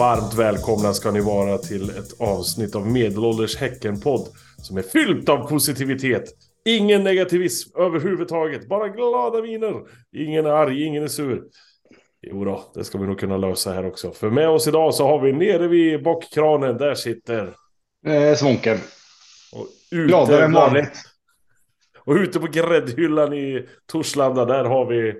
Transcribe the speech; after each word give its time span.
Varmt 0.00 0.34
välkomna 0.34 0.94
ska 0.94 1.10
ni 1.10 1.20
vara 1.20 1.58
till 1.58 1.90
ett 1.90 2.20
avsnitt 2.20 2.74
av 2.74 2.86
Medelålders 2.86 3.56
Häcken-podd 3.56 4.28
som 4.56 4.76
är 4.76 4.82
fyllt 4.82 5.28
av 5.28 5.48
positivitet. 5.48 6.24
Ingen 6.64 7.04
negativism 7.04 7.78
överhuvudtaget, 7.78 8.68
bara 8.68 8.88
glada 8.88 9.42
miner. 9.42 9.74
Ingen 10.12 10.46
är 10.46 10.50
arg, 10.50 10.82
ingen 10.82 11.02
är 11.02 11.08
sur. 11.08 11.42
Jo 12.22 12.44
då, 12.44 12.70
det 12.74 12.84
ska 12.84 12.98
vi 12.98 13.06
nog 13.06 13.18
kunna 13.18 13.36
lösa 13.36 13.72
här 13.72 13.86
också. 13.86 14.12
För 14.12 14.30
med 14.30 14.48
oss 14.48 14.68
idag 14.68 14.94
så 14.94 15.06
har 15.06 15.20
vi 15.20 15.32
nere 15.32 15.68
vid 15.68 16.02
bockkranen, 16.02 16.76
där 16.76 16.94
sitter... 16.94 17.54
Eh, 18.06 18.34
svånken. 18.36 18.78
Och 19.52 19.66
Gladare 19.90 20.44
än 20.44 20.52
vanligt. 20.52 21.02
Och 21.98 22.14
ute 22.14 22.40
på 22.40 22.46
gräddhyllan 22.46 23.32
i 23.32 23.66
Torslanda, 23.86 24.44
där 24.44 24.64
har 24.64 24.86
vi... 24.86 25.14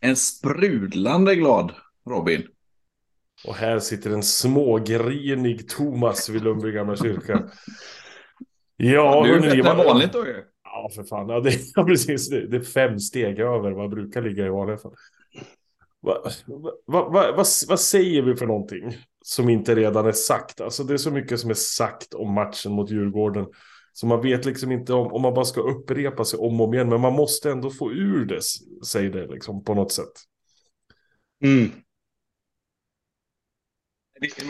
En 0.00 0.16
sprudlande 0.16 1.34
glad 1.34 1.72
Robin. 2.10 2.42
Och 3.46 3.54
här 3.54 3.78
sitter 3.78 4.10
en 4.10 4.22
smågrinig 4.22 5.68
Thomas 5.68 6.28
vid 6.28 6.42
Lundby 6.42 6.72
gamla 6.72 6.96
kyrka. 6.96 7.48
Ja, 8.76 9.22
du 9.24 9.34
är 9.34 9.58
än 9.58 9.76
vad- 9.76 9.86
vanligt 9.86 10.12
då 10.12 10.26
ju. 10.26 10.44
Ja, 10.64 10.90
för 10.94 11.04
fan. 11.04 11.28
Ja, 11.28 11.40
det, 11.40 11.50
ja, 11.74 11.84
precis. 11.84 12.30
Det, 12.30 12.46
det 12.46 12.56
är 12.56 12.60
fem 12.60 12.98
steg 12.98 13.38
över 13.38 13.70
vad 13.70 13.90
brukar 13.90 14.22
ligga 14.22 14.46
i 14.46 14.48
vanliga 14.48 14.78
fall. 14.78 14.94
Va, 16.00 16.22
va, 16.46 16.70
va, 16.86 17.08
va, 17.08 17.32
vad, 17.36 17.46
vad 17.68 17.80
säger 17.80 18.22
vi 18.22 18.36
för 18.36 18.46
någonting 18.46 18.96
som 19.24 19.48
inte 19.48 19.74
redan 19.74 20.06
är 20.06 20.12
sagt? 20.12 20.60
Alltså 20.60 20.84
det 20.84 20.94
är 20.94 20.98
så 20.98 21.10
mycket 21.10 21.40
som 21.40 21.50
är 21.50 21.54
sagt 21.54 22.14
om 22.14 22.32
matchen 22.34 22.72
mot 22.72 22.90
Djurgården. 22.90 23.46
Så 23.92 24.06
man 24.06 24.22
vet 24.22 24.44
liksom 24.44 24.72
inte 24.72 24.92
om, 24.94 25.12
om 25.12 25.22
man 25.22 25.34
bara 25.34 25.44
ska 25.44 25.60
upprepa 25.60 26.24
sig 26.24 26.38
om 26.38 26.60
och 26.60 26.66
om 26.68 26.74
igen. 26.74 26.88
Men 26.88 27.00
man 27.00 27.12
måste 27.12 27.50
ändå 27.50 27.70
få 27.70 27.92
ur 27.92 28.24
det, 28.24 28.40
säger 28.86 29.10
det 29.10 29.26
liksom 29.26 29.64
på 29.64 29.74
något 29.74 29.92
sätt. 29.92 30.12
Mm. 31.44 31.70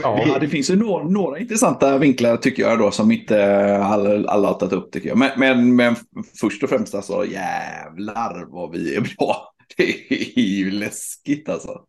Ja. 0.03 0.39
Det 0.41 0.49
finns 0.49 0.71
ju 0.71 0.77
några, 0.77 1.05
några 1.05 1.39
intressanta 1.39 1.99
vinklar 1.99 2.37
tycker 2.37 2.63
jag 2.63 2.79
då 2.79 2.91
som 2.91 3.11
inte 3.11 3.77
alla, 3.79 4.31
alla 4.31 4.49
har 4.49 4.55
tagit 4.55 4.73
upp 4.73 4.93
tycker 4.93 5.09
jag. 5.09 5.19
Men, 5.19 5.31
men, 5.37 5.77
men 5.77 5.97
först 6.41 6.63
och 6.63 6.69
främst 6.69 6.95
alltså 6.95 7.27
jävlar 7.27 8.47
vad 8.49 8.71
vi 8.71 8.97
är 8.97 9.01
bra. 9.01 9.51
Det 9.77 10.13
är 10.37 10.41
ju 10.41 10.71
läskigt 10.71 11.49
alltså. 11.49 11.85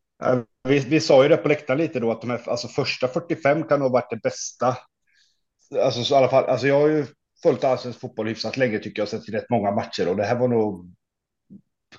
Vi, 0.68 0.80
vi 0.80 1.00
sa 1.00 1.24
ju 1.24 1.30
det 1.30 1.38
på 1.38 1.48
läktaren 1.48 1.80
lite 1.80 2.00
då 2.00 2.12
att 2.12 2.22
de 2.22 2.30
här, 2.30 2.50
alltså 2.50 2.68
första 2.68 3.08
45 3.08 3.64
kan 3.64 3.80
nog 3.80 3.88
ha 3.90 3.94
varit 3.94 4.10
det 4.10 4.22
bästa. 4.24 4.78
Alltså, 5.84 6.04
så 6.04 6.14
i 6.14 6.18
alla 6.18 6.30
fall, 6.30 6.44
alltså 6.44 6.68
jag 6.68 6.80
har 6.80 6.88
ju 6.88 7.06
följt 7.44 7.64
allsvensk 7.64 8.00
fotboll 8.00 8.28
hyfsat 8.28 8.58
länge 8.58 8.80
tycker 8.80 9.02
jag, 9.02 9.10
sett 9.10 9.30
rätt 9.30 9.50
många 9.50 9.72
matcher 9.72 10.10
och 10.10 10.16
det 10.16 10.24
här 10.24 10.36
var 10.36 10.48
nog 10.48 10.94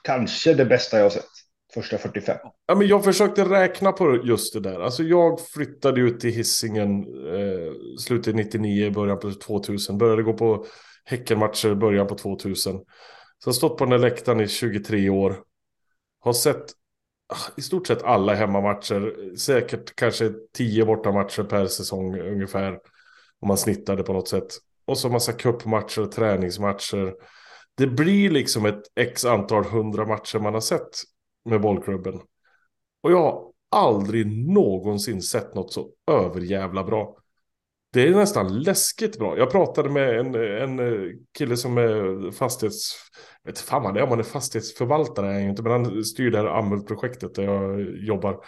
kanske 0.02 0.54
det 0.54 0.64
bästa 0.64 0.96
jag 0.96 1.04
har 1.04 1.10
sett. 1.10 1.45
Första 1.76 1.98
45. 1.98 2.36
Ja, 2.66 2.74
men 2.74 2.86
jag 2.86 3.04
försökte 3.04 3.44
räkna 3.44 3.92
på 3.92 4.20
just 4.24 4.52
det 4.52 4.60
där. 4.60 4.80
Alltså 4.80 5.02
jag 5.02 5.40
flyttade 5.40 6.00
ut 6.00 6.20
till 6.20 6.30
Hisingen 6.30 7.02
eh, 7.34 7.72
slutet 7.98 8.34
99, 8.34 8.90
början 8.90 9.18
på 9.18 9.32
2000. 9.32 9.98
Började 9.98 10.22
gå 10.22 10.32
på 10.32 10.66
Häckenmatcher 11.04 11.74
början 11.74 12.06
på 12.06 12.14
2000. 12.14 12.72
Så 12.78 12.84
jag 13.44 13.52
har 13.52 13.52
stått 13.52 13.78
på 13.78 13.84
den 13.84 13.90
där 13.90 14.08
läktaren 14.08 14.40
i 14.40 14.48
23 14.48 15.08
år. 15.08 15.36
Har 16.20 16.32
sett 16.32 16.64
ah, 17.28 17.50
i 17.56 17.62
stort 17.62 17.86
sett 17.86 18.02
alla 18.02 18.34
hemmamatcher. 18.34 19.36
Säkert 19.36 19.96
kanske 19.96 20.32
10 20.56 20.84
bortamatcher 20.84 21.42
per 21.42 21.66
säsong 21.66 22.20
ungefär. 22.20 22.72
Om 23.40 23.48
man 23.48 23.58
snittade 23.58 24.02
på 24.02 24.12
något 24.12 24.28
sätt. 24.28 24.48
Och 24.86 24.98
så 24.98 25.08
massa 25.08 25.32
cupmatcher, 25.32 26.06
träningsmatcher. 26.06 27.14
Det 27.74 27.86
blir 27.86 28.30
liksom 28.30 28.66
ett 28.66 28.82
x 28.94 29.24
antal 29.24 29.64
hundra 29.64 30.06
matcher 30.06 30.38
man 30.38 30.54
har 30.54 30.60
sett 30.60 31.02
med 31.46 31.60
bollklubben. 31.60 32.20
Och 33.02 33.12
jag 33.12 33.22
har 33.22 33.52
aldrig 33.70 34.48
någonsin 34.52 35.22
sett 35.22 35.54
något 35.54 35.72
så 35.72 35.90
överjävla 36.10 36.84
bra. 36.84 37.16
Det 37.92 38.08
är 38.08 38.14
nästan 38.14 38.62
läskigt 38.62 39.18
bra. 39.18 39.38
Jag 39.38 39.50
pratade 39.50 39.90
med 39.90 40.20
en, 40.20 40.34
en 40.34 41.12
kille 41.38 41.56
som 41.56 41.78
är 41.78 42.30
fastighets... 42.30 42.94
Jag 43.42 43.50
vet 43.52 43.60
fan 43.60 43.82
vad 43.82 43.94
det 43.94 44.00
är, 44.00 44.04
om 44.04 44.10
han 44.10 44.18
är 44.18 44.22
fastighetsförvaltare 44.22 45.34
är 45.34 45.40
inte, 45.40 45.62
men 45.62 45.72
han 45.72 46.04
styr 46.04 46.30
det 46.30 46.38
här 46.38 46.58
Amul-projektet 46.58 47.34
där 47.34 47.42
jag 47.42 47.80
jobbar. 47.96 48.44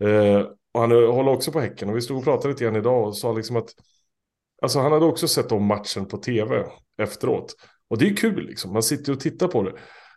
Eh, 0.00 0.40
och 0.72 0.80
han 0.80 0.90
håller 0.90 1.32
också 1.32 1.52
på 1.52 1.60
Häcken 1.60 1.88
och 1.88 1.96
vi 1.96 2.00
stod 2.00 2.18
och 2.18 2.24
pratade 2.24 2.48
lite 2.48 2.64
grann 2.64 2.76
idag 2.76 3.06
och 3.06 3.16
sa 3.16 3.32
liksom 3.32 3.56
att 3.56 3.70
Alltså 4.62 4.78
han 4.78 4.92
hade 4.92 5.04
också 5.04 5.28
sett 5.28 5.52
om 5.52 5.64
matchen 5.64 6.06
på 6.06 6.16
tv 6.16 6.66
efteråt. 6.98 7.54
Och 7.88 7.98
det 7.98 8.08
är 8.08 8.16
kul 8.16 8.46
liksom, 8.46 8.72
man 8.72 8.82
sitter 8.82 9.12
och 9.12 9.20
tittar 9.20 9.48
på 9.48 9.62
det 9.62 9.72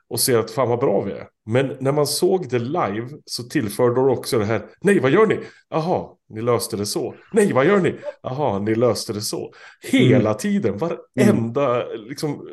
och 0.09 0.19
ser 0.19 0.37
att 0.37 0.51
fan 0.51 0.69
vad 0.69 0.79
bra 0.79 1.01
vi 1.01 1.11
är. 1.11 1.27
Men 1.45 1.77
när 1.79 1.91
man 1.91 2.07
såg 2.07 2.49
det 2.49 2.59
live 2.59 3.07
så 3.25 3.43
tillförde 3.43 3.95
de 3.95 4.09
också 4.09 4.39
det 4.39 4.45
här. 4.45 4.69
Nej, 4.81 4.99
vad 4.99 5.11
gör 5.11 5.27
ni? 5.27 5.39
Jaha, 5.69 6.09
ni 6.29 6.41
löste 6.41 6.77
det 6.77 6.85
så. 6.85 7.15
Nej, 7.33 7.53
vad 7.53 7.65
gör 7.65 7.79
ni? 7.79 7.95
Jaha, 8.21 8.59
ni 8.59 8.75
löste 8.75 9.13
det 9.13 9.21
så. 9.21 9.53
Hela 9.91 10.33
tiden, 10.33 10.77
varenda 10.77 11.85
liksom 11.87 12.47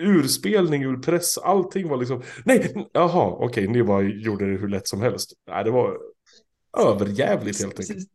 urspelning, 0.00 0.82
ur 0.82 0.96
press, 0.96 1.38
allting 1.38 1.88
var 1.88 1.96
liksom. 1.96 2.22
Nej, 2.44 2.88
jaha, 2.92 3.26
okej, 3.30 3.68
ni 3.68 3.82
bara 3.82 4.02
gjorde 4.02 4.50
det 4.52 4.58
hur 4.58 4.68
lätt 4.68 4.88
som 4.88 5.00
helst. 5.00 5.32
Nej, 5.50 5.64
det 5.64 5.70
var 5.70 5.98
överjävligt 6.78 7.60
helt 7.60 7.80
enkelt. 7.80 8.08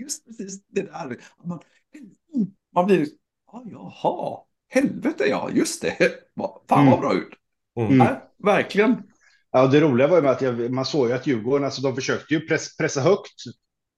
Just 0.00 0.26
precis 0.26 0.62
det 0.68 0.82
där. 0.82 1.16
Man, 1.44 1.60
man 2.74 2.86
blir, 2.86 3.06
ja, 3.52 3.64
jaha, 3.72 4.38
helvete 4.68 5.24
ja, 5.28 5.50
just 5.52 5.82
det. 5.82 5.96
Fan 5.98 6.58
vad 6.68 6.80
Mm. 6.86 7.00
bra 7.00 7.14
ut. 7.14 7.28
Mm. 7.80 7.98
Nej, 7.98 8.20
verkligen. 8.44 9.02
Ja, 9.52 9.66
det 9.66 9.80
roliga 9.80 10.08
var 10.08 10.16
ju 10.16 10.22
med 10.22 10.30
att 10.30 10.42
jag, 10.42 10.70
man 10.70 10.84
såg 10.84 11.08
ju 11.08 11.14
att 11.14 11.26
Djurgården, 11.26 11.64
alltså 11.64 11.82
de 11.82 11.94
försökte 11.94 12.34
ju 12.34 12.40
press, 12.40 12.76
pressa 12.76 13.00
högt. 13.00 13.34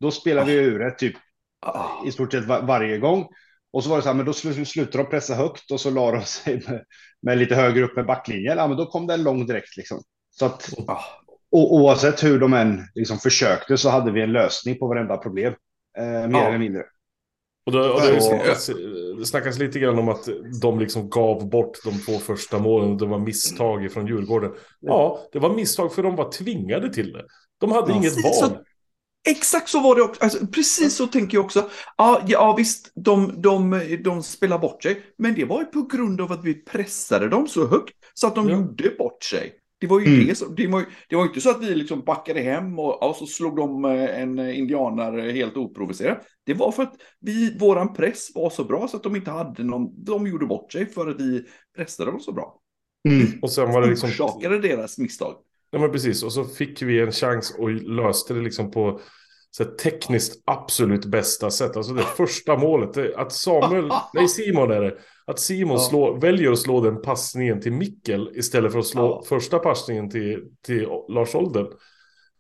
Då 0.01 0.11
spelade 0.11 0.47
vi 0.47 0.59
ur 0.59 0.79
det 0.79 0.91
typ 0.91 1.17
Ah, 1.67 2.07
i 2.07 2.13
stort 2.13 2.33
sett 2.33 2.45
var, 2.45 2.63
varje 2.63 2.99
gång. 2.99 3.27
Och 3.73 3.85
så 3.85 3.91
var 3.91 3.97
det 3.97 4.03
så 4.03 4.09
här, 4.09 4.17
men 4.17 4.27
då 4.27 4.33
sl 4.33 4.65
slutade 4.65 5.05
de 5.05 5.11
pressa 5.11 5.35
högt 5.35 5.71
och 5.71 5.81
så 5.81 5.91
la 5.91 6.11
de 6.13 6.23
sig 6.25 6.63
med, 6.69 6.85
med 7.23 7.39
lite 7.39 7.55
högre 7.55 7.85
upp 7.85 7.97
med 7.97 8.07
backlinjen. 8.07 8.59
Ja, 8.59 8.69
men 8.69 8.77
då 8.77 8.87
kom 8.87 9.07
det 9.07 9.15
en 9.15 9.23
lång 9.23 9.47
direkt 9.47 9.77
liksom. 9.77 10.03
Så 10.31 10.47
att 10.47 10.75
ah. 10.89 11.01
o, 11.51 11.81
oavsett 11.81 12.25
hur 12.25 12.39
de 12.39 12.53
än 12.53 12.83
liksom 12.95 13.19
försökte 13.19 13.77
så 13.77 13.91
hade 13.91 14.13
vi 14.13 14.23
en 14.23 14.33
lösning 14.33 14.79
på 14.79 14.87
varenda 14.87 15.17
problem. 15.17 15.55
Eh, 15.99 16.05
mer 16.05 16.39
Ja. 16.41 16.49
eller 16.49 16.59
mindre. 16.59 16.83
Och, 17.67 17.73
då, 17.73 17.79
och 17.79 18.01
det, 18.01 18.13
har 18.13 18.21
snackats, 18.21 18.71
det 19.19 19.27
snackas 19.27 19.59
lite 19.59 19.79
grann 19.79 19.99
om 19.99 20.09
att 20.09 20.29
de 20.63 20.79
liksom 20.79 21.11
gav 21.11 21.49
bort 21.51 21.79
de 21.85 21.91
två 21.99 22.19
första 22.19 22.59
målen. 22.59 22.97
Det 22.99 23.07
var 23.07 23.19
misstag 23.19 23.93
från 23.93 24.07
Djurgården. 24.07 24.53
Ja, 24.81 25.21
det 25.33 25.39
var 25.39 25.55
misstag 25.55 25.95
för 25.95 26.03
de 26.03 26.17
var 26.17 26.33
tvingade 26.33 26.93
till 26.93 27.13
det. 27.13 27.25
De 27.61 27.73
hade 27.73 27.91
Ja. 27.93 27.97
inget 27.97 28.15
Precis 28.15 28.39
så- 28.41 28.47
val. 28.49 28.59
Exakt 29.29 29.69
så 29.69 29.81
var 29.81 29.97
det 29.97 30.03
också. 30.03 30.25
Alltså, 30.25 30.47
precis 30.47 30.97
så 30.97 31.07
tänker 31.07 31.37
jag 31.37 31.45
också. 31.45 31.71
Ja, 31.97 32.23
ja 32.27 32.55
visst, 32.59 32.93
de, 32.95 33.43
de, 33.43 33.81
de 34.05 34.23
spelar 34.23 34.59
bort 34.59 34.83
sig. 34.83 35.03
Men 35.19 35.35
det 35.35 35.45
var 35.45 35.61
ju 35.61 35.65
på 35.67 35.83
grund 35.83 36.21
av 36.21 36.33
att 36.33 36.45
vi 36.45 36.55
pressade 36.65 37.29
dem 37.29 37.49
så 37.49 37.67
högt 37.67 37.95
så 38.15 38.27
att 38.27 38.35
de 38.35 38.49
Ja. 38.49 38.57
gjorde 38.57 38.91
bort 38.99 39.25
sig. 39.25 39.53
Det 39.83 39.89
var 39.89 40.01
ju 40.01 40.07
Mm. 40.07 40.27
det 40.27 40.35
som, 40.35 40.55
det 40.55 40.67
var, 40.67 40.81
ju- 40.81 40.87
det 41.09 41.17
var 41.17 41.23
inte 41.23 41.41
så 41.41 41.51
att 41.51 41.63
vi 41.63 41.75
liksom 41.75 42.01
backade 42.01 42.41
hem 42.41 42.79
och, 42.79 43.09
och 43.09 43.17
så 43.17 43.27
slog 43.27 43.57
de 43.57 43.85
eh, 43.85 44.21
en 44.23 44.39
indianare 44.39 45.31
helt 45.31 45.57
oprovocerat. 45.57 46.19
Det 46.47 46.55
var 46.55 46.73
för 46.73 46.83
att 46.83 46.95
vi, 47.21 47.59
våran 47.59 47.93
press 47.93 48.29
var 48.35 48.51
så 48.51 48.65
bra 48.65 48.89
så 48.89 48.97
att 48.97 49.03
de 49.03 49.17
inte 49.17 49.31
hade 49.31 49.65
någon, 49.65 50.05
de 50.05 50.27
gjorde 50.27 50.47
bort 50.47 50.73
sig 50.73 50.87
för 50.87 51.07
att 51.07 51.21
vi 51.21 51.45
pressade 51.77 52.11
dem 52.11 52.21
så 52.21 52.33
bra. 52.33 52.59
Mm. 53.09 53.27
Och 53.43 53.51
sen 53.51 53.73
var 53.73 53.81
det 53.83 53.89
liksom... 53.91 54.09
Orsakade 54.09 54.59
deras 54.59 54.99
misstag. 54.99 55.35
Ja, 55.71 55.79
men 55.79 55.93
precis. 55.93 56.23
Och 56.23 56.33
så 56.33 56.45
fick 56.45 56.83
vi 56.83 57.01
en 57.01 57.13
chans 57.13 57.55
och 57.59 57.71
löste 57.71 58.35
det 58.35 58.41
liksom 58.41 58.71
på 58.71 59.01
så 59.57 59.65
tekniskt 59.65 60.43
absolut 60.47 61.05
bästa 61.05 61.51
sätt. 61.51 61.77
Alltså 61.77 61.93
det 61.93 62.03
första 62.17 62.57
målet, 62.57 62.95
det, 62.95 63.17
att 63.17 63.33
Samuel, 63.33 63.91
nej 64.15 64.29
Simon 64.29 64.71
är 64.71 64.81
det, 64.81 64.97
att 65.27 65.39
Simon 65.41 65.77
Ja. 65.77 65.79
slår, 65.89 66.21
väljer 66.21 66.53
att 66.53 66.59
slå 66.59 66.81
den 66.81 67.03
passningen 67.03 67.61
till 67.61 67.73
Mikkel 67.73 68.31
istället 68.35 68.73
för 68.73 68.79
att 68.79 68.87
slå 68.87 69.03
Ja. 69.03 69.23
första 69.29 69.59
passningen 69.59 70.11
till, 70.11 70.45
till 70.67 70.89
Lars 71.09 71.35
Olden. 71.35 71.67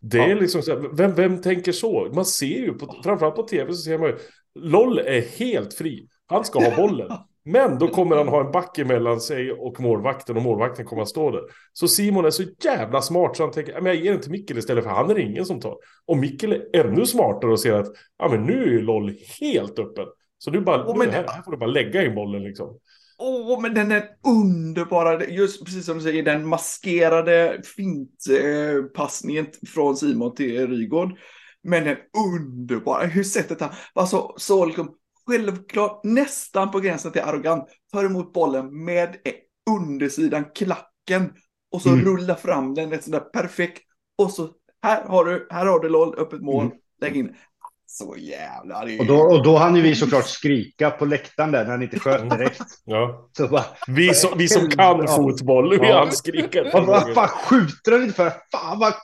Det 0.00 0.18
Ja. 0.18 0.24
är 0.24 0.34
liksom 0.34 0.62
så 0.62 0.70
här, 0.72 0.88
vem, 0.96 1.14
vem 1.14 1.42
tänker 1.42 1.72
så? 1.72 2.10
Man 2.14 2.24
ser 2.24 2.46
ju, 2.46 2.72
på, 2.72 3.00
framförallt 3.04 3.36
på 3.36 3.42
tv 3.42 3.72
så 3.72 3.78
ser 3.82 3.98
man 3.98 4.08
ju, 4.08 4.16
LOL 4.54 4.98
är 4.98 5.20
helt 5.20 5.74
fri. 5.74 6.08
Han 6.26 6.44
ska 6.44 6.58
ha 6.70 6.76
bollen. 6.76 7.08
Men 7.44 7.78
då 7.78 7.88
kommer 7.88 8.16
han 8.16 8.28
ha 8.28 8.46
en 8.46 8.52
back 8.52 8.78
emellan 8.78 9.20
sig 9.20 9.52
och 9.52 9.80
målvakten 9.80 10.36
och 10.36 10.42
målvakten 10.42 10.84
kommer 10.86 11.02
att 11.02 11.08
stå 11.08 11.30
där. 11.30 11.42
Så 11.72 11.88
Simon 11.88 12.24
är 12.24 12.30
så 12.30 12.42
jävla 12.64 13.02
smart 13.02 13.36
så 13.36 13.42
han 13.42 13.52
tänker, 13.52 13.72
"Ja, 13.72 13.80
men 13.80 13.94
jag 13.94 14.04
ger 14.04 14.12
den 14.12 14.20
till 14.20 14.30
Mikkel 14.30 14.58
istället 14.58 14.84
för 14.84 14.90
han 14.90 15.10
är 15.10 15.14
det 15.14 15.22
ingen 15.22 15.44
som 15.44 15.60
tar. 15.60 15.76
Och 16.06 16.16
Mikkel 16.16 16.52
är 16.52 16.86
ännu 16.86 17.06
smartare 17.06 17.50
och 17.52 17.60
ser 17.60 17.72
att, 17.72 17.86
ja 18.18 18.28
men 18.28 18.42
nu 18.42 18.62
är 18.62 18.66
ju 18.66 18.80
LOL 18.82 19.12
helt 19.40 19.78
öppen. 19.78 20.06
Så 20.38 20.50
nu 20.50 20.60
bara, 20.60 20.86
Åh, 20.86 20.98
nu, 20.98 21.10
här, 21.10 21.24
här 21.28 21.42
får 21.42 21.52
du 21.52 21.58
bara 21.58 21.70
lägga 21.70 22.04
in 22.04 22.14
bollen 22.14 22.42
liksom. 22.42 22.78
Åh, 23.18 23.60
men 23.60 23.74
den 23.74 23.92
är 23.92 24.04
underbara, 24.26 25.24
just 25.26 25.64
precis 25.64 25.86
som 25.86 25.96
du 25.96 26.02
säger, 26.02 26.22
den 26.22 26.46
maskerade 26.46 27.60
fintpassningen 27.76 29.46
från 29.74 29.96
Simon 29.96 30.34
till 30.34 30.68
Rygård. 30.68 31.18
Men 31.62 31.84
den 31.84 31.96
underbara, 32.30 33.06
hur 33.06 33.24
sättet 33.24 33.60
han 33.60 33.70
var 33.94 34.06
så, 34.06 34.34
så 34.38 34.64
liksom 34.64 34.94
självklart, 35.26 36.00
nästan 36.04 36.70
på 36.70 36.80
gränsen 36.80 37.12
till 37.12 37.22
arrogant, 37.22 37.68
tar 37.92 38.04
emot 38.04 38.32
bollen 38.32 38.84
med 38.84 39.16
undersidan, 39.70 40.44
klacken, 40.54 41.32
och 41.72 41.82
så 41.82 41.88
Mm. 41.88 42.04
rullar 42.04 42.34
fram 42.34 42.74
den 42.74 42.92
ett 42.92 43.04
sådär 43.04 43.20
perfekt, 43.20 43.82
och 44.18 44.30
så 44.30 44.48
här 44.82 45.04
har 45.04 45.24
du, 45.24 45.46
här 45.50 45.66
har 45.66 45.80
du 45.80 45.88
LOL, 45.88 46.18
öppet 46.18 46.40
mål, 46.42 46.64
Mm. 46.64 46.76
lägg 47.00 47.16
in. 47.16 47.34
Så 47.86 48.14
jävla... 48.18 48.84
Det 48.84 48.96
är... 48.96 49.00
Och 49.00 49.06
då, 49.06 49.16
och 49.20 49.42
då 49.44 49.56
hann 49.56 49.76
ju 49.76 49.82
vi 49.82 49.94
såklart 49.94 50.26
skrika 50.26 50.90
på 50.90 51.04
läktaren 51.04 51.52
där 51.52 51.64
när 51.64 51.70
han 51.70 51.82
inte 51.82 51.98
sköt 51.98 52.30
direkt. 52.30 52.62
Ja. 52.84 53.28
Så 53.36 53.48
bara, 53.48 53.64
Vi, 53.86 54.14
som, 54.14 54.38
vi 54.38 54.48
som 54.48 54.68
kan 54.70 55.08
fotboll, 55.08 55.80
vi 55.80 55.88
Ja. 55.88 55.98
han 55.98 56.12
skriker. 56.12 56.70
vad, 56.72 56.86
vad 56.86 57.14
fan 57.14 57.28
skjuter 57.28 57.92
han 57.92 58.02
inte 58.02 58.14
för? 58.14 58.30
Fan 58.52 58.78
vad... 58.78 58.94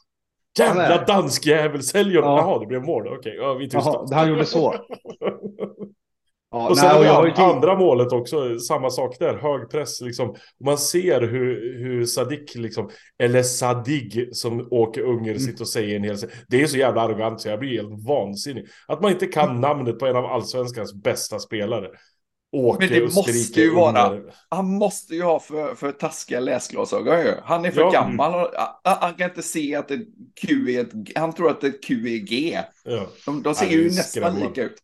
Jävla 0.58 1.04
danskjävel, 1.04 1.82
sälj 1.82 2.16
honom. 2.16 2.30
Ja. 2.30 2.38
Jaha, 2.38 2.58
det 2.58 2.66
blev 2.66 2.82
mål. 2.82 3.08
Okej, 3.18 3.34
ja, 3.36 3.54
vi 3.54 3.64
tystar. 3.70 3.92
Jaha, 3.92 4.06
han 4.18 4.28
gjorde 4.28 4.44
så. 4.44 4.74
Ja, 6.50 6.68
Och 6.68 6.78
sen 6.78 6.86
nej, 6.86 6.92
har 6.94 6.98
och 6.98 7.04
vi 7.04 7.08
jag 7.08 7.14
har 7.14 7.26
ju 7.26 7.32
an- 7.32 7.56
andra 7.56 7.78
målet 7.78 8.12
också, 8.12 8.58
samma 8.58 8.90
sak 8.90 9.16
där, 9.18 9.34
hög 9.34 9.70
press 9.70 10.00
liksom. 10.00 10.34
Man 10.64 10.78
ser 10.78 11.20
hur, 11.20 11.78
hur 11.84 12.06
Sadik 12.06 12.54
liksom, 12.54 12.90
eller 13.22 13.42
Sadig 13.42 14.28
som 14.32 14.68
Åke 14.70 15.02
Unger 15.02 15.30
Mm. 15.30 15.38
sitter 15.42 15.60
och 15.60 15.68
säger 15.68 15.96
en 15.96 16.04
hel 16.04 16.16
Det 16.48 16.62
är 16.62 16.66
så 16.66 16.76
jävla 16.76 17.00
arrogant 17.02 17.40
så 17.40 17.48
jag 17.48 17.58
blir 17.58 17.70
helt 17.82 18.06
vansinnig. 18.06 18.66
Att 18.88 19.02
man 19.02 19.12
inte 19.12 19.26
kan 19.26 19.48
Mm. 19.48 19.60
namnet 19.60 19.98
på 19.98 20.06
en 20.06 20.16
av 20.16 20.24
allsvenskans 20.24 20.94
bästa 20.94 21.38
spelare. 21.38 21.88
Åke 22.52 22.78
Men 22.80 22.88
det 22.88 23.04
och 23.06 23.14
måste 23.14 23.60
ju 23.60 23.74
vara- 23.74 24.08
Unger. 24.10 24.34
Han 24.48 24.66
måste 24.66 25.14
ju 25.14 25.22
ha 25.22 25.40
för, 25.40 25.74
för 25.74 25.92
taskiga 25.92 26.40
läsglasögon 26.40 27.20
ju. 27.20 27.34
Han 27.44 27.64
är 27.64 27.70
för 27.70 27.80
Ja. 27.80 27.90
gammal. 27.90 28.34
och- 28.44 28.50
Han, 28.84 28.96
han 29.00 29.14
kan 29.14 29.28
inte 29.30 29.42
se 29.42 29.74
att 29.74 29.90
ett 29.90 30.00
Q 30.40 30.70
är 30.76 30.80
ett... 30.80 30.90
Han 31.18 31.32
tror 31.32 31.50
att 31.50 31.64
ett 31.64 31.84
Q 31.84 31.94
är 31.94 32.18
G. 32.18 32.58
Ja. 32.84 33.06
De, 33.26 33.42
de 33.42 33.54
ser 33.54 33.66
ju 33.66 33.84
nästan 33.84 34.04
skrämmande. 34.04 34.46
lika 34.48 34.62
ut. 34.62 34.76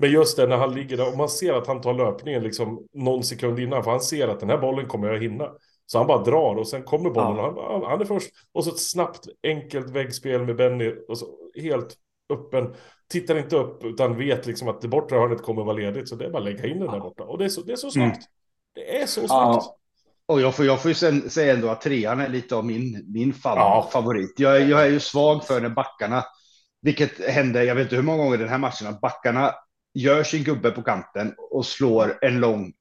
Men 0.00 0.10
just 0.10 0.36
det, 0.36 0.46
när 0.46 0.56
han 0.56 0.74
ligger 0.74 0.96
där 0.96 1.08
och 1.12 1.18
man 1.18 1.28
ser 1.28 1.52
att 1.52 1.66
han 1.66 1.80
tar 1.80 1.94
löpningen 1.94 2.42
liksom 2.42 2.86
någon 2.92 3.24
sekund 3.24 3.58
innan, 3.58 3.84
för 3.84 3.90
han 3.90 4.00
ser 4.00 4.28
att 4.28 4.40
den 4.40 4.50
här 4.50 4.58
bollen 4.58 4.86
kommer 4.88 5.08
jag 5.08 5.22
hinna. 5.22 5.48
Så 5.86 5.98
han 5.98 6.06
bara 6.06 6.22
drar 6.24 6.54
och 6.56 6.68
sen 6.68 6.82
kommer 6.82 7.10
bollen 7.10 7.36
Ja. 7.36 7.48
och 7.50 7.72
han, 7.72 7.90
han 7.90 8.00
är 8.00 8.04
först. 8.04 8.30
Och 8.52 8.64
så 8.64 8.70
ett 8.70 8.78
snabbt, 8.80 9.26
enkelt 9.42 9.90
väggspel 9.90 10.44
med 10.46 10.56
Benny 10.56 10.94
och 11.08 11.18
så 11.18 11.26
helt 11.62 11.94
öppen. 12.32 12.74
Tittar 13.08 13.38
inte 13.38 13.56
upp 13.56 13.84
utan 13.84 14.16
vet 14.18 14.46
liksom 14.46 14.68
att 14.68 14.80
det 14.80 14.88
bortre 14.88 15.16
hörnet 15.16 15.42
kommer 15.42 15.64
vara 15.64 15.76
ledigt. 15.76 16.08
Så 16.08 16.14
det 16.16 16.24
är 16.24 16.30
bara 16.30 16.38
att 16.38 16.44
lägga 16.44 16.66
in 16.66 16.78
den 16.80 16.90
där 16.92 17.00
borta. 17.00 17.22
Och 17.22 17.38
det 17.38 17.44
är 17.44 17.48
så, 17.48 17.60
det 17.62 17.72
är 17.72 17.76
så 17.76 17.90
snabbt. 17.90 18.22
Det 18.74 18.96
är 19.02 19.06
så 19.06 19.20
snabbt. 19.20 19.64
Ja. 19.66 19.76
Och 20.26 20.40
jag 20.40 20.54
får, 20.54 20.66
jag 20.66 20.82
får 20.82 20.88
ju 20.88 20.94
sen 20.94 21.30
säga 21.30 21.54
ändå 21.54 21.68
att 21.68 21.80
trean 21.80 22.20
är 22.20 22.28
lite 22.28 22.56
av 22.56 22.64
min, 22.66 23.04
min 23.08 23.34
Ja. 23.44 23.88
favorit. 23.92 24.34
Jag, 24.36 24.62
jag 24.62 24.82
är 24.82 24.90
ju 24.90 25.00
svag 25.00 25.44
för 25.44 25.60
när 25.60 25.68
backarna, 25.68 26.24
vilket 26.82 27.30
hände, 27.30 27.64
jag 27.64 27.74
vet 27.74 27.82
inte 27.84 27.96
hur 27.96 28.02
många 28.02 28.24
gånger 28.24 28.38
den 28.38 28.48
här 28.48 28.58
matchen, 28.58 28.86
att 28.86 29.00
backarna 29.00 29.54
gör 29.94 30.22
sin 30.22 30.44
gubbe 30.44 30.70
på 30.70 30.82
kanten 30.82 31.34
och 31.50 31.66
slår 31.66 32.18
en 32.22 32.40
lång 32.40 32.72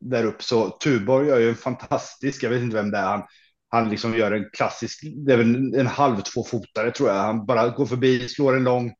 där 0.00 0.24
upp. 0.24 0.42
Så 0.42 0.68
Tuborg 0.70 1.28
gör 1.28 1.38
ju 1.40 1.48
en 1.48 1.54
fantastisk, 1.54 2.42
jag 2.42 2.50
vet 2.50 2.62
inte 2.62 2.76
vem 2.76 2.90
det 2.90 2.98
är, 2.98 3.02
han, 3.06 3.22
han 3.68 3.88
liksom 3.90 4.14
gör 4.14 4.32
en 4.32 4.44
klassisk, 4.52 5.00
det 5.26 5.32
är 5.32 5.36
väl 5.36 5.74
en, 5.74 5.86
halv 5.86 6.20
tvåfotare 6.20 6.90
tror 6.90 7.08
jag. 7.08 7.16
Han 7.16 7.46
bara 7.46 7.68
går 7.68 7.86
förbi, 7.86 8.28
slår 8.28 8.56
en 8.56 8.64
lång 8.64 8.92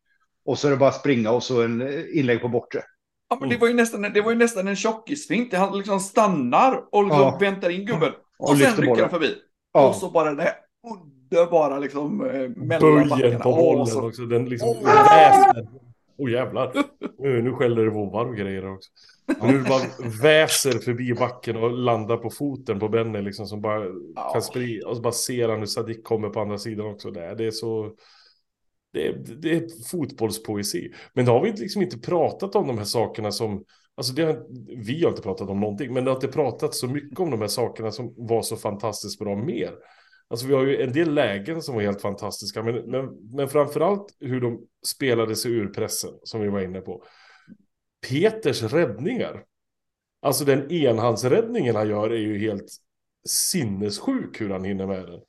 och 0.44 0.58
så 0.58 0.66
är 0.66 0.70
det 0.70 0.76
bara 0.76 0.92
springa 0.92 1.30
och 1.30 1.42
så 1.42 1.62
en 1.62 1.80
eh, 1.82 2.18
inlägg 2.18 2.40
på 2.40 2.48
bortre. 2.48 2.82
Ja, 3.28 3.36
men 3.40 3.48
det 3.48 3.54
Mm. 3.54 3.60
var 3.60 3.68
ju 3.68 3.74
nästan, 3.74 4.02
det 4.02 4.20
var 4.22 4.30
ju 4.30 4.38
nästan 4.38 4.68
en 4.68 4.76
tjockisfint. 4.76 5.54
Han 5.54 5.78
liksom 5.78 6.00
stannar 6.00 6.84
och 6.92 7.04
liksom 7.04 7.20
Ja. 7.22 7.38
väntar 7.40 7.70
in 7.70 7.86
gubben. 7.86 8.12
Och, 8.38 8.50
Och 8.50 8.58
sen 8.58 8.76
rycker 8.76 9.00
han 9.00 9.10
förbi. 9.10 9.34
Ja. 9.72 9.88
Och 9.88 9.94
så 9.94 10.10
bara 10.10 10.34
det 10.34 10.42
här 10.42 10.52
underbara 11.30 11.78
liksom 11.78 12.26
eh, 12.30 12.48
mellan 12.48 13.08
Böjen 13.08 13.40
på 13.40 13.50
bollen 13.52 13.86
så- 13.86 14.08
också. 14.08 14.22
Den 14.22 14.44
liksom 14.44 14.76
väser. 14.84 15.85
Åh 16.18 16.30
jävlar. 16.30 16.72
Nu, 17.18 17.42
nu 17.42 17.52
skäller 17.52 17.84
det 17.84 17.90
vovvar 17.90 18.26
och 18.26 18.36
grejer 18.36 18.72
också. 18.74 18.90
Men 19.40 19.54
nu 19.54 19.62
bara 19.62 19.82
väser 20.22 20.78
förbi 20.78 21.14
backen 21.14 21.56
och 21.56 21.70
landar 21.70 22.16
på 22.16 22.30
foten 22.30 22.78
på 22.80 22.88
Benny 22.88 23.22
liksom 23.22 23.46
som 23.46 23.60
bara 23.60 23.84
Ja. 24.14 24.32
kan 24.32 24.42
sprida. 24.42 24.88
Och 24.88 24.96
så 24.96 25.02
bara 25.02 25.12
ser 25.12 25.48
han 25.48 25.58
hur 25.58 25.66
Sadik 25.66 26.04
kommer 26.04 26.28
på 26.28 26.40
andra 26.40 26.58
sidan 26.58 26.86
också. 26.86 27.10
Det 27.10 27.24
är, 27.24 27.34
det 27.34 27.46
är 27.46 27.50
så... 27.50 27.92
Det 28.92 29.06
är, 29.06 29.12
det 29.38 29.50
är 29.56 29.84
fotbollspoesi. 29.90 30.92
Men 31.12 31.24
då 31.24 31.32
har 31.32 31.42
vi 31.42 31.52
liksom 31.52 31.82
inte 31.82 31.98
pratat 31.98 32.54
om 32.56 32.66
de 32.66 32.78
här 32.78 32.84
sakerna 32.84 33.32
som... 33.32 33.64
Alltså 33.94 34.12
det 34.12 34.22
har, 34.22 34.46
vi 34.84 35.02
har 35.02 35.10
inte 35.10 35.22
pratat 35.22 35.48
om 35.50 35.60
någonting, 35.60 35.94
men 35.94 36.04
det 36.04 36.10
har 36.10 36.16
inte 36.16 36.28
pratat 36.28 36.74
så 36.74 36.86
mycket 36.86 37.18
om 37.20 37.30
de 37.30 37.40
här 37.40 37.48
sakerna 37.48 37.90
som 37.90 38.14
var 38.16 38.42
så 38.42 38.56
fantastiskt 38.56 39.18
bra 39.18 39.36
mer. 39.36 39.70
Alltså 40.30 40.46
vi 40.46 40.54
har 40.54 40.62
ju 40.66 40.82
en 40.82 40.92
del 40.92 41.14
lägen 41.14 41.62
som 41.62 41.74
var 41.74 41.82
helt 41.82 42.00
fantastiska, 42.02 42.62
men, 42.62 42.74
men, 42.90 43.08
men 43.36 43.48
framförallt 43.48 44.06
hur 44.20 44.40
de 44.40 44.60
spelade 44.86 45.36
sig 45.36 45.52
ur 45.52 45.66
pressen, 45.68 46.10
som 46.22 46.40
vi 46.40 46.48
var 46.48 46.60
inne 46.60 46.80
på. 46.80 47.04
Peters 48.08 48.62
räddningar. 48.62 49.44
Alltså 50.22 50.44
den 50.44 50.72
enhandsräddningen 50.72 51.76
han 51.76 51.88
gör 51.88 52.10
är 52.10 52.18
ju 52.18 52.38
helt 52.38 52.66
sinnessjuk 53.28 54.40
hur 54.40 54.50
han 54.50 54.64
hinner 54.64 54.86
med 54.86 55.06
den. 55.06 55.20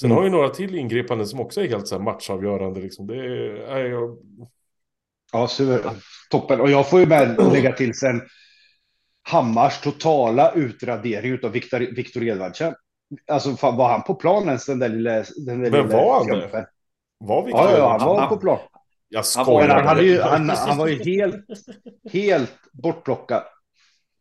Sen 0.00 0.10
Mm. 0.10 0.16
har 0.16 0.24
ju 0.24 0.30
några 0.30 0.48
till 0.48 0.74
ingripanden 0.74 1.26
som 1.26 1.40
också 1.40 1.60
är 1.60 1.68
helt 1.68 1.88
så 1.88 1.94
här 1.96 2.02
matchavgörande. 2.02 2.80
Liksom. 2.80 3.06
Det 3.06 3.16
är, 3.16 3.54
är 3.54 3.84
jag, 3.90 4.18
Ja, 5.32 5.48
super. 5.48 5.90
toppen. 6.30 6.60
Och 6.60 6.70
jag 6.70 6.90
får 6.90 7.00
ju 7.00 7.06
med 7.06 7.36
lägga 7.52 7.72
till 7.72 7.94
sen 7.94 8.22
Hammars 9.22 9.80
totala 9.80 10.52
utradering 10.52 11.38
av 11.44 11.50
Viktor, 11.52 11.78
Viktor 11.96 12.22
Edvardsen. 12.22 12.74
Alltså 13.30 13.50
fan, 13.56 13.76
var 13.76 13.88
han 13.88 14.02
på 14.02 14.14
plan 14.14 14.46
ens 14.46 14.66
den 14.66 14.78
där 14.78 14.88
lilla... 14.88 15.10
Den 15.46 15.62
där 15.62 15.70
Men 15.70 15.72
lilla 15.72 15.82
var 15.96 16.18
han 16.18 16.26
det? 16.26 16.66
var 17.18 17.44
vi 17.44 17.50
Ja, 17.50 17.76
ja, 17.78 17.96
han 18.00 18.08
var 18.08 18.26
på 18.26 18.36
plan. 18.36 18.58
Jag 19.08 19.22
Han 19.36 19.46
var- 19.46 19.54
Men 19.60 19.64
skojar. 19.68 19.76
han, 19.78 19.86
hade 19.88 20.02
ju, 20.02 20.20
han, 20.20 20.50
han 20.68 20.78
var 20.78 20.86
ju 20.88 21.02
helt, 21.04 21.44
helt 22.12 22.52
bortplockad. 22.72 23.42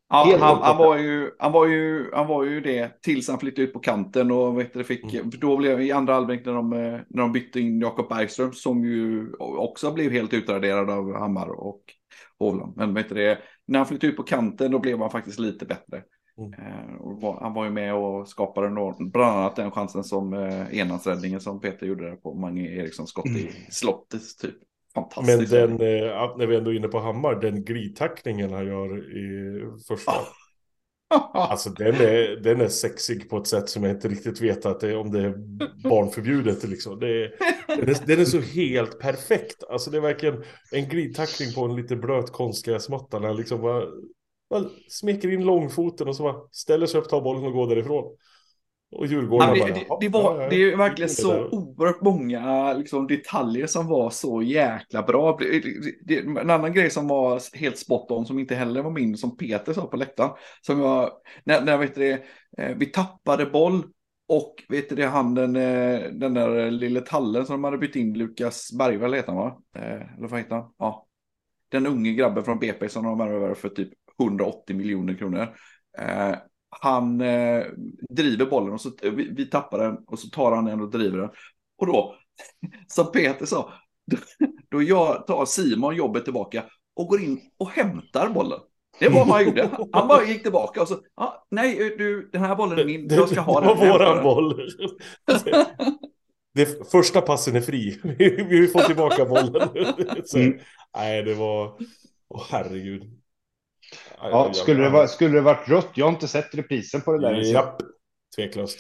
Ja, 0.10 0.36
han, 0.40 0.62
han, 0.62 0.78
var 0.78 0.98
ju, 0.98 1.32
han, 1.40 1.52
var 1.52 1.68
ju, 1.68 2.12
han 2.14 2.28
var 2.28 2.44
ju 2.44 2.62
det 2.62 3.02
tills 3.02 3.30
han 3.30 3.40
flyttade 3.40 3.62
ut 3.68 3.74
på 3.74 3.80
kanten 3.80 4.32
och 4.32 4.60
vet 4.60 4.74
du, 4.74 4.84
fick, 4.84 5.14
Mm. 5.14 5.30
då 5.30 5.58
blev 5.58 5.82
i 5.82 5.92
andra 5.92 6.14
halvlek 6.14 6.46
när 6.46 6.54
de, 6.54 6.74
eh, 6.74 6.80
när 7.10 7.22
de 7.22 7.32
bytte 7.32 7.60
in 7.60 7.80
Jakob 7.82 8.10
Bergström 8.10 8.54
som 8.54 8.86
ju 8.86 9.34
också 9.40 9.92
blev 9.92 10.12
helt 10.12 10.34
utraderad 10.34 10.90
av 10.90 11.14
Hammar 11.20 11.50
och 11.50 11.82
Hovland. 12.40 12.74
Men 12.78 12.94
vet 12.94 13.10
du, 13.10 13.16
det, 13.16 13.38
när 13.68 13.80
han 13.80 13.86
flyttade 13.86 14.12
ut 14.12 14.18
på 14.18 14.24
kanten 14.24 14.72
då 14.72 14.80
blev 14.80 15.00
han 15.00 15.12
faktiskt 15.12 15.40
lite 15.40 15.66
bättre. 15.66 16.04
Mm. 16.38 16.54
Eh, 16.54 16.96
och 17.02 17.22
var, 17.22 17.40
han 17.42 17.54
var 17.54 17.66
ju 17.66 17.72
med 17.72 17.96
och 17.96 18.28
skapade 18.28 18.70
nå- 18.70 18.96
bland 19.00 19.38
annat 19.38 19.56
den 19.56 19.72
chansen 19.72 20.04
som 20.04 20.34
eh, 20.34 20.78
enhandsräddningen 20.78 21.40
som 21.42 21.62
Peter 21.62 21.86
gjorde 21.86 22.10
där 22.10 22.16
på 22.16 22.34
Mange 22.34 22.68
Erikssons 22.68 23.10
skott 23.10 23.26
i 23.26 23.50
slottet 23.70 24.22
typ. 24.42 24.56
Men 24.96 25.04
Fantastiskt. 25.04 25.52
den, 25.52 25.72
eh, 25.72 26.38
när 26.38 26.48
vi 26.48 26.56
ändå 26.56 26.72
är 26.72 26.76
inne 26.76 26.88
på 26.88 27.00
Hammar, 27.00 27.36
den 27.36 27.64
glidtackningen 27.64 28.54
han 28.54 28.68
gör 28.68 29.18
i 29.18 29.62
första. 29.88 30.12
Alltså 31.34 31.70
den 31.70 31.96
är, 31.96 32.42
den 32.44 32.62
är 32.62 32.68
sexig 32.68 33.30
på 33.30 33.38
ett 33.38 33.48
sätt 33.48 33.70
som 33.70 33.84
jag 33.84 33.96
inte 33.96 34.08
riktigt 34.08 34.42
vet 34.42 34.66
att 34.66 34.80
det, 34.80 34.96
om 34.96 35.12
det 35.12 35.20
är 35.22 35.34
barnförbjudet. 35.90 36.64
Liksom. 36.64 37.00
Det 37.00 37.08
är, 37.08 37.34
den, 37.68 37.90
är, 37.90 38.08
den 38.08 38.20
är 38.20 38.26
så 38.26 38.40
helt 38.40 39.00
perfekt. 39.00 39.64
Alltså 39.70 39.92
det 39.92 39.98
är 39.98 40.02
verkligen 40.02 40.44
en 40.72 40.90
glidtackling 40.90 41.54
på 41.54 41.66
en 41.66 41.76
lite 41.76 41.96
blöt 41.96 42.32
konstgräsmatta. 42.32 43.20
När 43.20 43.28
han 43.28 43.38
liksom 43.38 43.62
bara, 43.62 43.84
bara 44.52 44.66
smeker 44.90 45.34
in 45.34 45.46
långfoten 45.46 46.08
och 46.08 46.16
så 46.16 46.24
bara 46.24 46.36
ställer 46.52 46.86
sig 46.86 47.00
upp, 47.00 47.10
tar 47.10 47.22
bollen 47.22 47.46
och 47.46 47.54
går 47.54 47.68
därifrån. 47.68 48.18
Och 48.96 49.08
Djurgården 49.08 49.56
Ja, 49.56 49.66
det, 49.66 49.70
bara... 49.70 49.74
det, 49.74 49.86
"Ja, 49.90 49.98
det, 50.02 50.10
var, 50.10 50.42
ja, 50.42 50.50
det 50.50 50.56
är 50.72 50.78
verkligen 50.78 51.10
så 51.10 51.34
det." 51.34 51.50
oerhört 51.50 52.02
många 52.02 52.74
liksom, 52.74 53.08
detaljer 53.08 53.68
som 53.68 53.88
var 53.88 54.10
så 54.10 54.42
jäkla 54.42 55.04
bra. 55.04 55.38
Det, 55.40 55.60
det, 55.60 55.72
det, 56.06 56.40
en 56.40 56.50
annan 56.50 56.74
grej 56.74 56.90
som 56.90 57.08
var 57.08 57.58
helt 57.58 57.78
spot 57.78 58.12
on, 58.12 58.26
som 58.26 58.40
inte 58.40 58.56
heller 58.56 58.82
var 58.82 58.92
min, 58.92 59.18
som 59.18 59.38
Peter 59.38 59.74
sa 59.74 59.88
på 59.88 59.98
läktaren. 59.98 60.32
Som 60.62 60.80
var, 60.80 61.12
när, 61.44 61.62
när 61.62 61.78
vet 61.78 61.96
det, 61.96 62.12
eh, 62.58 62.76
vi 62.78 62.86
tappade 62.86 63.46
boll 63.46 63.84
och 64.28 64.56
vet 64.70 64.90
du 64.90 64.96
det, 64.96 65.06
han 65.06 65.36
den, 65.36 65.56
eh, 65.56 66.02
den 66.12 66.34
där 66.34 66.72
lille 66.72 67.02
tallen 67.02 67.46
som 67.46 67.54
de 67.54 67.64
hade 67.64 67.78
bytt 67.78 67.96
in, 67.96 68.14
Lukas 68.18 68.70
Bergvall 68.78 69.14
heter 69.14 69.32
han 69.32 69.38
va? 69.42 69.58
Eh, 69.76 70.18
Eller 70.18 70.28
vad 70.28 70.40
heter 70.40 70.56
han? 70.56 70.74
Ja. 70.78 71.08
Den 71.70 71.88
unge 71.88 72.14
grabben 72.14 72.44
från 72.44 72.60
BP 72.60 72.90
som 72.90 73.04
de 73.04 73.18
värvade 73.18 73.56
för 73.56 73.70
typ 73.70 73.90
180 74.22 74.76
miljoner 74.76 75.14
kronor. 75.14 75.48
Eh, 75.98 76.36
han 76.82 77.22
eh, 77.22 77.64
driver 78.10 78.46
bollen 78.46 78.74
och 78.74 78.82
så 78.82 78.92
vi, 79.02 79.34
vi 79.36 79.46
tappar 79.46 79.80
den 79.80 79.98
och 80.08 80.20
så 80.20 80.28
tar 80.28 80.52
han 80.52 80.66
den 80.66 80.82
och 80.82 80.92
driver 80.92 81.18
den. 81.18 81.30
Och 81.78 81.88
då, 81.88 82.16
som 82.88 83.12
Peter 83.12 83.46
sa, 83.46 83.74
då, 84.06 84.18
då 84.70 84.84
jag 84.84 85.28
tar 85.28 85.46
Simon 85.46 85.96
jobbet 85.96 86.24
tillbaka 86.24 86.64
och 86.96 87.08
går 87.08 87.22
in 87.22 87.42
och 87.58 87.70
hämtar 87.70 88.30
bollen. 88.30 88.60
Det 89.00 89.10
var 89.10 89.26
vad 89.26 89.36
han 89.36 89.46
gjorde. 89.46 89.70
Han 89.92 90.08
bara 90.08 90.24
gick 90.24 90.44
tillbaka 90.44 90.82
och 90.82 90.88
så, 90.88 90.96
ah, 91.16 91.34
nej 91.52 91.96
du, 91.98 92.30
den 92.34 92.42
här 92.42 92.56
bollen 92.56 92.80
är 92.80 92.86
min, 92.86 93.08
jag 93.10 93.30
ska 93.30 93.42
ha 93.42 93.62
det 93.62 93.68
den. 93.68 93.78
var 93.78 93.86
Hämta 93.86 93.98
våran 93.98 94.24
boll. 94.24 94.70
Det, 96.54 96.92
första 96.92 97.22
passen 97.22 97.56
är 97.56 97.62
fri. 97.62 98.00
Vi, 98.04 98.44
vi 98.50 98.68
får 98.68 98.80
tillbaka 98.80 99.26
bollen. 99.26 99.70
Så, 100.26 100.38
Mm. 100.38 100.60
Nej, 100.98 101.24
det 101.24 101.34
var... 101.34 101.78
Åh, 102.30 102.44
herregud. 102.50 103.21
Ja, 104.22 104.54
skulle, 104.54 104.84
det 104.84 104.90
vara, 104.90 105.08
skulle 105.08 105.36
det 105.36 105.42
varit 105.42 105.70
rött? 105.70 105.90
Jag 105.94 106.06
har 106.06 106.12
inte 106.14 106.28
sett 106.28 106.56
reprisen 106.56 107.02
på 107.02 107.14
det 107.14 107.20
där. 107.30 107.34
Japp, 107.54 107.82
tveklöst. 108.36 108.80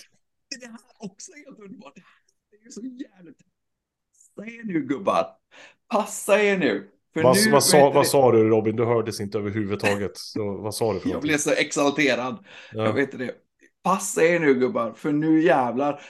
Det 0.61 0.65
här 0.65 0.73
är 0.73 1.05
också 1.11 1.31
helt 1.45 1.59
underbart. 1.59 1.93
Det 2.51 2.57
är 2.57 2.63
ju 2.63 2.71
så 2.71 2.81
jävligt. 2.81 3.37
Passa 4.35 4.47
er 4.51 4.63
nu 4.63 4.81
gubbar. 4.81 5.27
Passa 5.89 6.43
er 6.43 6.57
nu. 6.57 6.91
För 7.13 7.23
Vad, 7.23 7.37
nu, 7.45 7.51
vad, 7.51 7.63
sa, 7.63 7.89
vad 7.89 8.07
sa 8.07 8.31
du 8.31 8.49
Robin? 8.49 8.75
Du 8.75 8.85
hördes 8.85 9.19
inte 9.19 9.37
överhuvudtaget. 9.37 10.11
Så, 10.17 10.57
vad 10.57 10.75
sa 10.75 10.93
du 10.93 10.99
för 10.99 11.09
Jag 11.09 11.21
blev 11.21 11.37
så 11.37 11.51
exalterad. 11.51 12.45
Jag 12.71 12.87
Ja. 12.87 12.91
vet 12.91 13.19
det. 13.19 13.31
Passa 13.83 14.23
er 14.23 14.39
nu 14.39 14.53
gubbar, 14.53 14.93
för 14.93 15.11
nu 15.11 15.41
jävlar 15.43 16.01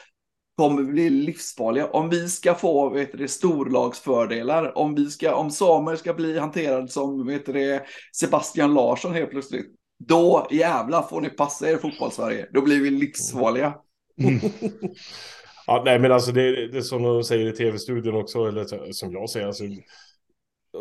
kommer 0.61 0.83
bli 0.83 1.09
livsfarliga. 1.09 1.87
Om 1.87 2.09
vi 2.09 2.29
ska 2.29 2.55
få 2.55 2.89
vet 2.89 3.17
du, 3.17 3.27
storlagsfördelar, 3.27 4.77
om, 4.77 4.95
vi 4.95 5.05
ska, 5.05 5.35
om 5.35 5.51
Samuel 5.51 5.97
ska 5.97 6.13
bli 6.13 6.39
hanterad 6.39 6.91
som 6.91 7.27
vet 7.27 7.45
du, 7.45 7.79
Sebastian 8.15 8.73
Larsson 8.73 9.13
helt 9.13 9.29
plötsligt, 9.29 9.65
då 10.07 10.47
jävla 10.51 11.03
får 11.03 11.21
ni 11.21 11.29
passa 11.29 11.69
er 11.69 11.77
fotbollssverige. 11.77 12.47
Då 12.53 12.61
blir 12.61 12.81
vi 12.81 12.89
livsfarliga. 12.89 13.73
Mm. 14.21 14.39
ja, 15.67 15.81
nej, 15.85 15.99
men 15.99 16.11
alltså 16.11 16.31
det, 16.31 16.67
det 16.67 16.77
är 16.77 16.81
som 16.81 17.03
de 17.03 17.23
säger 17.23 17.47
i 17.47 17.55
tv-studion 17.55 18.15
också, 18.15 18.45
eller 18.45 18.91
som 18.91 19.13
jag 19.13 19.29
säger, 19.29 19.47
alltså, 19.47 19.63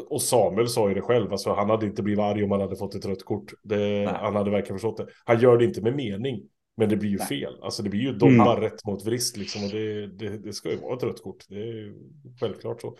och 0.09 0.23
Samuel 0.23 0.69
sa 0.69 0.89
ju 0.89 0.95
det 0.95 1.03
själv, 1.03 1.33
alltså, 1.33 1.53
han 1.53 1.71
hade 1.71 1.87
inte 1.87 2.03
blivit 2.03 2.23
arg 2.23 2.45
om 2.45 2.51
han 2.51 2.61
hade 2.61 2.77
fått 2.77 2.95
ett 2.95 3.07
rött 3.07 3.25
kort. 3.25 3.53
Det, 3.63 4.17
han 4.21 4.37
hade 4.37 4.51
verkligen 4.51 4.79
förstått 4.79 4.97
det. 4.97 5.07
Han 5.25 5.41
gör 5.41 5.59
det 5.59 5.65
inte 5.65 5.83
med 5.83 5.97
mening. 5.97 6.43
Men 6.77 6.89
det 6.89 6.97
blir 6.97 7.11
ju 7.11 7.19
fel. 7.19 7.63
Alltså 7.63 7.83
det 7.83 7.91
blir 7.91 8.01
ju 8.01 8.13
dobbar 8.13 8.57
mm. 8.57 8.61
rätt 8.61 8.85
mot 8.85 9.05
vrist 9.05 9.37
liksom. 9.37 9.65
Och 9.65 9.71
det, 9.71 10.07
det, 10.07 10.39
det, 10.39 10.53
ska 10.53 10.71
ju 10.71 10.77
vara 10.77 10.97
ett 10.97 11.03
rött 11.03 11.23
kort. 11.23 11.45
Det 11.49 11.57
är 11.57 11.93
självklart 12.41 12.81
så. 12.81 12.97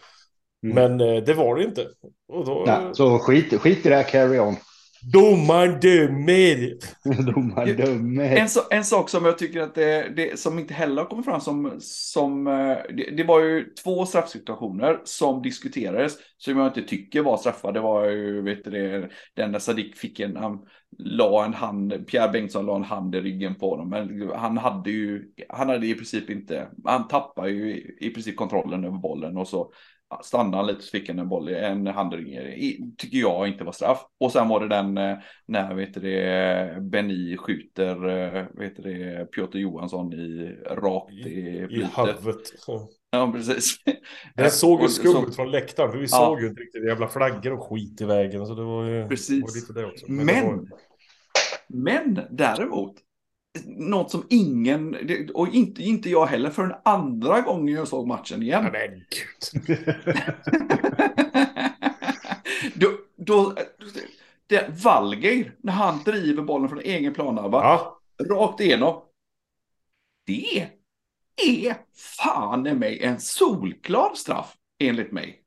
Mm. 0.65 0.75
Men 0.75 1.09
eh, 1.09 1.23
det 1.23 1.35
var 1.35 1.57
det 1.57 1.65
inte. 1.65 1.89
Och 2.29 2.45
då, 2.45 2.65
Nej, 2.67 2.95
så 2.95 3.19
skit, 3.19 3.61
skit 3.61 3.87
i 3.87 3.89
det 3.89 3.95
här, 3.95 4.03
carry 4.03 4.39
on. 4.39 4.57
Domaren 5.03 5.81
dömer! 5.81 6.75
Domaren 7.33 7.77
dömer. 7.77 8.37
En, 8.37 8.49
so 8.49 8.61
en 8.71 8.85
sak 8.85 9.09
som 9.09 9.25
jag 9.25 9.39
tycker 9.39 9.61
att 9.61 9.75
det, 9.75 10.13
det 10.17 10.39
som 10.39 10.59
inte 10.59 10.75
heller 10.75 11.03
har 11.03 11.09
kommit 11.09 11.25
fram 11.25 11.41
som, 11.41 11.77
som 11.81 12.47
eh, 12.47 12.77
det, 12.97 13.17
det, 13.17 13.25
var 13.25 13.41
ju 13.41 13.65
två 13.85 14.07
straffsituationer 14.07 15.01
som 15.05 15.43
diskuterades 15.43 16.13
som 16.37 16.59
jag 16.59 16.67
inte 16.67 16.83
tycker 16.83 17.23
var 17.23 17.37
straffar. 17.37 17.73
Det 17.73 17.81
var 17.81 18.11
ju, 18.11 18.43
vet 18.43 18.65
du 18.65 18.71
det, 18.71 19.09
den 19.35 19.53
där 19.53 19.59
Sadik 19.59 19.97
fick 19.97 20.21
en, 20.21 20.37
han 20.37 20.59
la 20.99 21.45
en 21.45 21.55
hand, 21.55 22.07
Pierre 22.07 22.33
Bengtsson 22.33 22.67
la 22.67 22.77
en 22.77 22.85
hand 22.85 23.15
i 23.15 23.21
ryggen 23.21 23.55
på 23.55 23.71
honom. 23.71 23.89
Men 23.89 24.31
han 24.35 24.59
hade 24.59 24.91
ju, 24.91 25.25
han 25.49 25.69
hade 25.69 25.87
i 25.87 25.95
princip 25.95 26.31
inte, 26.31 26.69
han 26.85 27.09
tappade 27.09 27.51
ju 27.51 27.71
i, 27.71 27.97
i 28.01 28.11
princip 28.11 28.37
kontrollen 28.37 28.85
över 28.85 28.99
bollen 28.99 29.37
och 29.37 29.49
så 29.49 29.73
stannade 30.23 30.57
han 30.57 30.67
lite 30.67 30.83
så 30.83 30.91
fick 30.91 31.09
han 31.09 31.19
en 31.19 31.29
boll, 31.29 31.49
en 31.49 31.87
handring, 31.87 32.27
tycker 32.99 33.19
jag 33.19 33.49
inte 33.49 33.65
var 33.65 33.73
straff. 33.73 34.07
Och 34.21 34.33
sen 34.33 34.49
var 34.49 34.61
det 34.61 34.69
den 34.69 34.99
eh, 34.99 35.19
när 35.47 35.75
vet 35.75 35.95
det, 35.95 36.83
Benny 36.83 37.37
skjuter 37.37 38.09
eh, 38.09 38.45
vet 38.55 38.77
det, 38.77 39.31
Piotr 39.33 39.59
Johansson 39.59 40.13
i 40.13 40.57
rakt 40.71 41.13
i, 41.13 41.31
i, 41.31 41.81
i 41.81 41.89
huvudet. 41.97 42.53
Ja, 43.11 43.33
precis. 43.33 43.77
Det 44.37 44.51
såg 44.51 44.83
ju 44.83 44.89
skumt 44.89 45.27
ut 45.29 45.37
från 45.37 45.51
läktaren, 45.51 45.91
för 45.91 45.99
vi 45.99 46.05
ja. 46.05 46.09
såg 46.09 46.41
ju 46.41 46.49
inte 46.49 46.63
riktigt 46.63 46.85
jävla 46.85 47.09
flaggor 47.09 47.53
och 47.53 47.69
skit 47.69 48.01
i 48.01 48.05
vägen. 48.05 48.47
Så 48.47 48.55
det 48.55 48.65
var 48.65 48.85
ju 48.85 49.09
precis. 49.09 49.43
Var 49.43 49.61
lite 49.61 49.73
det 49.73 49.87
också. 49.87 50.07
Men, 50.09 50.27
men, 50.27 50.47
var... 50.47 50.69
men 51.69 52.21
däremot, 52.31 52.95
något 53.65 54.11
som 54.11 54.27
ingen, 54.31 54.97
och 55.35 55.49
inte, 55.49 55.83
inte 55.83 56.11
jag 56.11 56.27
heller, 56.27 56.51
för 56.51 56.65
en 56.65 56.75
andra 56.85 57.41
gången 57.41 57.75
jag 57.75 57.89
såg 57.89 58.07
matchen 58.07 58.43
igen. 58.43 58.65
Ja, 58.65 58.71
men 58.73 59.05
gud. 59.11 59.79
då, 62.75 62.91
då, 63.17 63.57
det, 64.47 64.85
Valgeir, 64.85 65.55
när 65.59 65.73
han 65.73 66.03
driver 66.05 66.43
bollen 66.43 66.69
från 66.69 66.81
egen 66.81 67.15
planhalva, 67.15 67.59
ja. 67.59 68.01
rakt 68.31 68.61
igenom. 68.61 69.03
Det 70.27 70.69
är 71.47 71.77
fan 72.25 72.67
i 72.67 72.75
mig 72.75 73.03
en 73.03 73.21
solklar 73.21 74.15
straff, 74.15 74.57
enligt 74.79 75.13
mig. 75.13 75.40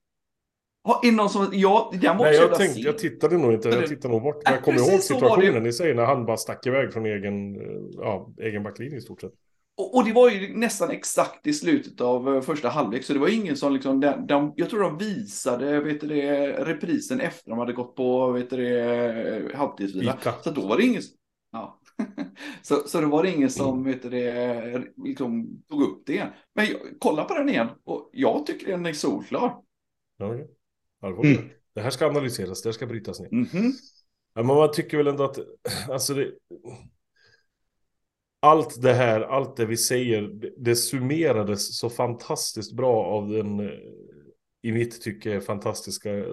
Är 1.04 1.12
någon 1.12 1.30
som, 1.30 1.50
ja, 1.52 1.94
den 2.02 2.18
var 2.18 2.26
Nej, 2.26 2.36
jag, 2.36 2.56
tänkte, 2.56 2.80
jag 2.80 2.98
tittade 2.98 3.38
nog 3.38 3.54
inte, 3.54 3.70
jag 3.70 3.88
tittade 3.88 4.14
nog 4.14 4.24
bort. 4.24 4.42
Men 4.46 4.54
jag 4.54 4.64
kommer 4.64 4.92
ihåg 4.92 5.02
situationen 5.02 5.66
i 5.66 5.74
sig 5.74 5.94
när 5.94 6.06
han 6.06 6.26
bara 6.26 6.38
stack 6.38 6.66
iväg 6.66 6.94
från 6.94 7.06
egen, 7.06 7.56
ja, 7.92 8.34
egen 8.42 8.64
backlinje 8.64 8.98
i 8.98 9.02
stort 9.02 9.22
sett. 9.22 9.34
Och, 9.78 9.96
och, 9.96 10.06
det 10.06 10.14
var 10.14 10.30
ju 10.30 10.58
nästan 10.58 10.90
exakt 10.90 11.48
i 11.48 11.54
slutet 11.54 12.02
av 12.02 12.36
eh, 12.36 12.42
första 12.42 12.70
halvlek, 12.70 13.04
så 13.04 13.14
det 13.14 13.20
var 13.20 13.28
ingen 13.28 13.58
som 13.58 13.74
liksom, 13.74 14.00
de, 14.00 14.28
de, 14.28 14.54
jag 14.56 14.70
tror 14.70 14.82
de 14.82 14.98
visade, 14.98 15.80
vet 15.80 16.02
det, 16.02 16.52
reprisen 16.66 17.20
efter 17.20 17.50
de 17.50 17.60
hade 17.60 17.74
gått 17.74 17.96
på, 17.96 18.32
vet 18.32 18.50
det, 18.50 19.52
halvtidsvila. 19.56 20.18
Så 20.44 20.52
då 20.52 20.68
var 20.68 20.78
det 20.78 20.84
ingen, 20.84 21.02
ja. 21.52 21.80
så, 22.62 22.76
så 22.76 23.02
då 23.02 23.08
var 23.08 23.24
det 23.24 23.32
ingen 23.32 23.50
som, 23.50 23.80
mm. 23.80 23.84
vet 23.84 24.12
det, 24.12 24.84
liksom 25.04 25.64
tog 25.70 25.82
upp 25.82 26.04
det. 26.06 26.28
Men 26.56 26.66
jag, 26.66 26.80
kolla 27.00 27.24
på 27.24 27.34
den 27.34 27.50
igen, 27.50 27.68
och 27.84 28.10
jag 28.14 28.46
tycker 28.46 28.68
den 28.68 28.86
är 28.86 28.94
solklar. 28.94 29.56
Okay. 30.20 30.46
Mm. 31.04 31.50
Det 31.76 31.82
här 31.82 31.90
ska 31.90 32.08
analyseras, 32.08 32.62
det 32.62 32.70
här 32.70 32.74
ska 32.74 32.86
brytas 32.88 33.20
ner. 33.20 33.34
Mm 33.34 33.46
-hmm. 33.46 33.72
ja, 34.34 34.44
men 34.44 34.56
man 34.56 34.72
tycker 34.72 34.98
väl 34.98 35.08
ändå 35.08 35.24
att, 35.24 35.40
alltså 35.90 36.14
det, 36.14 36.32
allt 38.40 38.82
det 38.82 38.94
här, 38.94 39.22
allt 39.22 39.58
det 39.58 39.66
vi 39.66 39.78
säger, 39.78 40.52
det, 40.58 40.76
summerades 40.76 41.80
så 41.80 41.90
fantastiskt 41.90 42.74
bra 42.74 43.06
av 43.06 43.30
den, 43.30 43.60
i 44.62 44.72
mitt 44.72 45.02
tycke, 45.02 45.42
fantastiska 45.42 46.26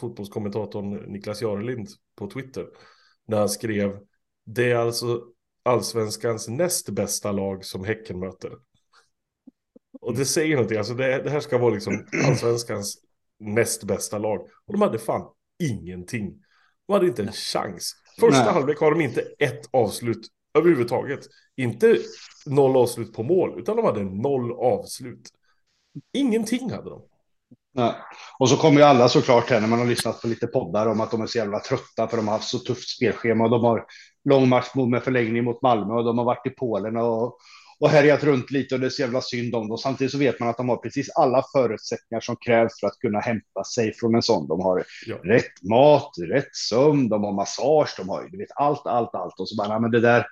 fotbollskommentatorn 0.00 1.12
Niklas 1.12 1.42
Jarelind 1.42 1.88
på 2.16 2.30
Twitter. 2.30 2.66
När 3.26 3.38
han 3.38 3.48
skrev, 3.48 3.98
det 4.46 4.70
är 4.70 4.76
alltså 4.76 5.24
allsvenskans 5.62 6.48
näst 6.48 6.88
bästa 6.88 7.32
lag 7.32 7.64
som 7.64 7.84
Häcken 7.84 8.18
möter. 8.18 8.52
Och 10.00 10.16
det 10.16 10.24
säger 10.24 10.54
någonting, 10.54 10.78
alltså 10.78 10.94
det, 10.94 11.22
det 11.22 11.30
här 11.30 11.40
ska 11.40 11.58
vara 11.58 11.74
liksom 11.74 12.06
allsvenskans 12.28 12.98
näst 13.40 13.84
bästa 13.84 14.18
lag. 14.18 14.40
Och 14.40 14.72
de 14.72 14.82
hade 14.82 14.98
fan 14.98 15.22
ingenting. 15.62 16.34
De 16.86 16.92
hade 16.92 17.06
inte 17.06 17.22
en 17.22 17.32
chans. 17.32 17.94
Första 18.20 18.44
Nej. 18.44 18.52
halvlek 18.52 18.80
har 18.80 18.90
de 18.90 19.00
inte 19.00 19.20
ett 19.38 19.68
avslut 19.70 20.26
överhuvudtaget. 20.58 21.20
Inte 21.56 21.98
noll 22.46 22.76
avslut 22.76 23.12
på 23.12 23.22
mål, 23.22 23.58
utan 23.58 23.76
de 23.76 23.84
hade 23.84 24.04
noll 24.04 24.52
avslut. 24.52 25.28
Ingenting 26.12 26.70
hade 26.70 26.90
de. 26.90 27.02
Nej. 27.74 27.94
Och 28.38 28.48
så 28.48 28.56
kommer 28.56 28.80
ju 28.80 28.86
alla 28.86 29.08
såklart 29.08 29.50
här 29.50 29.60
när 29.60 29.68
man 29.68 29.78
har 29.78 29.86
lyssnat 29.86 30.20
på 30.20 30.28
lite 30.28 30.46
poddar 30.46 30.86
om 30.86 31.00
att 31.00 31.10
de 31.10 31.20
är 31.20 31.26
så 31.26 31.38
jävla 31.38 31.60
trötta 31.60 32.08
för 32.08 32.16
de 32.16 32.28
har 32.28 32.34
haft 32.34 32.48
så 32.48 32.58
tufft 32.58 32.88
spelschema 32.88 33.44
och 33.44 33.50
de 33.50 33.64
har 33.64 33.84
lång 34.24 34.48
match 34.48 34.74
med 34.74 35.02
förlängning 35.02 35.44
mot 35.44 35.62
Malmö 35.62 35.94
och 35.94 36.04
de 36.04 36.18
har 36.18 36.24
varit 36.24 36.46
i 36.46 36.50
Polen 36.50 36.96
och 36.96 37.38
och 37.80 37.88
härjat 37.88 38.24
runt 38.24 38.50
lite 38.50 38.74
och 38.74 38.80
det 38.80 38.86
är 38.86 38.90
så 38.90 39.02
jävla 39.02 39.20
synd 39.20 39.54
om 39.54 39.68
dem. 39.68 39.78
Samtidigt 39.78 40.12
så 40.12 40.18
vet 40.18 40.40
man 40.40 40.48
att 40.48 40.56
de 40.56 40.68
har 40.68 40.76
precis 40.76 41.10
alla 41.10 41.44
förutsättningar 41.52 42.20
som 42.20 42.36
krävs 42.36 42.80
för 42.80 42.86
att 42.86 42.98
kunna 42.98 43.20
hämta 43.20 43.64
sig 43.64 43.94
från 43.94 44.14
en 44.14 44.22
sån. 44.22 44.48
De 44.48 44.60
har 44.60 44.84
ja. 45.06 45.16
rätt 45.24 45.62
mat, 45.70 46.10
rätt 46.28 46.56
sömn, 46.56 47.08
de 47.08 47.24
har 47.24 47.32
massage, 47.32 47.94
de 47.96 48.08
har 48.08 48.28
du 48.28 48.38
vet, 48.38 48.48
allt, 48.54 48.86
allt, 48.86 49.14
allt. 49.14 49.40
Och 49.40 49.48
så 49.48 49.56
bara, 49.56 49.68
nej, 49.68 49.80
men 49.80 49.90
det 49.90 50.00
där 50.00 50.26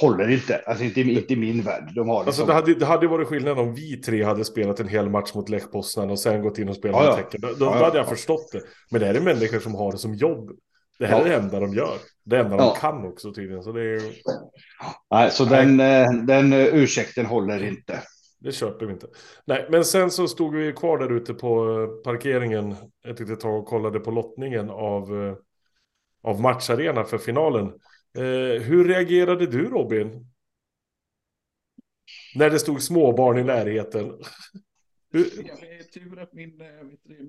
håller 0.00 0.30
inte. 0.30 0.62
Alltså 0.66 0.84
inte, 0.84 1.00
inte 1.00 1.32
i 1.32 1.36
min 1.36 1.62
värld. 1.62 1.92
De 1.94 2.08
har 2.08 2.16
alltså, 2.16 2.30
liksom... 2.30 2.46
det, 2.46 2.54
hade, 2.54 2.74
det 2.74 2.86
hade 2.86 3.08
varit 3.08 3.28
skillnad 3.28 3.58
om 3.58 3.74
vi 3.74 3.96
tre 3.96 4.22
hade 4.22 4.44
spelat 4.44 4.80
en 4.80 4.88
hel 4.88 5.10
match 5.10 5.34
mot 5.34 5.48
Lech 5.48 5.70
Poznan 5.70 6.10
och 6.10 6.18
sen 6.18 6.42
gått 6.42 6.58
in 6.58 6.68
och 6.68 6.76
spelat 6.76 7.04
ja, 7.04 7.06
ja. 7.06 7.16
Tecken. 7.16 7.40
Då, 7.40 7.48
då 7.58 7.64
ja, 7.64 7.84
hade 7.84 7.98
jag 7.98 8.08
förstått 8.08 8.52
det. 8.52 8.62
Men 8.90 9.00
det 9.00 9.06
här 9.06 9.14
är 9.14 9.20
människor 9.20 9.58
som 9.58 9.74
har 9.74 9.92
det 9.92 9.98
som 9.98 10.14
jobb. 10.14 10.50
Det 10.98 11.06
här 11.06 11.20
är 11.20 11.28
det 11.28 11.34
enda 11.34 11.60
de 11.60 11.74
gör. 11.74 11.98
Det 12.30 12.38
enda 12.38 12.56
de 12.56 12.74
kan 12.74 13.06
också 13.06 13.32
tydligen. 13.32 13.62
Så 13.62 13.72
det 13.72 13.82
är... 13.82 14.02
Nej, 15.10 15.30
så 15.30 15.44
Nej. 15.44 15.66
den, 15.66 15.80
eh, 15.80 16.24
den 16.24 16.52
eh, 16.52 16.74
ursäkten 16.74 17.26
håller 17.26 17.64
inte. 17.64 18.02
Det 18.38 18.52
köper 18.52 18.86
vi 18.86 18.92
inte. 18.92 19.06
Nej, 19.44 19.66
men 19.70 19.84
sen 19.84 20.10
så 20.10 20.28
stod 20.28 20.54
vi 20.54 20.72
kvar 20.72 20.98
där 20.98 21.12
ute 21.12 21.34
på 21.34 21.80
eh, 21.80 22.12
parkeringen 22.12 22.76
ett 23.06 23.20
litet 23.20 23.40
tag 23.40 23.58
och 23.58 23.66
kollade 23.66 24.00
på 24.00 24.10
lottningen 24.10 24.70
av, 24.70 25.36
av 26.22 26.40
matcharena 26.40 27.04
för 27.04 27.18
finalen. 27.18 27.66
Eh, 28.18 28.62
hur 28.62 28.88
reagerade 28.88 29.46
du 29.46 29.68
Robin? 29.68 30.26
När 32.34 32.50
det 32.50 32.58
stod 32.58 32.82
småbarn 32.82 33.38
i 33.38 33.44
närheten. 33.44 34.04
Är 35.12 35.92
tur 35.92 36.18
att 36.20 36.32
min 36.32 36.62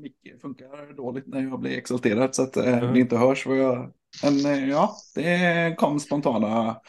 mick 0.01 0.41
funkar 0.41 0.93
dåligt 0.93 1.27
när 1.27 1.41
jag 1.41 1.59
blir 1.59 1.77
exalterad 1.77 2.35
så 2.35 2.43
att 2.43 2.57
mm. 2.57 2.93
det 2.93 2.99
inte 2.99 3.17
hörs 3.17 3.45
vad 3.45 3.57
jag... 3.57 3.93
Men 4.23 4.45
äh, 4.45 4.69
ja, 4.69 4.95
det 5.15 5.75
kom 5.77 5.99
spontana 5.99 6.81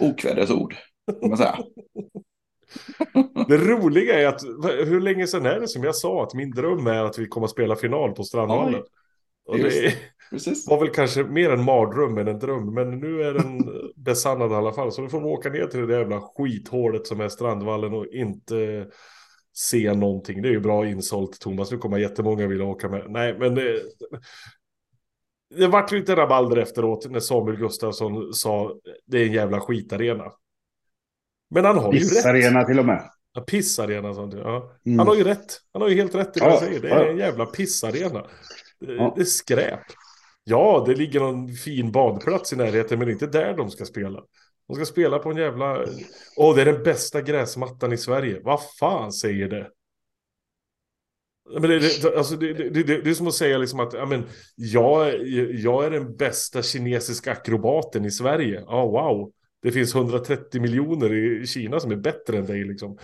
okvädesord, 0.00 0.74
man 1.28 1.36
säga. 1.36 1.58
Det 3.48 3.56
roliga 3.56 4.20
är 4.20 4.26
att 4.26 4.42
hur 4.86 5.00
länge 5.00 5.26
sedan 5.26 5.46
är 5.46 5.60
det 5.60 5.68
som 5.68 5.84
jag 5.84 5.96
sa 5.96 6.22
att 6.22 6.34
min 6.34 6.50
dröm 6.50 6.86
är 6.86 7.04
att 7.04 7.18
vi 7.18 7.26
kommer 7.26 7.44
att 7.44 7.50
spela 7.50 7.76
final 7.76 8.12
på 8.12 8.24
Strandvallen. 8.24 8.82
Och 9.46 9.58
det 9.58 9.94
Precis. 10.30 10.68
var 10.68 10.80
väl 10.80 10.90
kanske 10.90 11.24
mer 11.24 11.50
en 11.50 11.64
mardröm 11.64 12.18
än 12.18 12.28
en 12.28 12.38
dröm, 12.38 12.74
men 12.74 13.00
nu 13.00 13.22
är 13.22 13.34
den 13.34 13.62
besannad 13.96 14.52
i 14.52 14.54
alla 14.54 14.72
fall. 14.72 14.92
Så 14.92 15.02
nu 15.02 15.08
får 15.08 15.20
vi 15.20 15.26
åka 15.26 15.48
ner 15.48 15.66
till 15.66 15.86
det 15.86 15.98
jävla 15.98 16.20
skithålet 16.20 17.06
som 17.06 17.20
är 17.20 17.28
Strandvallen 17.28 17.94
och 17.94 18.06
inte 18.06 18.86
se 19.52 19.94
någonting. 19.94 20.42
Det 20.42 20.48
är 20.48 20.52
ju 20.52 20.60
bra 20.60 20.88
insålt 20.88 21.40
Thomas. 21.40 21.70
Nu 21.70 21.78
kommer 21.78 21.98
jättemånga 21.98 22.46
vilja 22.46 22.64
åka 22.64 22.88
med. 22.88 23.06
Nej, 23.08 23.38
men 23.38 23.58
det, 25.50 25.60
det 25.60 25.68
vart 25.68 25.92
lite 25.92 26.16
rabalder 26.16 26.56
efteråt 26.56 27.10
när 27.10 27.20
Samuel 27.20 27.56
Gustafsson 27.56 28.34
sa 28.34 28.74
det 29.06 29.18
är 29.18 29.26
en 29.26 29.32
jävla 29.32 29.60
skitarena. 29.60 30.32
Men 31.50 31.64
han 31.64 31.78
har 31.78 31.92
ju 31.92 31.98
rätt. 31.98 32.08
Pissarena 32.08 32.64
till 32.64 32.78
och 32.78 32.86
med. 32.86 33.10
Ja, 33.32 33.40
pissarena. 33.40 34.14
Sånt, 34.14 34.34
ja. 34.34 34.72
Mm. 34.86 34.98
Han 34.98 35.08
har 35.08 35.14
ju 35.14 35.24
rätt. 35.24 35.58
Han 35.72 35.82
har 35.82 35.88
ju 35.88 35.94
helt 35.94 36.14
rätt 36.14 36.36
i 36.36 36.40
det 36.40 36.46
ja, 36.46 36.50
han 36.50 36.60
säger. 36.60 36.80
Det 36.80 36.88
är 36.88 37.06
en 37.06 37.18
jävla 37.18 37.46
pissarena. 37.46 38.26
Det, 38.80 38.94
ja. 38.94 39.12
det 39.16 39.22
är 39.22 39.24
skräp. 39.24 39.80
Ja, 40.44 40.84
det 40.86 40.94
ligger 40.94 41.20
någon 41.20 41.48
fin 41.48 41.92
badplats 41.92 42.52
i 42.52 42.56
närheten, 42.56 42.98
men 42.98 43.10
inte 43.10 43.26
där 43.26 43.56
de 43.56 43.70
ska 43.70 43.84
spela. 43.84 44.20
De 44.68 44.76
ska 44.76 44.84
spela 44.84 45.18
på 45.18 45.30
en 45.30 45.36
jävla... 45.36 45.84
Åh, 46.36 46.54
det 46.54 46.62
är 46.62 46.66
den 46.72 46.82
bästa 46.82 47.22
gräsmattan 47.22 47.92
i 47.92 47.96
Sverige. 47.96 48.40
Vad 48.44 48.60
fan 48.80 49.12
säger 49.12 49.48
det? 49.48 49.70
Men 51.52 51.62
det, 51.62 51.78
det, 51.78 52.16
alltså 52.16 52.36
det, 52.36 52.52
det, 52.52 52.70
det, 52.70 53.02
det 53.02 53.10
är 53.10 53.14
som 53.14 53.26
att 53.26 53.34
säga 53.34 53.58
liksom 53.58 53.80
att 53.80 53.92
ja, 53.92 54.06
men, 54.06 54.24
jag, 54.56 55.26
jag 55.50 55.84
är 55.84 55.90
den 55.90 56.16
bästa 56.16 56.62
kinesiska 56.62 57.32
akrobaten 57.32 58.04
i 58.04 58.10
Sverige. 58.10 58.60
Oh, 58.62 58.90
wow. 58.90 59.32
Det 59.62 59.72
finns 59.72 59.94
130 59.94 60.60
miljoner 60.60 61.14
i 61.14 61.46
Kina 61.46 61.80
som 61.80 61.90
är 61.90 61.96
bättre 61.96 62.38
än 62.38 62.46
dig. 62.46 62.64
Liksom. 62.64 62.98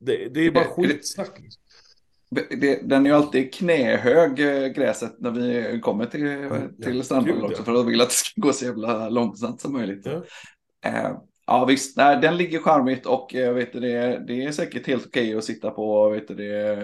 Det, 0.00 0.28
det 0.34 0.40
är 0.40 0.50
bara 0.50 0.64
skitsnack. 0.64 1.40
Liksom. 1.40 1.62
Den 2.82 3.06
är 3.06 3.10
ju 3.10 3.16
alltid 3.16 3.54
knähög 3.54 4.40
eh, 4.40 4.68
gräset 4.68 5.14
när 5.18 5.30
vi 5.30 5.80
kommer 5.80 6.06
till, 6.06 6.20
till 6.84 6.96
ja, 6.96 7.02
Strandvallen 7.02 7.44
också. 7.44 7.62
För 7.62 7.80
att 7.80 7.86
vill 7.86 8.00
att 8.00 8.08
det 8.08 8.14
ska 8.14 8.40
gå 8.40 8.52
så 8.52 8.64
jävla 8.64 9.08
långsamt 9.08 9.60
som 9.60 9.72
möjligt. 9.72 10.06
Ja. 10.06 10.22
Ja 11.46 11.64
visst, 11.64 11.96
nej, 11.96 12.18
den 12.22 12.36
ligger 12.36 12.58
charmigt 12.58 13.06
och 13.06 13.28
jag 13.30 13.54
vet 13.54 13.72
det, 13.72 14.24
det 14.26 14.44
är 14.44 14.52
säkert 14.52 14.86
helt 14.86 15.06
okej 15.06 15.34
att 15.34 15.44
sitta 15.44 15.70
på 15.70 16.08
vet 16.08 16.28
det, 16.28 16.76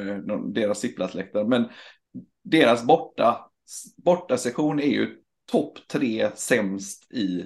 deras 0.54 0.78
sittplatsläktare. 0.78 1.45
Men 1.45 1.69
deras 2.45 2.85
borta, 2.85 3.50
borta 4.04 4.37
sektion 4.37 4.81
är 4.81 4.87
ju 4.87 5.16
topp 5.52 5.78
tre 5.92 6.28
sämst 6.35 7.12
i 7.12 7.45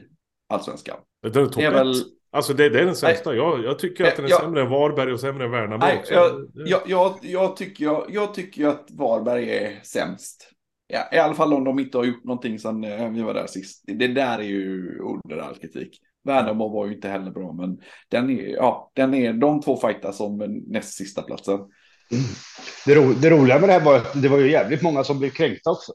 allsvenskan. 0.49 0.97
Det 1.23 1.41
är 1.41 1.47
topp 1.47 1.63
ett. 1.63 1.73
Väl... 1.73 1.95
Alltså 2.31 2.55
det, 2.55 2.69
det, 2.69 2.81
är 2.81 2.85
den 2.85 2.97
sämsta. 2.97 3.35
Jag, 3.35 3.65
jag 3.65 3.79
tycker 3.79 4.05
att 4.05 4.17
den 4.17 4.25
är 4.25 4.31
jag, 4.31 4.41
sämre 4.41 4.63
än 4.63 4.71
Varberg 4.71 5.13
och 5.13 5.21
sämre 5.21 5.45
än 5.45 5.51
Värnamo 5.51 5.85
nej, 5.85 5.99
också. 5.99 6.15
Jag, 6.15 6.49
jag, 6.55 6.81
jag, 6.87 7.19
jag, 7.23 7.57
tycker, 7.57 7.85
jag, 7.85 8.07
jag 8.09 8.35
tycker 8.35 8.67
att 8.67 8.87
Varberg 8.91 9.51
är 9.51 9.81
sämst. 9.83 10.51
Ja, 10.87 11.09
I 11.13 11.19
alla 11.19 11.35
fall 11.35 11.53
om 11.53 11.65
de 11.65 11.79
inte 11.79 11.99
har 11.99 12.05
gjort 12.05 12.25
någonting 12.25 12.59
sedan 12.59 12.85
eh, 12.85 13.11
vi 13.11 13.23
var 13.23 13.35
där 13.35 13.47
sist. 13.47 13.85
Det 13.87 14.09
där 14.09 14.39
är 14.39 14.43
ju 14.43 14.99
under 14.99 15.37
all 15.37 15.55
kritik. 15.55 16.01
Värnamo 16.27 16.69
var 16.69 16.87
ju 16.87 16.95
inte 16.95 17.09
heller 17.09 17.31
bra, 17.31 17.53
men 17.53 17.79
den 18.09 18.31
är, 18.31 18.43
ja, 18.43 18.91
den 18.95 19.15
är 19.15 19.33
de 19.33 19.63
två 19.63 19.77
fightas 19.77 20.21
om 20.21 20.63
näst 20.67 20.95
sista 20.95 21.23
platsen. 21.23 21.55
Mm. 21.55 22.25
Det, 22.87 22.95
ro, 22.95 23.13
det, 23.13 23.31
roliga 23.31 23.59
med 23.59 23.69
det 23.69 23.73
här 23.73 23.85
var 23.85 23.97
att 23.97 24.23
det 24.23 24.29
var 24.29 24.39
ju 24.39 24.51
jävligt 24.51 24.83
många 24.83 25.05
som 25.05 25.19
blev 25.19 25.31
kränkta 25.31 25.71
också. 25.71 25.93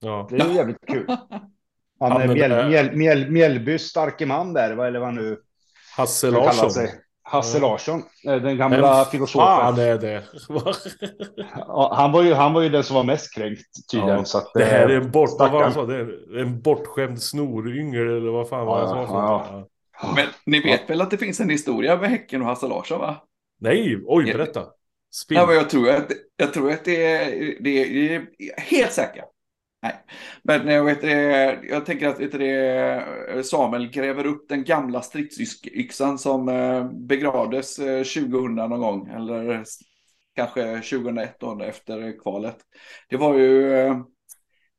Ja. 0.00 0.28
Det 0.30 0.36
är 0.36 0.48
ju 0.48 0.54
jävligt 0.54 0.86
kul. 0.86 1.06
Han 2.00 2.22
är 2.22 2.28
Mjäl, 2.28 2.68
Mjäl, 2.68 2.96
Mjäl, 2.96 3.30
Mjällbys 3.30 3.82
starke 3.82 4.26
man 4.26 4.52
där, 4.52 4.86
eller 4.86 5.00
vad 5.00 5.14
nu 5.14 5.38
Hasse 5.96 6.30
Larsson. 6.30 6.86
Hasse 7.28 7.60
Larsson, 7.60 8.02
eh, 8.26 8.36
den 8.36 8.56
gamla 8.56 8.96
Vem 8.96 9.04
filosofen. 9.04 9.46
Fan 9.46 9.78
är 9.78 9.98
det? 9.98 10.24
han, 11.96 12.12
var 12.12 12.22
ju, 12.22 12.34
han 12.34 12.52
var 12.52 12.62
ju 12.62 12.68
den 12.68 12.84
som 12.84 12.96
var 12.96 13.04
mest 13.04 13.34
kränkt 13.34 13.90
tydligen. 13.90 14.18
Ja, 14.18 14.24
så 14.24 14.38
att, 14.38 14.50
det 14.54 14.64
här 14.64 14.88
är 14.88 14.96
en, 15.00 15.10
bort, 15.10 15.30
vad 15.38 15.52
var 15.52 15.70
sa, 15.70 15.86
det 15.86 15.96
är 15.96 16.38
en 16.38 16.60
bortskämd 16.60 17.22
snoryngel 17.22 18.08
eller 18.08 18.30
vad 18.30 18.48
fan 18.48 18.66
var 18.66 18.82
det 18.82 18.88
som 18.88 18.98
ja, 18.98 19.46
ja. 19.50 20.14
Men 20.16 20.26
ni 20.46 20.60
vet 20.60 20.90
väl 20.90 21.00
att 21.00 21.10
det 21.10 21.18
finns 21.18 21.40
en 21.40 21.50
historia 21.50 21.96
med 21.96 22.10
Häcken 22.10 22.42
och 22.42 22.48
Hasse 22.48 22.66
Larsson 22.66 22.98
va? 22.98 23.16
Nej, 23.60 23.98
oj 24.06 24.32
berätta. 24.32 24.64
Spinn. 25.14 25.38
Ja, 25.38 25.46
men 25.46 25.54
jag 25.54 25.70
tror 25.70 25.90
att, 25.90 26.12
jag 26.36 26.52
tror 26.52 26.70
att 26.70 26.84
det 26.84 27.06
är, 27.06 27.54
det 27.60 27.70
är, 27.70 27.88
det 27.90 28.14
är 28.14 28.60
helt 28.60 28.92
säkert. 28.92 29.24
Nej, 30.42 30.60
men 30.64 30.74
jag, 30.74 30.84
vet 30.84 31.00
det, 31.00 31.58
jag 31.70 31.86
tänker 31.86 32.08
att 32.08 32.20
vet 32.20 32.38
det, 32.38 33.46
Samuel 33.46 33.90
gräver 33.90 34.26
upp 34.26 34.48
den 34.48 34.64
gamla 34.64 35.02
stridsyxan 35.02 36.18
som 36.18 36.48
eh, 36.48 36.90
begravdes 36.90 37.76
2000 37.76 38.58
eh, 38.58 38.68
någon 38.68 38.80
gång, 38.80 39.08
eller 39.08 39.64
kanske 40.36 40.74
2001 40.74 41.36
då, 41.40 41.62
efter 41.62 42.20
kvalet. 42.22 42.56
Det 43.08 43.16
var 43.16 43.38
ju 43.38 43.72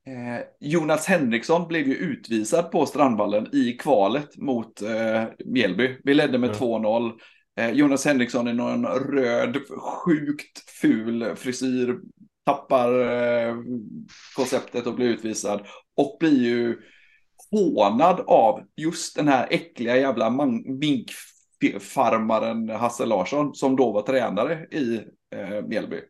eh, 0.07 0.39
Jonas 0.59 1.05
Henriksson 1.05 1.67
blev 1.67 1.87
ju 1.87 1.95
utvisad 1.95 2.71
på 2.71 2.85
Strandvallen 2.85 3.55
i 3.55 3.73
kvalet 3.73 4.37
mot 4.37 4.81
eh, 4.81 5.23
Mjällby. 5.45 5.97
Vi 6.03 6.13
ledde 6.13 6.37
med 6.37 6.49
mm. 6.49 6.59
2-0. 6.59 7.11
Eh, 7.59 7.71
Jonas 7.71 8.05
Henriksson 8.05 8.47
i 8.47 8.53
någon 8.53 8.85
röd, 8.85 9.57
sjukt 9.69 10.69
ful 10.69 11.35
frisyr 11.35 11.99
tappar 12.47 12.99
eh, 12.99 13.55
konceptet 14.35 14.87
och 14.87 14.95
blir 14.95 15.07
utvisad 15.07 15.67
och 15.95 16.17
blir 16.19 16.43
ju 16.43 16.77
hånad 17.51 18.19
av 18.27 18.63
just 18.75 19.15
den 19.15 19.27
här 19.27 19.47
äckliga 19.49 19.97
jävla 19.97 20.29
minkfarmaren 21.59 22.69
Hasse 22.69 23.05
Larsson 23.05 23.55
som 23.55 23.75
då 23.75 23.91
var 23.91 24.01
tränare 24.01 24.65
i 24.71 24.95
eh, 25.35 25.61
Mjällby. 25.67 26.01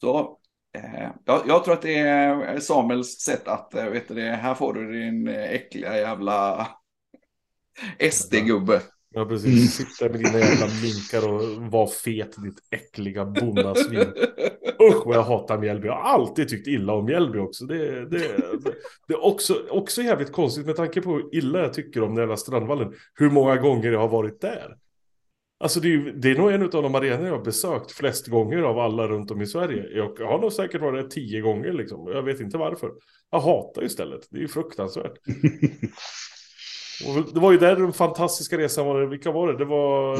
Så 0.00 0.38
eh, 0.78 1.10
jag, 1.24 1.42
jag, 1.46 1.64
tror 1.64 1.74
att 1.74 1.82
det 1.82 1.98
är 1.98 2.60
Samuels 2.60 3.20
sätt 3.20 3.48
att, 3.48 3.74
eh, 3.74 3.86
vet 3.86 4.08
du 4.08 4.14
det, 4.14 4.30
här 4.30 4.54
får 4.54 4.74
du 4.74 4.92
din 4.92 5.28
äckliga 5.28 5.96
jävla 5.96 6.68
SD-gubbe. 7.98 8.80
Ja, 9.14 9.24
precis. 9.24 9.78
Mm. 9.78 9.88
Sitta 9.88 10.08
med 10.08 10.20
dina 10.20 10.38
jävla 10.38 10.66
minkar 10.82 11.32
och 11.32 11.70
var 11.72 11.86
fet, 11.86 12.42
ditt 12.42 12.58
äckliga 12.70 13.24
bonnasvin. 13.24 14.12
Usch 14.82 15.06
vad 15.06 15.16
jag 15.16 15.22
hatar 15.22 15.58
Mjällby. 15.58 15.86
Jag 15.86 15.94
har 15.94 16.02
alltid 16.02 16.48
tyckt 16.48 16.66
illa 16.66 16.92
om 16.92 17.04
Mjällby 17.04 17.38
också. 17.38 17.64
Det, 17.64 18.10
det, 18.10 18.18
det 19.08 19.14
är 19.14 19.24
också, 19.24 19.56
också 19.70 20.02
jävligt 20.02 20.32
konstigt 20.32 20.66
med 20.66 20.76
tanke 20.76 21.00
på 21.00 21.12
hur 21.12 21.34
illa 21.34 21.58
jag 21.58 21.72
tycker 21.72 22.02
om 22.02 22.08
den 22.08 22.22
jävla 22.22 22.36
Strandvallen. 22.36 22.92
Hur 23.14 23.30
många 23.30 23.56
gånger 23.56 23.92
jag 23.92 24.00
har 24.00 24.08
varit 24.08 24.40
där. 24.40 24.76
Alltså 25.60 25.80
det 25.80 25.94
är, 25.94 25.98
det 25.98 26.30
är 26.30 26.34
nog 26.34 26.52
en 26.52 26.62
av 26.62 26.68
de 26.68 26.94
arenor 26.94 27.26
jag 27.26 27.36
har 27.36 27.44
besökt 27.44 27.92
flest 27.92 28.26
gånger 28.26 28.58
av 28.58 28.78
alla 28.78 29.08
runt 29.08 29.30
om 29.30 29.40
i 29.40 29.46
Sverige. 29.46 29.86
Jag 29.96 30.26
har 30.26 30.40
nog 30.40 30.52
säkert 30.52 30.80
varit 30.80 31.04
där 31.04 31.10
tio 31.10 31.40
gånger 31.40 31.72
liksom. 31.72 32.06
Jag 32.06 32.22
vet 32.22 32.40
inte 32.40 32.58
varför. 32.58 32.90
Jag 33.30 33.40
hatar 33.40 33.84
istället. 33.84 34.20
Det 34.30 34.36
är 34.36 34.40
ju 34.40 34.48
fruktansvärt. 34.48 35.18
Och 37.06 37.34
det 37.34 37.40
var 37.40 37.52
ju 37.52 37.58
där 37.58 37.76
den 37.76 37.92
fantastiska 37.92 38.58
resan 38.58 38.86
var. 38.86 39.06
Vilka 39.06 39.30
var 39.30 39.52
det? 39.52 39.58
Det 39.58 39.64
var... 39.64 40.18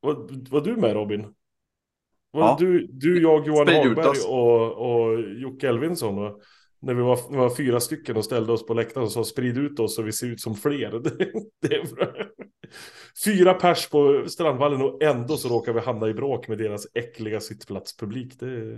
Var, 0.00 0.50
var 0.50 0.60
du 0.60 0.76
med 0.76 0.92
Robin? 0.92 1.26
Var 2.30 2.42
ja. 2.42 2.56
du, 2.60 2.86
du, 2.86 3.22
jag, 3.22 3.46
Johan 3.46 3.68
Hagberg 3.68 4.18
och, 4.28 4.72
och 4.72 5.20
Jocke 5.20 5.68
Elvinsson? 5.68 6.18
Och 6.18 6.40
när 6.80 6.94
vi 6.94 7.02
var, 7.02 7.18
vi 7.30 7.36
var 7.36 7.50
fyra 7.50 7.80
stycken 7.80 8.16
och 8.16 8.24
ställde 8.24 8.52
oss 8.52 8.66
på 8.66 8.74
läktaren 8.74 9.04
och 9.04 9.12
sa 9.12 9.24
sprid 9.24 9.58
ut 9.58 9.80
oss 9.80 9.94
så 9.94 10.02
vi 10.02 10.12
ser 10.12 10.26
ut 10.26 10.40
som 10.40 10.54
fler. 10.54 10.90
Det, 11.02 11.30
det 11.68 11.86
Fyra 13.24 13.54
pers 13.54 13.88
på 13.88 14.24
Strandvallen 14.28 14.82
och 14.82 15.02
ändå 15.02 15.36
så 15.36 15.48
råkar 15.48 15.72
vi 15.72 15.80
hamna 15.80 16.08
i 16.08 16.14
bråk 16.14 16.48
med 16.48 16.58
deras 16.58 16.86
äckliga 16.94 17.40
sittplatspublik. 17.40 18.40
Det, 18.40 18.76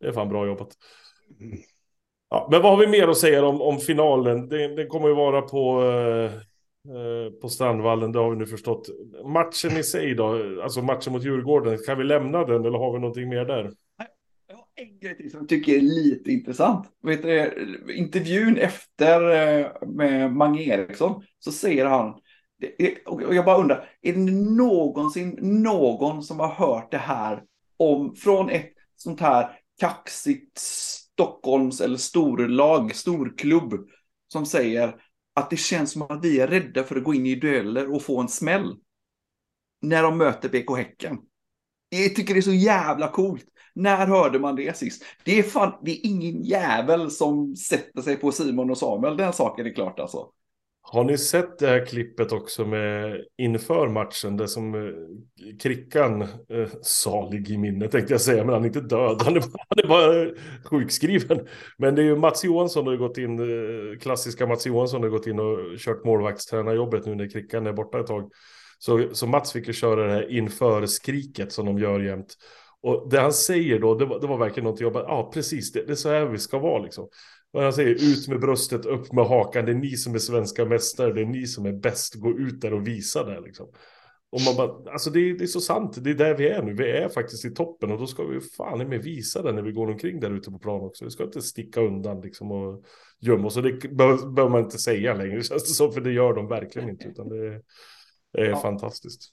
det 0.00 0.06
är 0.06 0.12
fan 0.12 0.28
bra 0.28 0.46
jobbat. 0.46 0.76
Ja, 2.32 2.48
men 2.50 2.62
vad 2.62 2.70
har 2.70 2.78
vi 2.78 2.86
mer 2.86 3.08
att 3.08 3.18
säga 3.18 3.46
om, 3.46 3.62
om 3.62 3.78
finalen? 3.78 4.48
Den, 4.48 4.76
den 4.76 4.88
kommer 4.88 5.08
ju 5.08 5.14
vara 5.14 5.42
på, 5.42 5.82
eh, 5.82 6.34
eh, 6.94 7.32
på 7.40 7.48
Strandvallen, 7.48 8.12
det 8.12 8.18
har 8.18 8.30
vi 8.30 8.36
nu 8.36 8.46
förstått. 8.46 8.88
Matchen 9.24 9.76
i 9.76 9.82
sig 9.82 10.14
då, 10.14 10.62
alltså 10.62 10.82
matchen 10.82 11.12
mot 11.12 11.24
Djurgården, 11.24 11.78
kan 11.86 11.98
vi 11.98 12.04
lämna 12.04 12.44
den 12.44 12.64
eller 12.64 12.78
har 12.78 12.92
vi 12.92 12.98
någonting 12.98 13.28
mer 13.28 13.44
där? 13.44 13.72
Jag 14.48 14.56
har 14.56 14.64
en 14.74 14.98
grej 14.98 15.16
till 15.16 15.30
som 15.30 15.40
jag 15.40 15.48
tycker 15.48 15.72
är 15.72 15.80
lite 15.80 16.32
intressant. 16.32 16.86
Vet 17.02 17.22
du, 17.22 17.94
intervjun 17.96 18.56
efter 18.56 19.30
eh, 19.30 19.66
med 19.86 20.32
Mange 20.32 20.62
Eriksson 20.62 21.22
så 21.38 21.52
säger 21.52 21.86
han, 21.86 22.14
och 23.06 23.34
jag 23.34 23.44
bara 23.44 23.58
undrar, 23.58 23.88
är 24.02 24.12
det 24.12 24.32
någonsin 24.56 25.38
någon 25.40 26.22
som 26.22 26.40
har 26.40 26.48
hört 26.48 26.90
det 26.90 26.98
här 26.98 27.42
om, 27.76 28.14
från 28.14 28.50
ett 28.50 28.72
sånt 28.96 29.20
här 29.20 29.58
kaxigt 29.80 30.60
Stockholms 31.22 31.80
eller 31.80 31.96
storlag, 31.96 32.94
storklubb 32.94 33.88
som 34.28 34.46
säger 34.46 34.96
att 35.34 35.50
det 35.50 35.56
känns 35.56 35.92
som 35.92 36.02
att 36.02 36.24
vi 36.24 36.40
är 36.40 36.48
rädda 36.48 36.84
för 36.84 36.96
att 36.96 37.04
gå 37.04 37.14
in 37.14 37.26
i 37.26 37.34
dueller 37.34 37.94
och 37.94 38.02
få 38.02 38.20
en 38.20 38.28
smäll 38.28 38.76
när 39.82 40.02
de 40.02 40.18
möter 40.18 40.48
BK 40.48 40.76
Häcken. 40.76 41.18
Jag 41.88 42.16
tycker 42.16 42.34
det 42.34 42.40
är 42.40 42.42
så 42.42 42.52
jävla 42.52 43.08
coolt. 43.08 43.44
När 43.74 44.06
hörde 44.06 44.38
man 44.38 44.56
det 44.56 44.76
sist? 44.76 45.04
Det 45.24 45.38
är, 45.38 45.42
fan, 45.42 45.78
det 45.82 45.90
är 45.90 46.06
ingen 46.06 46.42
jävel 46.42 47.10
som 47.10 47.56
sätter 47.56 48.02
sig 48.02 48.16
på 48.16 48.32
Simon 48.32 48.70
och 48.70 48.78
Samuel, 48.78 49.16
den 49.16 49.32
saken 49.32 49.66
är 49.66 49.74
klart 49.74 50.00
alltså. 50.00 50.28
Har 50.84 51.04
ni 51.04 51.18
sett 51.18 51.58
det 51.58 51.66
här 51.66 51.86
klippet 51.86 52.32
också 52.32 52.64
med 52.64 53.20
inför 53.38 53.88
matchen? 53.88 54.36
Det 54.36 54.48
som 54.48 54.74
eh, 54.74 54.90
Krickan, 55.62 56.22
eh, 56.22 56.68
salig 56.82 57.50
i 57.50 57.58
minne 57.58 57.88
tänkte 57.88 58.14
jag 58.14 58.20
säga, 58.20 58.44
men 58.44 58.54
han 58.54 58.62
är 58.62 58.66
inte 58.66 58.80
död. 58.80 59.22
Han 59.22 59.36
är, 59.36 59.40
han 59.40 59.78
är 59.84 59.88
bara 59.88 60.30
sjukskriven. 60.64 61.46
Men 61.78 61.94
det 61.94 62.02
är 62.02 62.06
ju 62.06 62.16
Mats 62.16 62.44
Johansson 62.44 62.86
har 62.86 62.96
gått 62.96 63.18
in, 63.18 63.38
eh, 63.38 63.98
klassiska 63.98 64.46
Mats 64.46 64.66
Johansson 64.66 65.02
har 65.02 65.10
gått 65.10 65.26
in 65.26 65.40
och 65.40 65.78
kört 65.78 66.04
målvaktstränarjobbet 66.04 67.06
nu 67.06 67.14
när 67.14 67.30
Krickan 67.30 67.66
är 67.66 67.72
borta 67.72 68.00
ett 68.00 68.06
tag. 68.06 68.30
Så, 68.78 69.08
så 69.12 69.26
Mats 69.26 69.52
fick 69.52 69.66
ju 69.66 69.72
köra 69.72 70.06
det 70.06 70.12
här 70.12 70.30
inför 70.30 70.86
skriket 70.86 71.52
som 71.52 71.66
de 71.66 71.78
gör 71.78 72.00
jämt. 72.00 72.36
Och 72.82 73.08
det 73.10 73.20
han 73.20 73.32
säger 73.32 73.78
då, 73.78 73.94
det 73.94 74.04
var, 74.04 74.20
det 74.20 74.26
var 74.26 74.38
verkligen 74.38 74.64
någonting 74.64 74.84
jag 74.84 74.92
bara, 74.92 75.04
ja 75.04 75.30
precis, 75.34 75.72
det, 75.72 75.86
det 75.86 75.92
är 75.92 75.96
så 75.96 76.08
här 76.08 76.26
vi 76.26 76.38
ska 76.38 76.58
vara 76.58 76.82
liksom. 76.82 77.08
Och 77.52 77.62
han 77.62 77.72
säger 77.72 77.94
ut 77.94 78.28
med 78.28 78.40
bröstet, 78.40 78.86
upp 78.86 79.12
med 79.12 79.26
hakan, 79.26 79.64
det 79.64 79.72
är 79.72 79.76
ni 79.76 79.96
som 79.96 80.14
är 80.14 80.18
svenska 80.18 80.64
mästare, 80.64 81.12
det 81.12 81.20
är 81.20 81.26
ni 81.26 81.46
som 81.46 81.66
är 81.66 81.72
bäst, 81.72 82.14
gå 82.14 82.38
ut 82.38 82.60
där 82.60 82.74
och 82.74 82.86
visa 82.86 83.24
det 83.24 83.40
liksom. 83.40 83.68
Och 84.32 84.40
man 84.40 84.56
bara, 84.56 84.92
alltså 84.92 85.10
det, 85.10 85.32
det, 85.32 85.44
är 85.44 85.46
så 85.46 85.60
sant, 85.60 86.04
det 86.04 86.10
är 86.10 86.14
där 86.14 86.34
vi 86.34 86.48
är 86.48 86.62
nu. 86.62 86.74
Vi 86.74 86.90
är 86.90 87.08
faktiskt 87.08 87.44
i 87.44 87.50
toppen 87.50 87.92
och 87.92 87.98
då 87.98 88.06
ska 88.06 88.24
vi 88.24 88.40
fan 88.40 88.88
med 88.88 89.02
visa 89.02 89.42
det 89.42 89.52
när 89.52 89.62
vi 89.62 89.72
går 89.72 89.90
omkring 89.90 90.20
där 90.20 90.30
ute 90.30 90.50
på 90.50 90.58
plan 90.58 90.80
också. 90.80 91.04
Vi 91.04 91.10
ska 91.10 91.24
inte 91.24 91.42
sticka 91.42 91.80
undan 91.80 92.20
liksom 92.20 92.52
och 92.52 92.84
gömma 93.20 93.46
oss. 93.46 93.56
Och 93.56 93.62
det 93.62 93.88
behöver 93.88 94.48
man 94.48 94.64
inte 94.64 94.78
säga 94.78 95.14
längre 95.14 95.42
känns 95.42 95.62
det 95.62 95.74
som, 95.74 95.92
för 95.92 96.00
det 96.00 96.12
gör 96.12 96.34
de 96.34 96.48
verkligen 96.48 96.88
inte. 96.88 97.08
Utan 97.08 97.28
det 97.28 97.60
är 98.38 98.44
ja. 98.44 98.56
fantastiskt. 98.56 99.32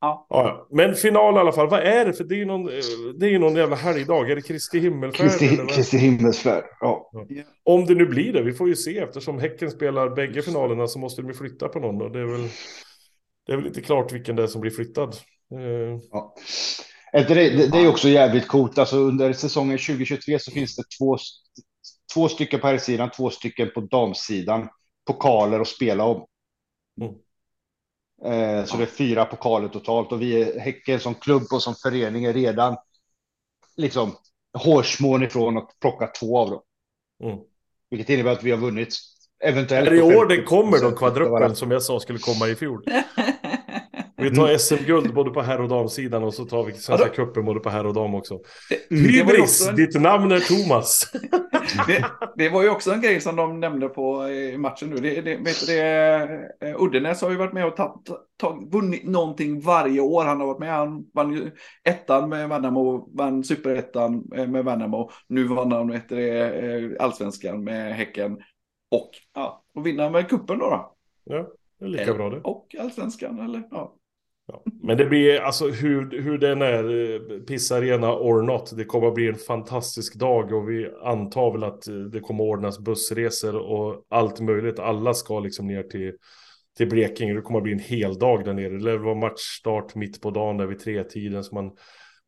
Ja. 0.00 0.26
ja. 0.28 0.66
Men 0.70 0.94
final 0.94 1.34
i 1.34 1.38
alla 1.38 1.52
fall, 1.52 1.68
vad 1.68 1.80
är 1.80 2.04
det? 2.04 2.12
För 2.12 2.24
det 2.24 2.34
är 2.34 2.38
ju 2.38 2.44
någon, 2.44 2.64
det 3.18 3.26
är 3.26 3.30
ju 3.30 3.38
någon 3.38 3.56
jävla 3.56 3.76
helgdag. 3.76 4.30
Är 4.30 4.36
det 4.36 4.42
Kristi 4.42 4.78
himmelsfärd? 4.78 5.30
Kristi, 5.30 5.56
Kristi 5.68 5.98
himmelsfärd, 5.98 6.64
ja. 6.80 7.10
ja. 7.12 7.42
Om 7.64 7.86
det 7.86 7.94
nu 7.94 8.06
blir 8.06 8.32
det, 8.32 8.42
vi 8.42 8.52
får 8.52 8.68
ju 8.68 8.76
se. 8.76 8.98
Eftersom 8.98 9.38
Häcken 9.38 9.70
spelar 9.70 10.08
bägge 10.08 10.42
finalerna 10.42 10.86
så 10.86 10.98
måste 10.98 11.22
de 11.22 11.28
ju 11.28 11.34
flytta 11.34 11.68
på 11.68 11.80
någon. 11.80 12.02
Och 12.02 12.10
det 12.10 12.20
är 12.20 12.24
väl, 12.24 12.48
det 13.46 13.52
är 13.52 13.56
väl 13.56 13.66
inte 13.66 13.80
klart 13.80 14.12
vilken 14.12 14.36
det 14.36 14.42
är 14.42 14.46
som 14.46 14.60
blir 14.60 14.70
flyttad. 14.70 15.16
Eh. 15.52 15.98
Ja. 16.10 16.34
Det, 17.12 17.34
det, 17.34 17.72
det 17.72 17.78
är 17.78 17.88
också 17.88 18.08
jävligt 18.08 18.48
coolt. 18.48 18.78
Alltså 18.78 18.96
under 18.96 19.32
säsongen 19.32 19.78
2023 19.78 20.38
så 20.38 20.50
finns 20.50 20.76
det 20.76 20.82
två, 20.98 21.16
två 22.14 22.28
stycken 22.28 22.60
på 22.60 22.66
här 22.66 22.78
sidan, 22.78 23.10
två 23.10 23.30
stycken 23.30 23.70
på 23.74 23.80
damsidan. 23.80 24.68
Pokaler 25.06 25.60
att 25.60 25.68
spela 25.68 26.04
om. 26.04 26.26
Mm. 27.00 27.14
Eh, 28.24 28.64
så 28.64 28.76
det 28.76 28.82
är 28.82 28.86
fyra 28.86 29.24
pokaler 29.24 29.68
totalt 29.68 30.12
och 30.12 30.22
vi 30.22 30.42
är 30.42 30.60
Häcken 30.60 31.00
som 31.00 31.14
klubb 31.14 31.42
och 31.52 31.62
som 31.62 31.74
förening 31.74 32.24
är 32.24 32.32
redan 32.32 32.76
liksom 33.76 34.16
hårsmån 34.58 35.22
ifrån 35.22 35.58
att 35.58 35.70
plocka 35.80 36.06
två 36.06 36.38
av 36.38 36.50
dem. 36.50 36.60
Mm. 37.24 37.38
Vilket 37.90 38.10
innebär 38.10 38.32
att 38.32 38.42
vi 38.42 38.50
har 38.50 38.58
vunnit 38.58 38.94
eventuellt. 39.44 39.88
Är 39.88 39.90
det 39.90 39.98
i 39.98 40.16
år 40.16 40.26
den 40.26 40.44
kommer 40.44 40.78
då, 40.78 40.90
kvadruppeln 40.90 41.56
som 41.56 41.70
jag 41.70 41.82
sa 41.82 42.00
skulle 42.00 42.18
komma 42.18 42.48
i 42.48 42.54
fjol? 42.54 42.84
Vi 44.16 44.34
tar 44.34 44.58
SM-guld 44.58 45.14
både 45.14 45.30
på 45.30 45.42
herr 45.42 45.60
och 45.60 45.68
damsidan 45.68 46.24
och 46.24 46.34
så 46.34 46.44
tar 46.44 46.64
vi 46.64 46.72
Svenska 46.72 47.08
cupen 47.08 47.44
både 47.44 47.60
på 47.60 47.70
herr 47.70 47.86
och 47.86 47.94
dam 47.94 48.14
också. 48.14 48.38
Hybris, 48.90 49.68
en... 49.68 49.76
ditt 49.76 50.00
namn 50.00 50.32
är 50.32 50.40
Thomas. 50.40 51.12
det, 51.86 52.04
det, 52.36 52.48
var 52.48 52.62
ju 52.62 52.70
också 52.70 52.92
en 52.92 53.00
grej 53.00 53.20
som 53.20 53.36
de 53.36 53.60
nämnde 53.60 53.88
på 53.88 54.28
i 54.28 54.58
matchen 54.58 54.90
nu. 54.90 54.96
Det, 54.96 55.20
det, 55.20 55.36
vet 55.36 55.60
du, 55.60 55.66
det, 55.66 56.56
eh, 56.60 56.82
Uddenäs 56.82 57.22
har 57.22 57.30
ju 57.30 57.36
varit 57.36 57.52
med 57.52 57.66
och 57.66 57.76
tagit, 57.76 58.08
tagit, 58.36 58.74
vunnit 58.74 59.04
någonting 59.04 59.60
varje 59.60 60.00
år. 60.00 60.24
Han 60.24 60.40
har 60.40 60.46
varit 60.46 60.58
med. 60.58 60.72
Han 60.72 61.06
vann 61.14 61.32
ju 61.32 61.50
ettan 61.84 62.28
med 62.28 62.48
Värnamo, 62.48 63.10
vann 63.16 63.44
superettan 63.44 64.24
eh, 64.36 64.46
med 64.46 64.64
Värnamo. 64.64 65.10
Nu 65.28 65.44
vann 65.44 65.72
han 65.72 65.90
vet 65.90 66.08
det, 66.08 66.50
eh, 66.50 66.90
allsvenskan 67.04 67.64
med 67.64 67.94
Häcken. 67.94 68.38
Och, 68.90 69.10
ja, 69.34 69.64
och 69.74 69.86
vinna 69.86 70.10
med 70.10 70.28
kuppen 70.28 70.58
då. 70.58 70.70
då. 70.70 70.96
Ja, 71.24 71.48
det 71.78 71.84
är 71.84 71.88
lika 71.88 72.14
bra 72.14 72.30
det. 72.30 72.40
Och 72.40 72.74
allsvenskan, 72.80 73.38
eller 73.38 73.62
ja. 73.70 73.96
Ja. 74.52 74.62
Men 74.82 74.96
det 74.96 75.06
blir, 75.06 75.40
alltså 75.40 75.68
hur, 75.68 76.22
hur 76.22 76.38
den 76.38 76.62
är, 76.62 77.14
eh, 77.14 77.40
pissarena 77.40 78.14
or 78.14 78.42
not, 78.42 78.76
det 78.76 78.84
kommer 78.84 79.08
att 79.08 79.14
bli 79.14 79.28
en 79.28 79.34
fantastisk 79.34 80.14
dag 80.14 80.52
och 80.52 80.70
vi 80.70 80.90
antar 81.02 81.52
väl 81.52 81.64
att 81.64 81.88
eh, 81.88 81.94
det 81.94 82.20
kommer 82.20 82.44
att 82.44 82.48
ordnas 82.48 82.78
bussresor 82.78 83.56
och 83.56 84.06
allt 84.08 84.40
möjligt. 84.40 84.78
Alla 84.78 85.14
ska 85.14 85.40
liksom 85.40 85.66
ner 85.66 85.82
till, 85.82 86.12
till 86.76 86.88
Blekinge, 86.88 87.34
det 87.34 87.40
kommer 87.40 87.58
att 87.58 87.64
bli 87.64 87.72
en 87.72 87.78
hel 87.78 88.18
dag 88.18 88.44
där 88.44 88.54
nere. 88.54 88.68
Det 88.68 88.84
lär 88.84 88.96
vara 88.96 89.14
matchstart 89.14 89.94
mitt 89.94 90.20
på 90.20 90.30
dagen 90.30 90.56
där 90.56 90.66
vid 90.66 90.78
tretiden 90.78 91.44
så 91.44 91.54
man 91.54 91.70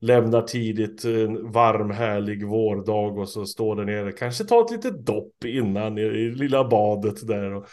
lämnar 0.00 0.42
tidigt, 0.42 1.04
en 1.04 1.52
varm 1.52 1.90
härlig 1.90 2.46
vårdag 2.46 3.18
och 3.18 3.28
så 3.28 3.46
står 3.46 3.76
där 3.76 3.84
nere, 3.84 4.12
kanske 4.12 4.44
ta 4.44 4.64
ett 4.64 4.70
litet 4.70 5.06
dopp 5.06 5.44
innan 5.44 5.98
i, 5.98 6.02
i 6.02 6.30
lilla 6.30 6.68
badet 6.68 7.26
där. 7.26 7.52
Och, 7.52 7.66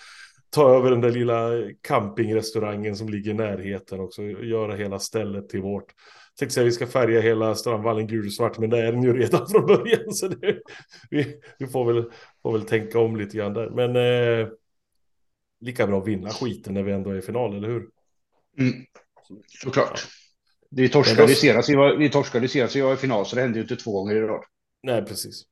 ta 0.50 0.76
över 0.76 0.92
den 0.92 1.02
där 1.02 1.12
lilla 1.12 1.50
campingrestaurangen 1.82 2.96
som 2.96 3.10
ligger 3.10 3.32
i 3.32 3.34
närheten 3.34 4.00
också. 4.00 4.24
Göra 4.24 4.76
hela 4.76 5.00
stället 5.00 5.50
till 5.50 5.62
vårt. 5.62 5.94
Tänkte 6.40 6.54
säga 6.54 6.66
vi 6.66 6.72
ska 6.72 6.88
färga 6.88 7.22
hela 7.22 7.56
Strandvallen 7.56 8.08
gulsvart, 8.08 8.58
men 8.58 8.70
det 8.70 8.78
är 8.78 8.92
den 8.92 9.04
ju 9.04 9.14
redan 9.14 9.48
från 9.50 9.66
början. 9.66 10.14
Så 10.14 10.28
det, 10.28 10.60
vi, 11.10 11.36
vi 11.60 11.68
får, 11.68 11.94
väl, 11.94 12.12
får 12.42 12.52
väl 12.52 12.62
tänka 12.62 13.00
om 13.00 13.16
lite 13.16 13.38
grann 13.38 13.54
där. 13.54 13.70
Men 13.70 13.96
eh, 13.96 14.48
lika 15.62 15.88
bra 15.88 16.02
att 16.02 16.08
vinna 16.08 16.30
skiten 16.30 16.74
när 16.74 16.84
vi 16.84 16.92
ändå 16.92 17.10
är 17.10 17.18
i 17.18 17.22
final, 17.22 17.58
eller 17.58 17.68
hur? 17.68 17.90
Mm. 18.60 18.74
Såklart. 19.64 20.08
Vi 20.72 20.90
torskade, 20.90 21.28
då... 21.28 21.34
senast, 21.34 21.70
vi 21.98 22.10
torskade 22.10 22.48
senast 22.48 22.76
vi 22.76 22.82
var 22.82 22.94
i 22.94 22.98
final, 22.98 23.26
så 23.26 23.36
det 23.36 23.42
hände 23.42 23.58
ju 23.58 23.64
inte 23.64 23.76
två 23.76 23.92
gånger 23.92 24.16
i 24.16 24.22
rad. 24.22 24.44
Nej, 24.84 25.06
precis. 25.06 25.44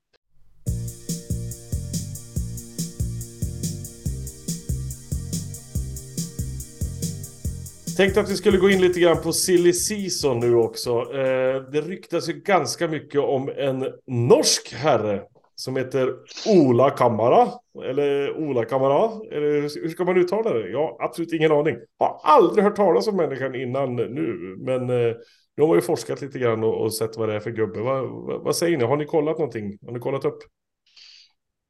Tänkte 7.98 8.20
att 8.20 8.30
vi 8.30 8.36
skulle 8.36 8.58
gå 8.58 8.70
in 8.70 8.82
lite 8.82 9.00
grann 9.00 9.22
på 9.22 9.34
silly 9.34 9.74
season 9.74 10.40
nu 10.40 10.56
också. 10.56 10.90
Eh, 10.92 11.62
det 11.72 11.82
ryktas 11.82 12.30
ju 12.30 12.34
ganska 12.34 12.88
mycket 12.88 13.22
om 13.22 13.50
en 13.50 13.86
norsk 14.08 14.74
herre 14.74 15.24
som 15.56 15.76
heter 15.76 16.16
Ola 16.48 16.90
Kamara. 16.90 17.52
Eller 17.84 18.38
Ola 18.38 18.66
Kamara. 18.66 19.12
Eller 19.32 19.62
hur 19.82 19.90
ska 19.90 20.06
man 20.06 20.18
uttala 20.18 20.54
det? 20.54 20.70
Jag 20.70 20.80
har 20.80 21.06
absolut 21.06 21.34
ingen 21.34 21.52
aning. 21.52 21.76
Har 22.00 22.20
aldrig 22.24 22.64
hört 22.64 22.76
talas 22.76 23.08
om 23.08 23.18
människan 23.18 23.56
innan 23.56 23.96
nu. 23.96 24.56
Men 24.60 24.82
eh, 24.82 25.16
nu 25.56 25.64
har 25.64 25.68
man 25.68 25.78
ju 25.78 25.82
forskat 25.82 26.22
lite 26.22 26.40
grann 26.40 26.64
och, 26.64 26.82
och 26.82 26.94
sett 26.94 27.18
vad 27.18 27.30
det 27.30 27.36
är 27.36 27.40
för 27.40 27.52
gubbe. 27.52 27.80
Va, 27.80 28.02
va, 28.02 28.38
vad 28.38 28.56
säger 28.56 28.78
ni? 28.78 28.84
Har 28.84 28.98
ni 28.98 29.06
kollat 29.06 29.38
någonting? 29.38 29.78
Har 29.86 29.92
ni 29.92 30.00
kollat 30.00 30.26
upp? 30.26 30.40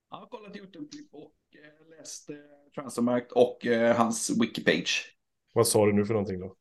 Jag 0.09 0.17
har 0.17 0.27
kollat 0.27 0.55
YouTube-klipp 0.55 1.09
och 1.13 1.33
eh, 1.53 1.97
läst 1.97 2.29
eh, 2.29 2.35
Transfermarkt 2.75 3.31
och 3.31 3.65
eh, 3.65 3.95
hans 3.95 4.41
wikipage. 4.41 5.16
Vad 5.57 5.67
sa 5.67 5.85
du 5.85 5.93
nu 5.93 6.05
för 6.05 6.13
någonting 6.13 6.39
då? 6.39 6.55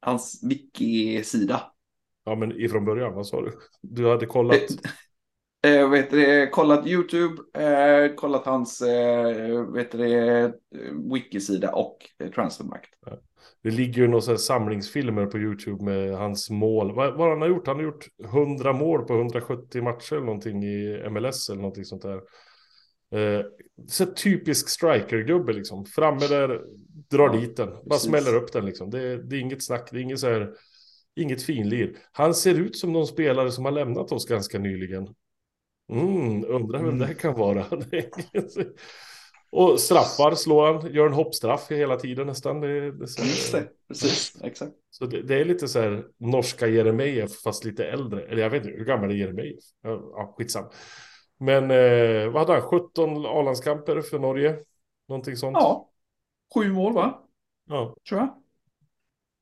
Hans 0.00 0.40
wiki-sida. 0.44 1.62
Ja, 2.24 2.34
men 2.34 2.60
ifrån 2.60 2.84
början, 2.84 3.14
vad 3.14 3.26
sa 3.26 3.42
du? 3.42 3.52
Du 3.82 4.08
hade 4.08 4.26
kollat? 4.26 4.60
Eh, 5.66 5.90
vet 5.90 6.10
du, 6.10 6.48
kollat 6.52 6.86
YouTube, 6.86 7.42
eh, 7.62 8.14
kollat 8.14 8.46
hans 8.46 8.80
eh, 8.82 9.62
vet 9.72 9.92
du, 9.92 10.52
wiki-sida 11.12 11.72
och 11.72 11.98
eh, 12.18 12.30
transfermarkt. 12.30 12.90
Det 13.62 13.70
ligger 13.70 14.02
ju 14.02 14.08
några 14.08 14.38
samlingsfilmer 14.38 15.26
på 15.26 15.38
YouTube 15.38 15.84
med 15.84 16.18
hans 16.18 16.50
mål. 16.50 16.94
Vad, 16.94 17.14
vad 17.14 17.30
han 17.30 17.40
har 17.40 17.48
gjort? 17.48 17.66
Han 17.66 17.76
har 17.76 17.82
gjort 17.82 18.08
100 18.24 18.72
mål 18.72 19.04
på 19.04 19.14
170 19.14 19.82
matcher 19.82 20.12
eller 20.12 20.26
någonting 20.26 20.64
i 20.64 21.08
MLS 21.10 21.48
eller 21.48 21.60
någonting 21.60 21.84
sånt 21.84 22.02
där. 22.02 22.20
Eh, 23.14 23.44
så 23.88 24.06
typisk 24.06 24.68
striker-gubbe 24.68 25.52
liksom. 25.52 25.84
Framme 25.84 26.26
där, 26.26 26.64
drar 27.10 27.34
ja, 27.34 27.40
dit 27.40 27.56
den. 27.56 27.68
Bara 27.68 27.82
precis. 27.90 28.08
smäller 28.08 28.34
upp 28.34 28.52
den 28.52 28.64
liksom. 28.64 28.90
Det, 28.90 29.22
det, 29.22 29.36
är 29.36 29.40
inget 29.40 29.64
snack, 29.64 29.88
det 29.92 29.98
är 29.98 30.02
inget 30.02 30.20
så 30.20 30.28
här, 30.28 30.54
inget 31.16 31.42
finlir. 31.42 31.96
Han 32.12 32.34
ser 32.34 32.54
ut 32.54 32.76
som 32.76 32.92
någon 32.92 33.06
spelare 33.06 33.52
som 33.52 33.64
har 33.64 33.72
lämnat 33.72 34.12
oss 34.12 34.26
ganska 34.26 34.58
nyligen. 34.58 35.14
Mm, 35.92 36.44
undrar 36.44 36.78
vem 36.78 36.88
mm. 36.88 37.08
det 37.08 37.14
kan 37.14 37.34
vara. 37.34 37.66
Och 39.50 39.80
straffar 39.80 40.34
slår 40.34 40.72
han, 40.72 40.94
gör 40.94 41.06
en 41.06 41.12
hoppstraff 41.12 41.70
hela 41.70 41.96
tiden 41.96 42.26
nästan. 42.26 42.60
Det, 42.60 42.90
det, 42.90 43.00
Just 43.00 43.52
det, 43.52 43.68
precis, 43.88 44.36
exakt. 44.42 44.72
Så 44.90 45.06
det, 45.06 45.22
det, 45.22 45.40
är 45.40 45.44
lite 45.44 45.68
så 45.68 45.80
här 45.80 46.04
norska 46.18 46.66
Jeremejeff 46.66 47.42
fast 47.42 47.64
lite 47.64 47.86
äldre. 47.86 48.22
Eller 48.24 48.42
jag 48.42 48.50
vet 48.50 48.64
inte, 48.64 48.78
hur 48.78 48.84
gammal 48.84 49.10
är 49.10 49.14
Jeremejeff? 49.14 49.64
Ja, 49.82 50.34
skitsam. 50.38 50.64
Men 51.38 51.70
eh, 51.70 52.30
vad 52.30 52.48
hade 52.48 52.60
han? 52.60 52.62
17 52.62 53.26
A-landskamper 53.26 54.00
för 54.00 54.18
Norge? 54.18 54.58
Någonting 55.08 55.36
sånt? 55.36 55.56
Ja. 55.60 55.88
Sju 56.54 56.72
mål 56.72 56.92
va? 56.92 57.22
Ja. 57.68 57.96
Tror 58.08 58.20
jag. 58.20 58.34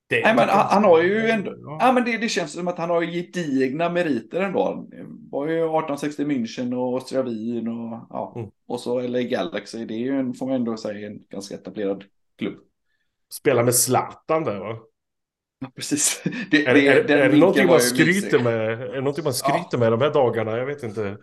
Det 0.08 0.22
Nej, 0.22 0.34
men 0.34 0.48
han, 0.48 0.66
han, 0.70 0.84
har 0.84 1.02
ju 1.02 1.30
ändå, 1.30 1.54
ja. 1.64 1.78
ja 1.80 1.92
men 1.92 2.04
det, 2.04 2.18
det, 2.18 2.28
känns 2.28 2.52
som 2.52 2.68
att 2.68 2.78
han 2.78 2.90
har 2.90 3.02
gedigna 3.02 3.90
meriter 3.90 4.40
ändå. 4.40 4.86
Det 4.90 5.06
var 5.30 5.46
ju 5.46 5.54
1860 5.54 6.24
München 6.24 6.74
och 6.74 6.94
Austria 6.94 7.22
Wien 7.22 7.68
och, 7.68 8.06
ja, 8.10 8.32
mm. 8.36 8.50
och 8.66 8.80
så 8.80 9.00
LA 9.00 9.22
Galaxy. 9.22 9.84
Det 9.84 9.94
är 9.94 9.98
ju 9.98 10.18
en, 10.18 10.34
får 10.34 10.46
man 10.46 10.54
ändå 10.54 10.76
säga, 10.76 11.06
en 11.06 11.22
ganska 11.28 11.54
etablerad 11.54 12.04
klubb. 12.38 12.54
Spela 13.32 13.62
med 13.62 13.74
Zlatan 13.74 14.44
där 14.44 14.58
va? 14.58 14.78
Ja, 15.58 15.70
precis. 15.74 16.22
Det, 16.50 16.66
är, 16.66 16.74
det, 16.74 16.88
är, 16.88 17.10
är 17.10 17.30
det 17.30 17.38
någonting 17.38 17.66
man 17.66 17.80
skryter 17.80 18.38
med? 18.38 18.70
Är 18.70 18.92
det 18.92 19.00
någonting 19.00 19.24
man 19.24 19.34
skryter 19.34 19.68
ja. 19.72 19.78
med 19.78 19.92
de 19.92 20.00
här 20.00 20.12
dagarna? 20.12 20.58
Jag 20.58 20.66
vet 20.66 20.82
inte. 20.82 21.16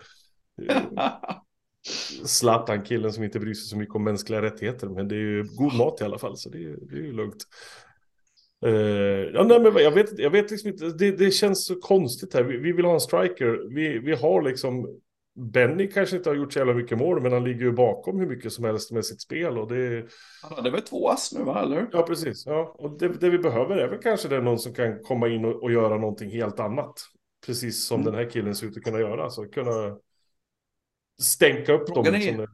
Zlatan-killen 2.25 3.13
som 3.13 3.23
inte 3.23 3.39
bryr 3.39 3.53
sig 3.53 3.67
så 3.67 3.77
mycket 3.77 3.95
om 3.95 4.03
mänskliga 4.03 4.41
rättigheter. 4.41 4.89
Men 4.89 5.07
det 5.07 5.15
är 5.15 5.19
ju 5.19 5.43
god 5.43 5.77
mat 5.77 6.01
i 6.01 6.03
alla 6.03 6.17
fall, 6.17 6.37
så 6.37 6.49
det 6.49 6.57
är, 6.57 6.77
det 6.81 6.95
är 6.95 7.01
ju 7.01 7.13
lugnt. 7.13 7.43
Uh, 8.65 8.71
ja, 9.33 9.43
nej, 9.43 9.59
men 9.59 9.83
jag 9.83 9.91
vet, 9.91 10.19
jag 10.19 10.29
vet 10.29 10.51
liksom 10.51 10.69
inte, 10.69 10.85
det, 10.85 11.11
det 11.11 11.31
känns 11.31 11.65
så 11.65 11.75
konstigt 11.75 12.33
här. 12.33 12.43
Vi, 12.43 12.57
vi, 12.57 12.71
vill 12.71 12.85
ha 12.85 12.93
en 12.93 12.99
striker. 12.99 13.75
Vi, 13.75 13.99
vi 13.99 14.15
har 14.15 14.41
liksom, 14.41 14.99
Benny 15.35 15.87
kanske 15.87 16.17
inte 16.17 16.29
har 16.29 16.35
gjort 16.35 16.53
så 16.53 16.59
jävla 16.59 16.73
mycket 16.73 16.97
mål, 16.97 17.21
men 17.21 17.31
han 17.31 17.43
ligger 17.43 17.61
ju 17.61 17.71
bakom 17.71 18.19
hur 18.19 18.27
mycket 18.27 18.53
som 18.53 18.65
helst 18.65 18.91
med 18.91 19.05
sitt 19.05 19.21
spel. 19.21 19.57
Och 19.57 19.73
det... 19.73 20.05
Han 20.43 20.53
hade 20.53 20.71
väl 20.71 20.81
två 20.81 21.09
ass 21.09 21.33
nu, 21.37 21.43
va? 21.43 21.61
Eller? 21.61 21.89
Ja, 21.91 22.01
precis. 22.01 22.45
Ja. 22.45 22.75
Och 22.77 22.99
det, 22.99 23.07
det 23.07 23.29
vi 23.29 23.37
behöver 23.39 23.77
är 23.77 23.87
väl 23.87 23.99
kanske 23.99 24.27
det 24.27 24.41
någon 24.41 24.59
som 24.59 24.73
kan 24.73 24.99
komma 25.03 25.27
in 25.27 25.45
och, 25.45 25.63
och 25.63 25.71
göra 25.71 25.97
någonting 25.97 26.29
helt 26.29 26.59
annat. 26.59 26.93
Precis 27.45 27.85
som 27.85 28.01
mm. 28.01 28.13
den 28.13 28.23
här 28.23 28.31
killen 28.31 28.55
ser 28.55 28.67
ut 28.67 28.77
att 28.77 28.83
kunna 28.83 28.99
göra. 28.99 29.29
Så 29.29 29.45
kunna 29.45 29.97
stänka 31.21 31.73
upp 31.73 31.89
frågan 31.89 32.13
dem. 32.13 32.21
Är, 32.21 32.47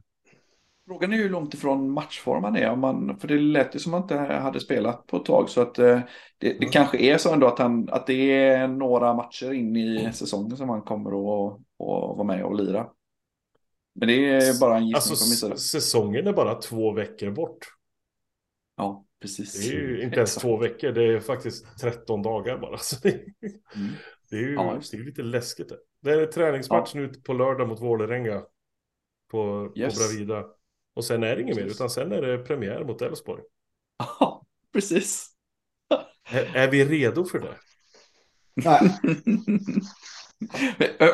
Frågan 0.90 1.12
är 1.12 1.16
hur 1.16 1.30
långt 1.30 1.54
ifrån 1.54 1.90
matchform 1.90 2.42
man 2.42 2.56
är. 2.56 2.70
Om 2.70 2.80
man, 2.80 3.18
för 3.18 3.28
det 3.28 3.38
lät 3.38 3.74
ju 3.74 3.78
som 3.78 3.94
att 3.94 4.10
han 4.10 4.22
inte 4.22 4.34
hade 4.34 4.60
spelat 4.60 5.06
på 5.06 5.16
ett 5.16 5.24
tag. 5.24 5.48
Så 5.48 5.60
att 5.60 5.78
eh, 5.78 6.00
det, 6.38 6.48
det 6.48 6.56
mm. 6.56 6.70
kanske 6.70 6.98
är 6.98 7.18
så 7.18 7.32
ändå 7.32 7.46
att, 7.46 7.58
han, 7.58 7.88
att 7.88 8.06
det 8.06 8.32
är 8.32 8.68
några 8.68 9.14
matcher 9.14 9.52
in 9.52 9.76
i 9.76 10.12
säsongen 10.12 10.56
som 10.56 10.68
han 10.68 10.82
kommer 10.82 11.10
att, 11.10 11.52
att 11.54 12.16
vara 12.16 12.24
med 12.24 12.44
och 12.44 12.54
lira. 12.54 12.86
Men 13.94 14.08
det 14.08 14.28
är 14.28 14.60
bara 14.60 14.76
en 14.76 14.88
gissning 14.88 14.94
alltså, 14.94 15.16
från 15.16 15.28
min 15.28 15.36
sida. 15.36 15.56
Säsongen 15.56 16.26
är 16.26 16.32
bara 16.32 16.54
två 16.54 16.92
veckor 16.92 17.30
bort. 17.30 17.58
Ja, 18.76 19.04
precis. 19.20 19.68
Det 19.68 19.76
är 19.76 19.80
ju 19.80 20.02
inte 20.04 20.16
ens 20.16 20.34
två 20.34 20.56
veckor, 20.56 20.92
det 20.92 21.04
är 21.04 21.20
faktiskt 21.20 21.78
13 21.80 22.22
dagar 22.22 22.58
bara. 22.58 22.78
Så 22.78 22.96
det, 23.02 23.10
mm. 23.10 23.92
det 24.30 24.36
är 24.36 24.40
ju 24.40 24.54
ja, 24.54 24.80
det 24.90 24.96
är 24.96 25.04
lite 25.04 25.22
läskigt. 25.22 25.68
Det, 25.68 25.76
det 26.02 26.22
är 26.22 26.26
träningsmatch 26.26 26.90
ja. 26.94 27.00
nu 27.00 27.08
på 27.08 27.32
lördag 27.32 27.68
mot 27.68 27.80
Vålerenga. 27.80 28.42
På, 29.30 29.72
yes. 29.76 29.94
på 29.94 30.00
Bravida. 30.00 30.44
Och 30.94 31.04
sen 31.04 31.22
är 31.22 31.36
det 31.36 31.42
inget 31.42 31.56
mer, 31.56 31.64
utan 31.64 31.90
sen 31.90 32.12
är 32.12 32.22
det 32.22 32.38
premiär 32.38 32.84
mot 32.84 33.02
Elfsborg. 33.02 33.42
Ja, 34.20 34.46
precis. 34.72 35.26
är, 36.30 36.56
är 36.56 36.70
vi 36.70 36.84
redo 36.84 37.24
för 37.24 37.38
det? 37.38 37.54
Nej. 38.54 38.80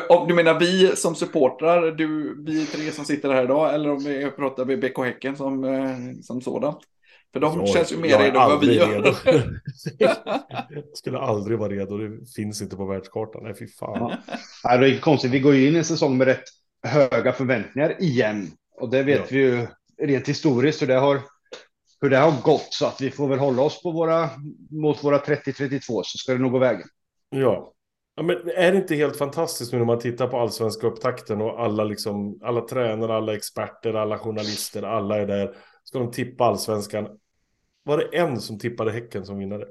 Om 0.09 0.27
du 0.27 0.33
menar 0.33 0.59
vi 0.59 0.95
som 0.95 1.15
supportrar, 1.15 1.91
du, 1.91 2.35
vi 2.45 2.65
tre 2.65 2.91
som 2.91 3.05
sitter 3.05 3.33
här 3.33 3.43
idag, 3.43 3.73
eller 3.73 3.89
om 3.89 4.03
vi 4.03 4.31
pratar 4.31 4.65
med 4.65 4.79
BK 4.79 4.97
Häcken 4.97 5.35
som, 5.35 5.63
eh, 5.63 5.97
som 6.21 6.41
sådant? 6.41 6.79
För 7.33 7.39
de 7.39 7.59
jag, 7.59 7.69
känns 7.69 7.91
ju 7.91 7.97
mer 7.97 8.19
redo 8.19 8.39
än 8.39 8.49
vad 8.49 8.59
vi 8.59 8.75
gör. 8.75 9.15
jag 9.99 10.15
skulle 10.93 11.19
aldrig 11.19 11.59
vara 11.59 11.69
redo, 11.69 11.97
det 11.97 12.25
finns 12.35 12.61
inte 12.61 12.75
på 12.75 12.85
världskartan. 12.85 13.43
Nej, 13.43 13.55
fy 13.59 13.67
fan. 13.67 14.17
Ja. 14.63 14.77
det 14.77 14.89
är 14.89 14.99
konstigt, 14.99 15.31
vi 15.31 15.39
går 15.39 15.55
ju 15.55 15.67
in 15.67 15.75
i 15.75 15.77
en 15.77 15.85
säsong 15.85 16.17
med 16.17 16.27
rätt 16.27 16.43
höga 16.87 17.33
förväntningar 17.33 18.01
igen. 18.01 18.51
Och 18.75 18.89
det 18.89 19.03
vet 19.03 19.19
ja. 19.19 19.25
vi 19.29 19.37
ju 19.37 19.67
rent 20.01 20.29
historiskt 20.29 20.81
hur 20.81 20.87
det 20.87 20.95
har 20.95 21.21
hur 22.01 22.09
det 22.09 22.17
har 22.17 22.41
gått 22.41 22.67
så 22.73 22.85
att 22.85 23.01
vi 23.01 23.11
får 23.11 23.27
väl 23.27 23.39
hålla 23.39 23.61
oss 23.61 23.83
på 23.83 23.91
våra 23.91 24.29
mot 24.69 25.03
våra 25.03 25.17
30-32 25.17 25.79
så 26.03 26.17
ska 26.17 26.33
det 26.33 26.39
nog 26.39 26.51
gå 26.51 26.59
vägen. 26.59 26.87
Ja, 27.29 27.73
Ja, 28.19 28.23
men 28.23 28.49
är 28.55 28.71
det 28.71 28.77
inte 28.77 28.95
helt 28.95 29.17
fantastiskt 29.17 29.71
nu 29.71 29.77
när 29.77 29.85
man 29.85 29.99
tittar 29.99 30.27
på 30.27 30.39
allsvenska 30.39 30.87
upptakten 30.87 31.41
och 31.41 31.61
alla, 31.61 31.83
liksom, 31.83 32.39
alla 32.43 32.61
tränare, 32.61 33.15
alla 33.15 33.35
experter, 33.35 33.93
alla 33.93 34.19
journalister, 34.19 34.83
alla 34.83 35.17
är 35.17 35.27
där. 35.27 35.55
Ska 35.83 35.99
de 35.99 36.11
tippa 36.11 36.45
allsvenskan? 36.45 37.19
Var 37.83 37.97
det 37.97 38.17
en 38.17 38.41
som 38.41 38.59
tippade 38.59 38.91
Häcken 38.91 39.25
som 39.25 39.37
vinnare? 39.37 39.67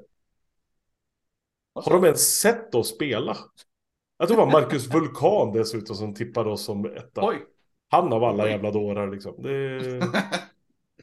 Har 1.73 1.91
de 1.91 2.03
ens 2.03 2.39
sett 2.39 2.75
oss 2.75 2.95
spela? 2.95 3.37
Jag 4.17 4.27
tror 4.27 4.37
det 4.37 4.45
var 4.45 4.61
Marcus 4.61 4.93
Vulkan 4.93 5.53
dessutom 5.53 5.95
som 5.95 6.13
tippade 6.13 6.49
oss 6.49 6.65
som 6.65 6.85
etta. 6.85 7.21
Oj. 7.27 7.37
Han 7.89 8.13
av 8.13 8.23
alla 8.23 8.43
Oj. 8.43 8.49
jävla 8.49 8.71
dårar 8.71 9.11
liksom. 9.11 9.41
Det... 9.41 9.49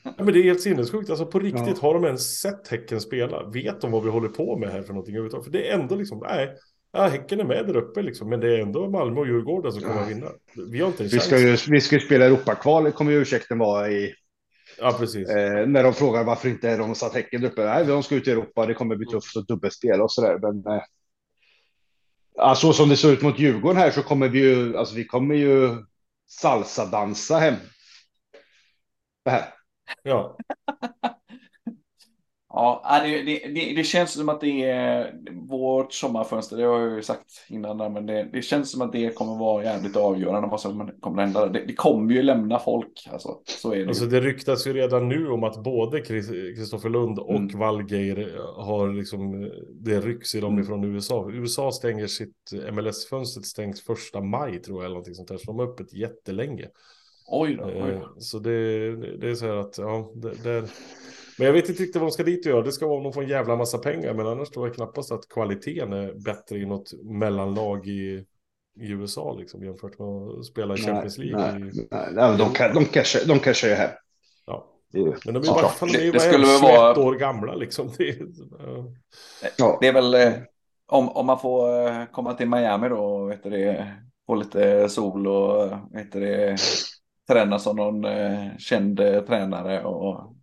ja, 0.02 0.12
men 0.16 0.26
det 0.26 0.38
är 0.38 0.42
helt 0.42 0.60
sinnessjukt. 0.60 1.10
Alltså 1.10 1.26
på 1.26 1.38
riktigt, 1.38 1.78
ja. 1.82 1.88
har 1.88 1.94
de 1.94 2.04
ens 2.04 2.40
sett 2.40 2.68
Häcken 2.68 3.00
spela? 3.00 3.48
Vet 3.48 3.80
de 3.80 3.90
vad 3.90 4.04
vi 4.04 4.10
håller 4.10 4.28
på 4.28 4.58
med 4.58 4.70
här 4.70 4.82
för 4.82 4.92
någonting 4.92 5.14
överhuvudtaget? 5.14 5.44
För 5.44 5.52
det 5.52 5.70
är 5.70 5.78
ändå 5.78 5.94
liksom, 5.94 6.18
nej. 6.28 6.54
Ja, 6.92 7.06
Häcken 7.06 7.40
är 7.40 7.44
med 7.44 7.66
där 7.66 7.76
uppe 7.76 8.02
liksom, 8.02 8.28
men 8.28 8.40
det 8.40 8.56
är 8.56 8.58
ändå 8.58 8.90
Malmö 8.90 9.20
och 9.20 9.26
Djurgården 9.26 9.72
som 9.72 9.82
kommer 9.82 10.02
att 10.02 10.10
vinna. 10.10 10.26
Vi 10.70 10.80
har 10.80 10.86
inte 10.86 11.02
en 11.02 11.08
vi 11.08 11.20
ska 11.20 11.38
ju, 11.38 11.56
vi 11.70 11.80
ska 11.80 11.96
ju 11.96 12.00
spela 12.00 12.24
Europakval, 12.24 12.92
kommer 12.92 13.12
ju 13.12 13.22
ursäkten 13.22 13.58
vara 13.58 13.90
i. 13.90 14.14
Ja, 14.78 14.96
precis. 14.98 15.28
Eh, 15.28 15.66
när 15.66 15.82
de 15.82 15.92
frågar 15.92 16.24
varför 16.24 16.48
inte 16.48 16.76
de 16.76 16.94
satt 16.94 17.14
Häcken 17.14 17.40
där 17.40 17.48
uppe. 17.48 17.64
Nej, 17.64 17.84
de 17.84 18.02
ska 18.02 18.14
ut 18.14 18.28
i 18.28 18.30
Europa, 18.30 18.66
det 18.66 18.74
kommer 18.74 18.96
bli 18.96 19.06
tufft 19.06 19.36
och 19.36 19.46
dubbelspel 19.46 20.00
och 20.00 20.12
så 20.12 20.22
där. 20.22 20.38
Men 20.38 20.76
eh, 20.76 20.82
alltså, 22.38 22.72
som 22.72 22.88
det 22.88 22.96
ser 22.96 23.12
ut 23.12 23.22
mot 23.22 23.38
Djurgården 23.38 23.76
här 23.76 23.90
så 23.90 24.02
kommer 24.02 24.28
vi 24.28 24.38
ju, 24.38 24.76
alltså 24.76 24.94
vi 24.94 25.04
kommer 25.04 25.34
ju 25.34 25.84
salsa-dansa 26.26 27.38
hem. 27.38 27.54
Det 29.24 29.30
här. 29.30 29.54
Ja. 30.02 30.38
Ja, 32.56 33.00
det, 33.04 33.22
det, 33.22 33.38
det, 33.54 33.74
det, 33.74 33.84
känns 33.84 34.12
som 34.12 34.28
att 34.28 34.40
det 34.40 34.62
är 34.62 35.14
vårt 35.32 35.92
sommarfönster, 35.92 36.56
det 36.56 36.64
har 36.64 36.80
jag 36.80 36.96
ju 36.96 37.02
sagt 37.02 37.46
innan, 37.48 37.92
men 37.92 38.06
det, 38.06 38.28
det 38.32 38.42
känns 38.42 38.70
som 38.70 38.82
att 38.82 38.92
det 38.92 39.14
kommer 39.14 39.38
vara 39.38 39.64
jävligt 39.64 39.96
avgörande 39.96 40.48
vad 40.48 40.60
som 40.60 40.90
kommer 41.00 41.22
att 41.22 41.28
hända. 41.28 41.46
Det, 41.46 41.74
kommer 41.74 42.14
ju 42.14 42.22
lämna 42.22 42.58
folk, 42.58 43.08
alltså, 43.12 43.38
så 43.44 43.72
är 43.72 43.78
det 43.78 43.88
Alltså 43.88 44.06
det 44.06 44.20
ryktas 44.20 44.66
ju 44.66 44.72
redan 44.72 45.08
nu 45.08 45.28
om 45.28 45.44
att 45.44 45.62
både 45.62 46.00
Kristoffer 46.00 46.88
Lund 46.88 47.18
och 47.18 47.36
mm. 47.36 47.58
Valgeir 47.58 48.38
har 48.56 48.92
liksom, 48.92 49.50
det 49.70 50.00
rycks 50.00 50.34
i 50.34 50.40
dem 50.40 50.52
mm. 50.52 50.64
ifrån 50.64 50.84
USA. 50.84 51.30
USA 51.30 51.72
stänger 51.72 52.06
sitt, 52.06 52.52
MLS-fönstret 52.72 53.46
stängs 53.46 53.84
första 53.84 54.20
maj 54.20 54.62
tror 54.62 54.78
jag, 54.78 54.84
eller 54.84 54.94
någonting 54.94 55.14
sånt 55.14 55.28
där, 55.28 55.36
så 55.36 55.46
de 55.46 55.58
har 55.58 55.66
öppet 55.66 55.92
jättelänge. 55.92 56.68
Oj 57.26 57.54
då, 57.54 57.64
oj 57.64 57.72
då. 57.74 57.86
Eh, 57.86 58.02
så 58.18 58.38
det, 58.38 58.50
är 58.50 59.34
så 59.34 59.46
här 59.46 59.56
att, 59.56 59.78
ja, 59.78 60.12
det 60.44 60.64
men 61.38 61.46
jag 61.46 61.52
vet 61.52 61.68
inte 61.68 61.82
riktigt 61.82 62.00
vad 62.00 62.10
de 62.10 62.12
ska 62.12 62.22
dit 62.22 62.46
och 62.46 62.52
göra. 62.52 62.62
Det 62.62 62.72
ska 62.72 62.86
vara 62.86 62.96
om 62.96 63.04
de 63.04 63.12
får 63.12 63.22
en 63.22 63.28
jävla 63.28 63.56
massa 63.56 63.78
pengar. 63.78 64.14
Men 64.14 64.26
annars 64.26 64.50
tror 64.50 64.66
jag 64.66 64.74
knappast 64.76 65.12
att 65.12 65.28
kvaliteten 65.28 65.92
är 65.92 66.14
bättre 66.24 66.58
i 66.58 66.66
något 66.66 66.92
mellanlag 67.02 67.86
i, 67.86 68.24
i 68.80 68.90
USA 68.90 69.36
liksom, 69.38 69.64
jämfört 69.64 69.98
med 69.98 70.08
att 70.08 70.44
spela 70.44 70.74
i 70.74 70.76
Champions 70.76 71.18
League. 71.18 71.58
Nej, 71.58 71.68
i... 71.68 71.88
nej, 71.90 72.08
nej, 72.12 72.38
de, 72.38 72.52
kan, 72.52 72.74
de, 72.74 72.84
cashar, 72.84 73.20
de 73.26 73.68
ju 73.68 73.74
hem. 73.74 73.90
Ja. 74.46 74.70
Men 74.92 75.34
de 75.34 75.36
är 75.36 75.40
ju 75.40 75.52
bara, 75.52 75.68
fan, 75.68 75.88
de 75.92 75.98
är 75.98 76.02
ju 76.02 76.12
bara 76.12 76.32
21 76.32 76.62
vara... 76.62 77.00
år 77.00 77.14
gamla 77.14 77.54
liksom. 77.54 77.90
Det 77.98 78.08
är, 78.08 78.26
ja. 79.58 79.78
det 79.80 79.88
är 79.88 79.92
väl 79.92 80.14
eh, 80.14 80.32
om, 80.86 81.08
om 81.08 81.26
man 81.26 81.40
får 81.40 81.86
eh, 81.86 82.04
komma 82.12 82.34
till 82.34 82.48
Miami 82.48 82.88
då, 82.88 83.24
vet 83.24 83.42
du 83.42 83.84
få 84.26 84.34
lite 84.34 84.88
sol 84.88 85.26
och 85.26 85.72
vet 85.92 86.12
du 86.12 86.56
träna 87.28 87.58
som 87.58 87.76
någon 87.76 88.04
eh, 88.04 88.56
känd 88.58 88.96
tränare 89.26 89.84
och 89.84 90.36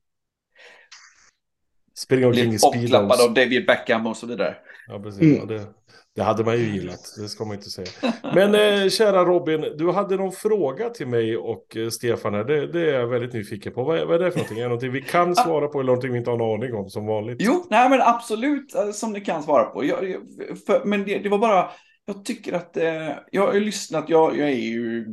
Springa 2.03 2.27
omkring 2.27 2.53
i 2.53 2.59
speedos. 2.59 2.91
Bortklappad 2.91 3.21
av 3.21 3.33
David 3.33 3.65
Beckham 3.65 4.07
och 4.07 4.17
så 4.17 4.27
vidare. 4.27 4.55
Ja, 4.87 4.99
precis. 4.99 5.21
Mm. 5.21 5.35
Ja, 5.35 5.45
det, 5.45 5.65
det, 6.15 6.23
hade 6.23 6.43
man 6.43 6.57
ju 6.57 6.63
gillat, 6.63 6.99
det 7.17 7.29
ska 7.29 7.45
man 7.45 7.55
inte 7.55 7.69
säga. 7.69 7.87
Men 8.33 8.55
eh, 8.55 8.89
kära 8.89 9.25
Robin, 9.25 9.65
du 9.77 9.91
hade 9.91 10.15
någon 10.15 10.31
fråga 10.31 10.89
till 10.89 11.07
mig 11.07 11.37
och 11.37 11.77
eh, 11.77 11.89
Stefan 11.89 12.33
här. 12.33 12.43
Det, 12.43 12.67
det, 12.67 12.79
är 12.79 12.99
jag 12.99 13.07
väldigt 13.07 13.33
nyfiken 13.33 13.73
på. 13.73 13.83
Vad 13.83 13.99
är, 13.99 14.05
vad 14.05 14.21
är 14.21 14.25
det 14.25 14.31
för 14.31 14.39
någonting? 14.39 14.57
Är 14.57 14.61
det 14.61 14.67
någonting 14.67 14.91
vi 14.91 15.01
kan 15.01 15.35
svara 15.35 15.67
på 15.67 15.79
eller 15.79 15.87
någonting 15.87 16.11
vi 16.11 16.17
inte 16.17 16.29
har 16.29 16.35
en 16.35 16.63
aning 16.63 16.75
om 16.75 16.89
som 16.89 17.05
vanligt? 17.05 17.37
Jo, 17.39 17.65
nej 17.69 17.89
men 17.89 18.01
absolut 18.01 18.75
eh, 18.75 18.91
som 18.91 19.13
ni 19.13 19.21
kan 19.21 19.43
svara 19.43 19.63
på. 19.63 19.85
Jag, 19.85 20.15
för, 20.65 20.85
men 20.85 21.05
det, 21.05 21.17
det, 21.17 21.29
var 21.29 21.37
bara, 21.37 21.69
jag 22.05 22.25
tycker 22.25 22.53
att 22.53 22.77
eh, 22.77 23.09
jag 23.31 23.47
har 23.47 23.59
lyssnat, 23.59 24.05
jag, 24.07 24.37
jag 24.37 24.49
är 24.49 24.55
ju 24.55 25.05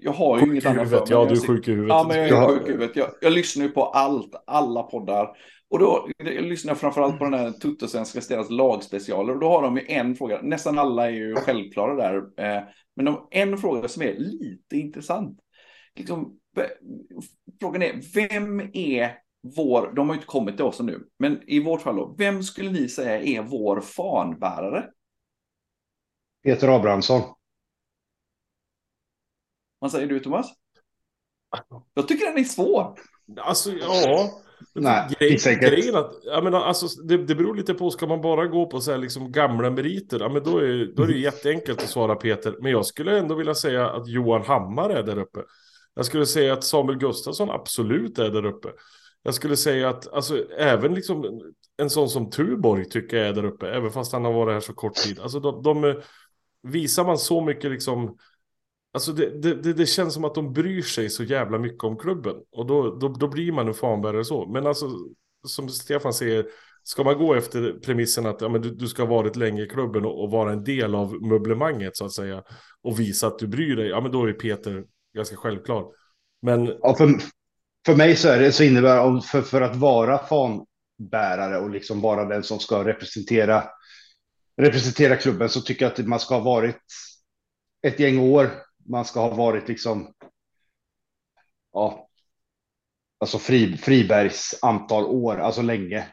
jag 0.00 0.12
har 0.12 0.38
ju 0.38 0.46
inget 0.46 0.66
annat 0.66 0.90
för 0.90 0.96
mig. 0.96 1.06
Ja, 1.08 1.24
du 1.24 1.34
är 1.34 1.46
sjuk 1.46 1.68
i 1.68 1.70
huvudet. 1.70 1.88
Ja, 1.88 2.04
men 2.08 2.28
jag 2.28 2.28
är 2.28 2.48
sjuk 2.48 2.68
i 2.68 2.72
huvudet. 2.72 2.96
Jag, 2.96 3.10
jag 3.20 3.32
lyssnar 3.32 3.64
ju 3.64 3.70
på 3.70 3.84
allt, 3.84 4.34
alla 4.46 4.82
poddar. 4.82 5.36
Och 5.70 5.78
då 5.78 6.08
jag 6.18 6.44
lyssnar 6.44 6.70
jag 6.70 6.78
framförallt 6.78 7.18
på 7.18 7.24
den 7.24 7.34
här 7.34 7.50
Tuttosvenska 7.50 8.20
deras 8.28 8.50
lagspecialer. 8.50 9.34
Och 9.34 9.40
då 9.40 9.48
har 9.48 9.62
de 9.62 9.76
ju 9.76 9.84
en 9.88 10.16
fråga. 10.16 10.40
Nästan 10.42 10.78
alla 10.78 11.06
är 11.06 11.10
ju 11.10 11.34
självklara 11.34 11.94
där. 11.94 12.16
Eh, 12.16 12.62
men 12.96 13.04
de, 13.04 13.28
en 13.30 13.58
fråga 13.58 13.88
som 13.88 14.02
är 14.02 14.14
lite 14.18 14.76
intressant. 14.76 15.38
Liksom, 15.94 16.38
frågan 17.60 17.82
är, 17.82 18.00
vem 18.14 18.70
är 18.72 19.18
vår, 19.56 19.92
de 19.96 20.08
har 20.08 20.14
ju 20.14 20.18
inte 20.18 20.26
kommit 20.26 20.56
till 20.56 20.64
oss 20.64 20.80
nu, 20.80 21.08
men 21.18 21.40
i 21.46 21.60
vårt 21.60 21.82
fall 21.82 21.96
då, 21.96 22.14
vem 22.18 22.42
skulle 22.42 22.70
ni 22.70 22.88
säga 22.88 23.20
är 23.20 23.42
vår 23.42 23.80
fanbärare? 23.80 24.84
Peter 26.44 26.68
Abrahamsson. 26.68 27.22
Vad 29.82 29.90
säger 29.90 30.06
du 30.06 30.20
Thomas? 30.20 30.46
Jag 31.94 32.08
tycker 32.08 32.26
den 32.26 32.38
är 32.38 32.44
svår. 32.44 32.98
Alltså 33.40 33.70
ja. 33.70 34.30
Nej, 34.74 35.08
Grej, 35.18 35.58
grejen 35.60 35.96
att, 35.96 36.12
jag 36.22 36.44
menar, 36.44 36.60
alltså, 36.60 37.02
det, 37.02 37.16
det 37.16 37.34
beror 37.34 37.54
lite 37.54 37.74
på, 37.74 37.90
ska 37.90 38.06
man 38.06 38.20
bara 38.20 38.46
gå 38.46 38.66
på 38.66 38.80
så 38.80 38.90
här, 38.90 38.98
liksom, 38.98 39.32
gamla 39.32 39.70
meriter, 39.70 40.20
ja, 40.20 40.28
men 40.28 40.42
då, 40.42 40.58
är, 40.58 40.94
då 40.96 41.02
är 41.02 41.06
det 41.06 41.18
jätteenkelt 41.18 41.82
att 41.82 41.88
svara 41.88 42.14
Peter. 42.14 42.56
Men 42.60 42.72
jag 42.72 42.86
skulle 42.86 43.18
ändå 43.18 43.34
vilja 43.34 43.54
säga 43.54 43.90
att 43.90 44.08
Johan 44.08 44.42
Hammar 44.42 44.90
är 44.90 45.02
där 45.02 45.18
uppe. 45.18 45.40
Jag 45.94 46.06
skulle 46.06 46.26
säga 46.26 46.52
att 46.52 46.64
Samuel 46.64 46.98
Gustafsson 46.98 47.50
absolut 47.50 48.18
är 48.18 48.30
där 48.30 48.46
uppe. 48.46 48.68
Jag 49.22 49.34
skulle 49.34 49.56
säga 49.56 49.88
att 49.88 50.12
alltså, 50.12 50.44
även 50.58 50.94
liksom, 50.94 51.42
en 51.76 51.90
sån 51.90 52.08
som 52.08 52.30
Tuborg 52.30 52.88
tycker 52.88 53.16
jag 53.16 53.26
är 53.26 53.32
där 53.32 53.44
uppe, 53.44 53.68
även 53.68 53.90
fast 53.90 54.12
han 54.12 54.24
har 54.24 54.32
varit 54.32 54.52
här 54.52 54.60
så 54.60 54.74
kort 54.74 54.94
tid. 54.94 55.20
Alltså, 55.20 55.40
de, 55.40 55.62
de 55.62 56.02
visar 56.62 57.04
man 57.04 57.18
så 57.18 57.40
mycket 57.40 57.70
liksom 57.70 58.16
Alltså 58.94 59.12
det, 59.12 59.54
det, 59.54 59.72
det, 59.72 59.86
känns 59.86 60.14
som 60.14 60.24
att 60.24 60.34
de 60.34 60.52
bryr 60.52 60.82
sig 60.82 61.10
så 61.10 61.24
jävla 61.24 61.58
mycket 61.58 61.84
om 61.84 61.98
klubben. 61.98 62.36
Och 62.52 62.66
då, 62.66 62.98
då, 62.98 63.08
då 63.08 63.28
blir 63.28 63.52
man 63.52 63.68
en 63.68 63.74
fanbärare 63.74 64.24
så. 64.24 64.46
Men 64.46 64.66
alltså, 64.66 64.86
som 65.46 65.68
Stefan 65.68 66.12
säger, 66.12 66.46
ska 66.82 67.04
man 67.04 67.18
gå 67.18 67.34
efter 67.34 67.72
premissen 67.72 68.26
att 68.26 68.40
ja, 68.40 68.48
men 68.48 68.62
du, 68.62 68.70
du 68.74 68.88
ska 68.88 69.02
ha 69.02 69.16
varit 69.16 69.36
länge 69.36 69.62
i 69.62 69.68
klubben 69.68 70.04
och, 70.04 70.24
och, 70.24 70.30
vara 70.30 70.52
en 70.52 70.64
del 70.64 70.94
av 70.94 71.22
möblemanget 71.22 71.96
så 71.96 72.04
att 72.04 72.12
säga. 72.12 72.42
Och 72.82 73.00
visa 73.00 73.26
att 73.26 73.38
du 73.38 73.46
bryr 73.46 73.76
dig, 73.76 73.88
ja 73.88 74.00
men 74.00 74.12
då 74.12 74.24
är 74.24 74.32
Peter 74.32 74.84
ganska 75.16 75.36
självklar. 75.36 75.86
Men... 76.42 76.66
Ja, 76.66 76.94
för, 76.94 77.14
för 77.86 77.96
mig 77.96 78.16
så, 78.16 78.28
är 78.28 78.38
det, 78.38 78.52
så 78.52 78.62
innebär 78.64 79.14
det, 79.14 79.22
för, 79.22 79.42
för 79.42 79.60
att 79.60 79.76
vara 79.76 80.18
fanbärare 80.18 81.58
och 81.58 81.70
liksom 81.70 82.00
vara 82.00 82.24
den 82.24 82.42
som 82.42 82.58
ska 82.58 82.84
representera, 82.84 83.64
representera 84.56 85.16
klubben 85.16 85.48
så 85.48 85.60
tycker 85.60 85.84
jag 85.84 85.92
att 85.92 86.06
man 86.06 86.20
ska 86.20 86.34
ha 86.34 86.44
varit 86.44 86.76
ett 87.86 88.00
gäng 88.00 88.18
år 88.18 88.50
man 88.84 89.04
ska 89.04 89.20
ha 89.20 89.34
varit 89.34 89.68
liksom 89.68 90.12
ja, 91.72 92.08
alltså 93.20 93.38
Fri, 93.38 93.76
Fribergs 93.76 94.58
antal 94.62 95.04
år, 95.04 95.36
alltså 95.38 95.62
länge. 95.62 96.06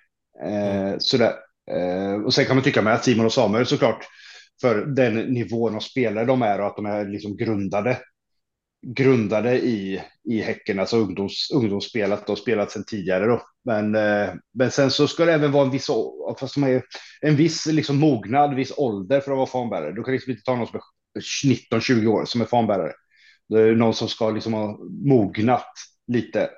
Eh, 0.44 0.96
sådär. 1.00 1.34
Eh, 1.72 2.14
och 2.14 2.34
sen 2.34 2.46
kan 2.46 2.56
man 2.56 2.64
tycka 2.64 2.82
med 2.82 2.94
att 2.94 3.04
Simon 3.04 3.26
och 3.26 3.34
Samuel 3.34 3.66
såklart, 3.66 4.08
för 4.62 4.86
den 4.86 5.16
nivån 5.16 5.76
av 5.76 5.80
spelare 5.80 6.26
de 6.26 6.42
är 6.42 6.62
och 6.62 6.68
att 6.68 6.76
de 6.76 6.86
är 6.86 7.06
liksom 7.06 7.38
grundade 7.38 7.98
grundade 8.88 9.60
i, 9.60 10.02
i 10.30 10.42
Häcken, 10.42 10.80
alltså 10.80 10.98
ungdoms, 10.98 11.52
ungdomsspelat 11.54 12.30
och 12.30 12.38
spelat 12.38 12.72
sedan 12.72 12.84
tidigare. 12.88 13.26
Då. 13.26 13.42
Men, 13.66 13.96
eh, 13.96 14.34
men 14.54 14.72
sen 14.72 14.92
så 14.92 15.08
ska 15.08 15.26
det 15.26 15.34
även 15.34 15.52
vara 15.52 15.66
en 15.66 15.72
viss, 15.72 15.88
fast 16.40 16.56
de 16.56 16.64
är, 16.64 16.84
en 17.22 17.36
viss 17.36 17.66
liksom 17.66 17.98
mognad, 17.98 18.56
viss 18.56 18.74
ålder 18.78 19.22
för 19.22 19.32
att 19.32 19.38
vara 19.38 19.48
fanbärare. 19.48 19.92
Du 19.92 20.04
kan 20.04 20.14
liksom 20.14 20.32
inte 20.32 20.44
ta 20.44 20.56
någon 20.56 20.68
som 20.68 20.76
är 20.76 20.82
19-20 21.20 22.08
år 22.08 22.26
som 22.26 22.42
är 22.42 22.46
fanbärare. 22.46 22.94
Det 23.50 23.62
är 23.62 23.76
någon 23.76 23.94
som 23.94 24.08
ska 24.08 24.30
liksom 24.30 24.54
ha 24.54 24.78
mognat 25.06 25.74
lite. 26.08 26.50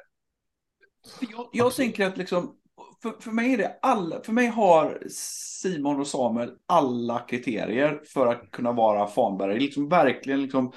Jag, 1.31 1.49
jag 1.53 1.75
tänker 1.75 2.05
att 2.05 2.17
liksom, 2.17 2.55
för, 3.01 3.11
för 3.21 3.31
mig 3.31 3.53
är 3.53 3.57
det 3.57 3.79
alla, 3.81 4.23
för 4.23 4.33
mig 4.33 4.47
har 4.47 5.03
Simon 5.09 5.99
och 5.99 6.07
Samuel 6.07 6.51
alla 6.65 7.19
kriterier 7.19 8.01
för 8.13 8.27
att 8.27 8.51
kunna 8.51 8.71
vara 8.71 9.07
fanbärare. 9.07 9.59
Liksom 9.59 9.89
verkligen 9.89 10.41
liksom 10.41 10.71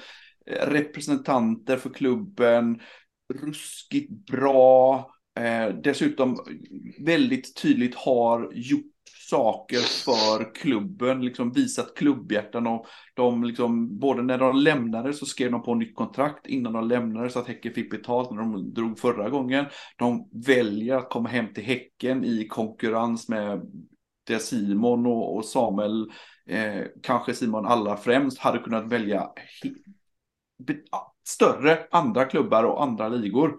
eh, 0.45 0.67
representanter 0.67 1.77
för 1.77 1.89
klubben, 1.89 2.81
ruskigt 3.33 4.11
bra, 4.11 4.95
eh, 5.39 5.67
dessutom 5.83 6.37
väldigt 6.99 7.55
tydligt 7.55 7.95
har 7.95 8.51
gjort 8.53 8.94
saker 9.29 9.79
för 9.79 10.55
klubben, 10.55 11.25
liksom 11.25 11.51
visat 11.51 11.95
klubbhjärtan 11.95 12.67
och 12.67 12.85
de 13.13 13.43
liksom, 13.43 13.99
både 13.99 14.23
när 14.23 14.37
de 14.37 14.55
lämnade 14.55 15.13
så 15.13 15.25
skrev 15.25 15.51
de 15.51 15.63
på 15.63 15.75
nytt 15.75 15.95
kontrakt 15.95 16.47
innan 16.47 16.73
de 16.73 16.87
lämnade 16.87 17.29
så 17.29 17.39
att 17.39 17.47
Häcken 17.47 17.73
fick 17.73 17.91
betalt 17.91 18.31
när 18.31 18.37
de 18.37 18.73
drog 18.73 18.99
förra 18.99 19.29
gången. 19.29 19.65
De 19.97 20.29
väljer 20.45 20.95
att 20.95 21.09
komma 21.09 21.29
hem 21.29 21.53
till 21.53 21.63
Häcken 21.63 22.25
i 22.25 22.47
konkurrens 22.47 23.29
med 23.29 23.61
det 24.27 24.39
Simon 24.39 25.05
och, 25.05 25.35
och 25.35 25.45
Samuel, 25.45 26.11
eh, 26.49 26.83
kanske 27.03 27.33
Simon 27.33 27.65
allra 27.65 27.97
främst, 27.97 28.39
hade 28.39 28.59
kunnat 28.59 28.91
välja 28.91 29.29
större 31.27 31.87
andra 31.91 32.25
klubbar 32.25 32.63
och 32.63 32.83
andra 32.83 33.07
ligor. 33.07 33.55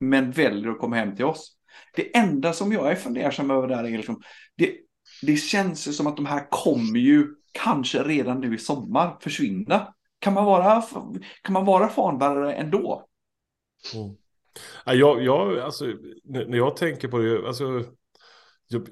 Men 0.00 0.30
väljer 0.30 0.70
att 0.70 0.78
komma 0.78 0.96
hem 0.96 1.16
till 1.16 1.24
oss. 1.24 1.56
Det 1.94 2.16
enda 2.16 2.52
som 2.52 2.72
jag 2.72 2.90
är 2.90 2.94
fundersam 2.94 3.50
över 3.50 3.68
där 3.68 3.84
är 3.84 3.96
liksom, 3.96 4.22
det, 4.56 4.76
det 5.22 5.36
känns 5.36 5.88
ju 5.88 5.92
som 5.92 6.06
att 6.06 6.16
de 6.16 6.26
här 6.26 6.50
kommer 6.50 6.98
ju 6.98 7.26
kanske 7.52 8.02
redan 8.02 8.40
nu 8.40 8.54
i 8.54 8.58
sommar 8.58 9.16
försvinna. 9.20 9.94
Kan 10.18 10.34
man 10.34 10.44
vara, 10.44 10.82
kan 11.42 11.52
man 11.52 11.64
vara 11.64 11.88
fanbärare 11.88 12.54
ändå? 12.54 13.08
Mm. 13.94 14.16
Jag, 14.84 15.22
jag, 15.22 15.58
alltså, 15.58 15.84
när 16.24 16.56
jag 16.56 16.76
tänker 16.76 17.08
på 17.08 17.18
det, 17.18 17.46
alltså, 17.46 17.84
jag, 18.68 18.88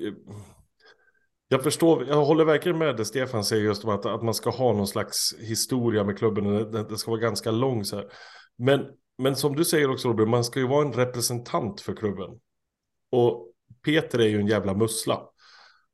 jag 1.48 1.62
förstår, 1.62 2.08
jag 2.08 2.24
håller 2.24 2.44
verkligen 2.44 2.78
med 2.78 2.96
det 2.96 3.04
Stefan 3.04 3.44
säger 3.44 3.64
just 3.64 3.84
om 3.84 3.90
att, 3.90 4.06
att 4.06 4.22
man 4.22 4.34
ska 4.34 4.50
ha 4.50 4.72
någon 4.72 4.88
slags 4.88 5.34
historia 5.38 6.04
med 6.04 6.18
klubben. 6.18 6.44
Det, 6.44 6.84
det 6.84 6.98
ska 6.98 7.10
vara 7.10 7.20
ganska 7.20 7.50
lång 7.50 7.84
så 7.84 7.96
här. 7.96 8.06
Men, 8.56 8.86
men 9.18 9.36
som 9.36 9.56
du 9.56 9.64
säger 9.64 9.90
också 9.90 10.08
Robin, 10.08 10.30
man 10.30 10.44
ska 10.44 10.60
ju 10.60 10.68
vara 10.68 10.86
en 10.86 10.92
representant 10.92 11.80
för 11.80 11.96
klubben. 11.96 12.30
Och 13.10 13.52
Peter 13.84 14.18
är 14.18 14.28
ju 14.28 14.40
en 14.40 14.46
jävla 14.46 14.74
mussla. 14.74 15.20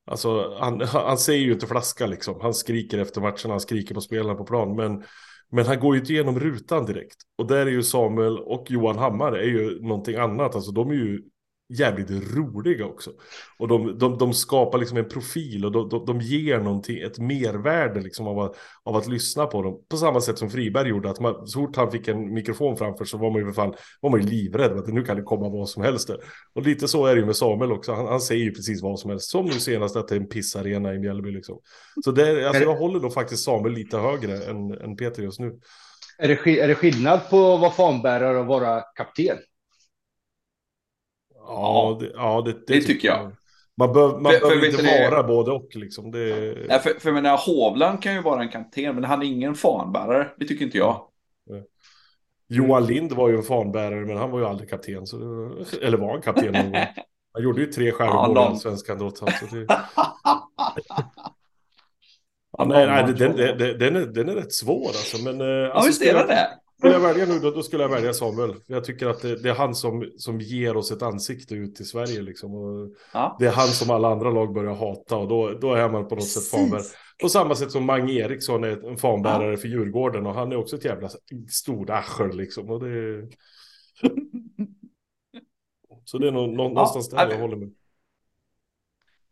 Alltså 0.06 0.56
han, 0.58 0.80
han 0.80 1.18
säger 1.18 1.44
ju 1.44 1.52
inte 1.52 1.66
flaska 1.66 2.06
liksom. 2.06 2.40
Han 2.40 2.54
skriker 2.54 2.98
efter 2.98 3.20
matchen, 3.20 3.50
han 3.50 3.60
skriker 3.60 3.94
på 3.94 4.00
spelarna 4.00 4.34
på 4.34 4.44
plan. 4.44 4.76
Men, 4.76 5.04
men 5.50 5.66
han 5.66 5.80
går 5.80 5.94
ju 5.94 6.00
inte 6.00 6.12
igenom 6.12 6.40
rutan 6.40 6.86
direkt. 6.86 7.16
Och 7.38 7.46
där 7.46 7.66
är 7.66 7.70
ju 7.70 7.82
Samuel 7.82 8.38
och 8.38 8.70
Johan 8.70 8.98
Hammar 8.98 9.32
är 9.32 9.46
ju 9.46 9.80
någonting 9.82 10.16
annat. 10.16 10.54
Alltså 10.54 10.72
de 10.72 10.90
är 10.90 10.94
ju 10.94 11.22
jävligt 11.68 12.34
roliga 12.36 12.86
också. 12.86 13.10
Och 13.58 13.68
de, 13.68 13.98
de, 13.98 14.18
de 14.18 14.32
skapar 14.32 14.78
liksom 14.78 14.98
en 14.98 15.08
profil 15.08 15.64
och 15.64 15.72
de, 15.72 15.88
de, 15.88 16.04
de 16.06 16.20
ger 16.20 16.58
någonting, 16.58 16.98
ett 16.98 17.18
mervärde 17.18 18.00
liksom 18.00 18.26
av 18.26 18.38
att, 18.38 18.56
av 18.82 18.96
att 18.96 19.08
lyssna 19.08 19.46
på 19.46 19.62
dem. 19.62 19.80
På 19.88 19.96
samma 19.96 20.20
sätt 20.20 20.38
som 20.38 20.50
Friberg 20.50 20.88
gjorde, 20.88 21.10
att 21.10 21.20
man, 21.20 21.46
så 21.46 21.60
fort 21.60 21.76
han 21.76 21.90
fick 21.90 22.08
en 22.08 22.34
mikrofon 22.34 22.76
framför 22.76 23.04
så 23.04 23.18
var 23.18 23.30
man 23.30 23.46
ju 23.46 23.52
fall, 23.52 23.76
var 24.00 24.10
man 24.10 24.20
ju 24.20 24.26
livrädd 24.26 24.72
att 24.72 24.86
nu 24.86 25.02
kan 25.02 25.16
det 25.16 25.22
komma 25.22 25.48
vad 25.48 25.68
som 25.68 25.82
helst 25.82 26.08
där. 26.08 26.18
Och 26.54 26.62
lite 26.62 26.88
så 26.88 27.06
är 27.06 27.14
det 27.14 27.20
ju 27.20 27.26
med 27.26 27.36
Samuel 27.36 27.72
också, 27.72 27.92
han, 27.92 28.06
han 28.06 28.20
säger 28.20 28.44
ju 28.44 28.50
precis 28.50 28.82
vad 28.82 28.98
som 28.98 29.10
helst. 29.10 29.30
Som 29.30 29.44
nu 29.44 29.52
senast 29.52 29.96
att 29.96 30.08
det 30.08 30.14
är 30.14 30.20
en 30.20 30.28
pissarena 30.28 30.94
i 30.94 30.98
Mjällby 30.98 31.30
liksom. 31.30 31.58
Så 32.04 32.10
det, 32.10 32.48
alltså 32.48 32.62
jag 32.62 32.76
håller 32.76 33.00
då 33.00 33.10
faktiskt 33.10 33.44
Samuel 33.44 33.74
lite 33.74 33.98
högre 33.98 34.36
än, 34.44 34.70
än 34.72 34.96
Peter 34.96 35.22
just 35.22 35.40
nu. 35.40 35.52
Är 36.18 36.28
det, 36.28 36.60
är 36.60 36.68
det 36.68 36.74
skillnad 36.74 37.20
på 37.30 37.54
att 37.54 37.60
vara 37.60 37.70
fanbärare 37.70 38.38
och 38.38 38.46
vara 38.46 38.80
kapten? 38.80 39.36
Ja, 41.46 41.96
det, 42.00 42.12
ja, 42.14 42.42
det, 42.46 42.52
det, 42.52 42.60
det 42.66 42.80
tycker 42.80 43.08
jag. 43.08 43.32
Man, 43.76 43.92
bör, 43.92 44.18
man 44.18 44.32
för, 44.32 44.40
behöver 44.40 44.66
inte 44.66 44.82
det... 44.82 45.10
vara 45.10 45.22
både 45.22 45.50
och. 45.50 45.68
Liksom. 45.74 46.10
Det... 46.10 46.54
Nej, 46.68 46.80
för, 46.80 47.00
för 47.00 47.12
menar, 47.12 47.36
Hovland 47.46 48.02
kan 48.02 48.14
ju 48.14 48.22
vara 48.22 48.42
en 48.42 48.48
kapten, 48.48 48.94
men 48.94 49.04
han 49.04 49.22
är 49.22 49.26
ingen 49.26 49.54
fanbärare. 49.54 50.28
Det 50.38 50.46
tycker 50.46 50.64
inte 50.64 50.78
jag. 50.78 51.06
Johan 52.48 52.86
Lind 52.86 53.12
var 53.12 53.28
ju 53.28 53.36
en 53.36 53.42
fanbärare, 53.42 54.06
men 54.06 54.16
han 54.16 54.30
var 54.30 54.38
ju 54.38 54.46
aldrig 54.46 54.70
kapten. 54.70 55.06
Så 55.06 55.16
det... 55.16 55.86
Eller 55.86 55.98
var 55.98 56.10
han 56.10 56.22
kapten 56.22 56.52
någon 56.52 56.72
gång? 56.72 56.80
Han 57.36 57.42
gjorde 57.42 57.60
ju 57.60 57.66
tre 57.66 57.92
skärmmål 57.92 58.32
ja, 58.36 58.42
i 58.42 58.46
Allsvenskan 58.46 58.98
då. 58.98 59.10
Så 59.10 59.24
det... 59.24 59.66
ja, 62.58 62.64
nej, 62.64 62.86
nej 62.86 63.04
den, 63.04 63.36
den, 63.36 63.58
den, 63.58 63.96
är, 63.96 64.06
den 64.06 64.28
är 64.28 64.34
rätt 64.34 64.52
svår 64.52 64.86
alltså. 64.86 65.22
Men, 65.24 65.40
ja, 65.40 65.72
alltså, 65.72 65.88
visst 65.88 66.02
är 66.02 66.14
den 66.14 66.26
det. 66.26 66.48
Skulle 66.84 66.94
jag 66.94 67.14
välja 67.14 67.26
nu 67.26 67.38
då, 67.38 67.50
då 67.50 67.62
skulle 67.62 67.82
jag 67.82 67.90
välja 67.90 68.12
Samuel. 68.12 68.54
Jag 68.66 68.84
tycker 68.84 69.06
att 69.06 69.22
det, 69.22 69.42
det, 69.42 69.50
är 69.50 69.54
han 69.54 69.74
som, 69.74 70.10
som 70.16 70.40
ger 70.40 70.76
oss 70.76 70.92
ett 70.92 71.02
ansikte 71.02 71.54
ut 71.54 71.80
i 71.80 71.84
Sverige. 71.84 72.22
Liksom. 72.22 72.54
Och 72.54 72.94
ja. 73.12 73.36
Det 73.38 73.46
är 73.46 73.50
han 73.50 73.66
som 73.66 73.90
alla 73.90 74.08
andra 74.08 74.30
lag 74.30 74.54
börjar 74.54 74.74
hata 74.74 75.16
och 75.16 75.28
då, 75.28 75.50
då 75.50 75.74
är 75.74 75.88
man 75.88 76.08
på 76.08 76.14
något 76.14 76.28
sätt 76.28 76.48
fanbärare. 76.48 76.84
På 77.22 77.28
samma 77.28 77.54
sätt 77.54 77.70
som 77.70 77.84
Mange 77.84 78.12
Eriksson 78.12 78.64
är 78.64 78.90
en 78.90 78.96
fanbärare 78.96 79.50
ja. 79.50 79.56
för 79.56 79.68
Djurgården 79.68 80.26
och 80.26 80.34
han 80.34 80.52
är 80.52 80.56
också 80.56 80.76
ett 80.76 80.84
jävla 80.84 81.08
stort 81.50 81.90
arsel 81.90 82.36
liksom. 82.36 82.70
Och 82.70 82.84
det... 82.84 83.22
Så 86.04 86.18
det 86.18 86.28
är 86.28 86.32
nog 86.32 86.48
någonstans 86.48 87.08
ja, 87.12 87.24
där 87.24 87.32
jag 87.32 87.40
håller 87.40 87.56
med. 87.56 87.70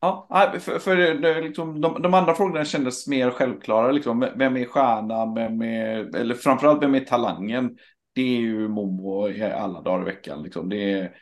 Ja, 0.05 0.55
för, 0.61 0.79
för 0.79 0.97
det, 0.97 1.41
liksom, 1.41 1.81
de, 1.81 2.03
de, 2.03 2.15
andra 2.15 2.35
frågorna 2.35 2.65
kändes 2.65 3.07
mer 3.09 3.31
självklara. 3.31 3.93
Liksom, 3.93 4.29
vem 4.37 4.57
är 4.57 4.65
stjärnan? 4.65 5.35
Vem 5.35 5.63
är, 5.63 6.17
eller 6.17 6.35
framförallt 6.35 6.83
vem 6.83 6.95
är 6.95 7.01
talangen? 7.01 7.77
Det 8.15 8.37
är 8.37 8.41
ju 8.41 8.69
Momo 8.69 9.29
alla 9.55 9.81
dagar 9.81 10.03
i 10.03 10.05
veckan. 10.05 10.43
Liksom. 10.43 10.69
Det 10.69 10.93
är, 10.93 11.13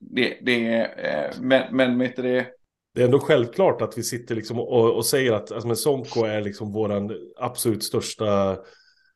det, 0.00 0.38
det 0.42 0.66
är, 0.66 0.82
eh, 0.82 1.40
men, 1.40 1.76
men 1.76 1.98
vet 1.98 2.16
det... 2.16 2.46
Det 2.94 3.00
är 3.00 3.04
ändå 3.04 3.18
självklart 3.18 3.82
att 3.82 3.98
vi 3.98 4.02
sitter 4.02 4.34
liksom 4.34 4.58
och, 4.60 4.96
och 4.96 5.06
säger 5.06 5.32
att 5.32 5.52
alltså, 5.52 5.74
Sonko 5.74 6.24
är 6.24 6.40
liksom 6.40 6.72
vår 6.72 7.10
absolut 7.36 7.84
största 7.84 8.50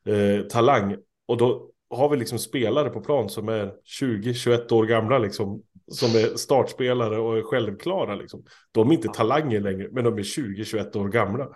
eh, 0.05 0.45
talang. 0.49 0.95
Och 1.27 1.37
då 1.37 1.69
har 1.89 2.09
vi 2.09 2.17
liksom 2.17 2.39
spelare 2.39 2.89
på 2.89 3.01
plan 3.01 3.29
som 3.29 3.49
är 3.49 3.73
20-21 4.01 4.73
år 4.73 4.85
gamla 4.85 5.17
liksom 5.17 5.63
som 5.91 6.09
är 6.09 6.37
startspelare 6.37 7.19
och 7.19 7.37
är 7.37 7.41
självklara. 7.41 8.15
Liksom. 8.15 8.43
De 8.71 8.89
är 8.89 8.93
inte 8.93 9.07
talanger 9.07 9.59
längre, 9.59 9.87
men 9.91 10.03
de 10.03 10.17
är 10.17 10.23
20-21 10.23 10.97
år 10.97 11.07
gamla. 11.07 11.47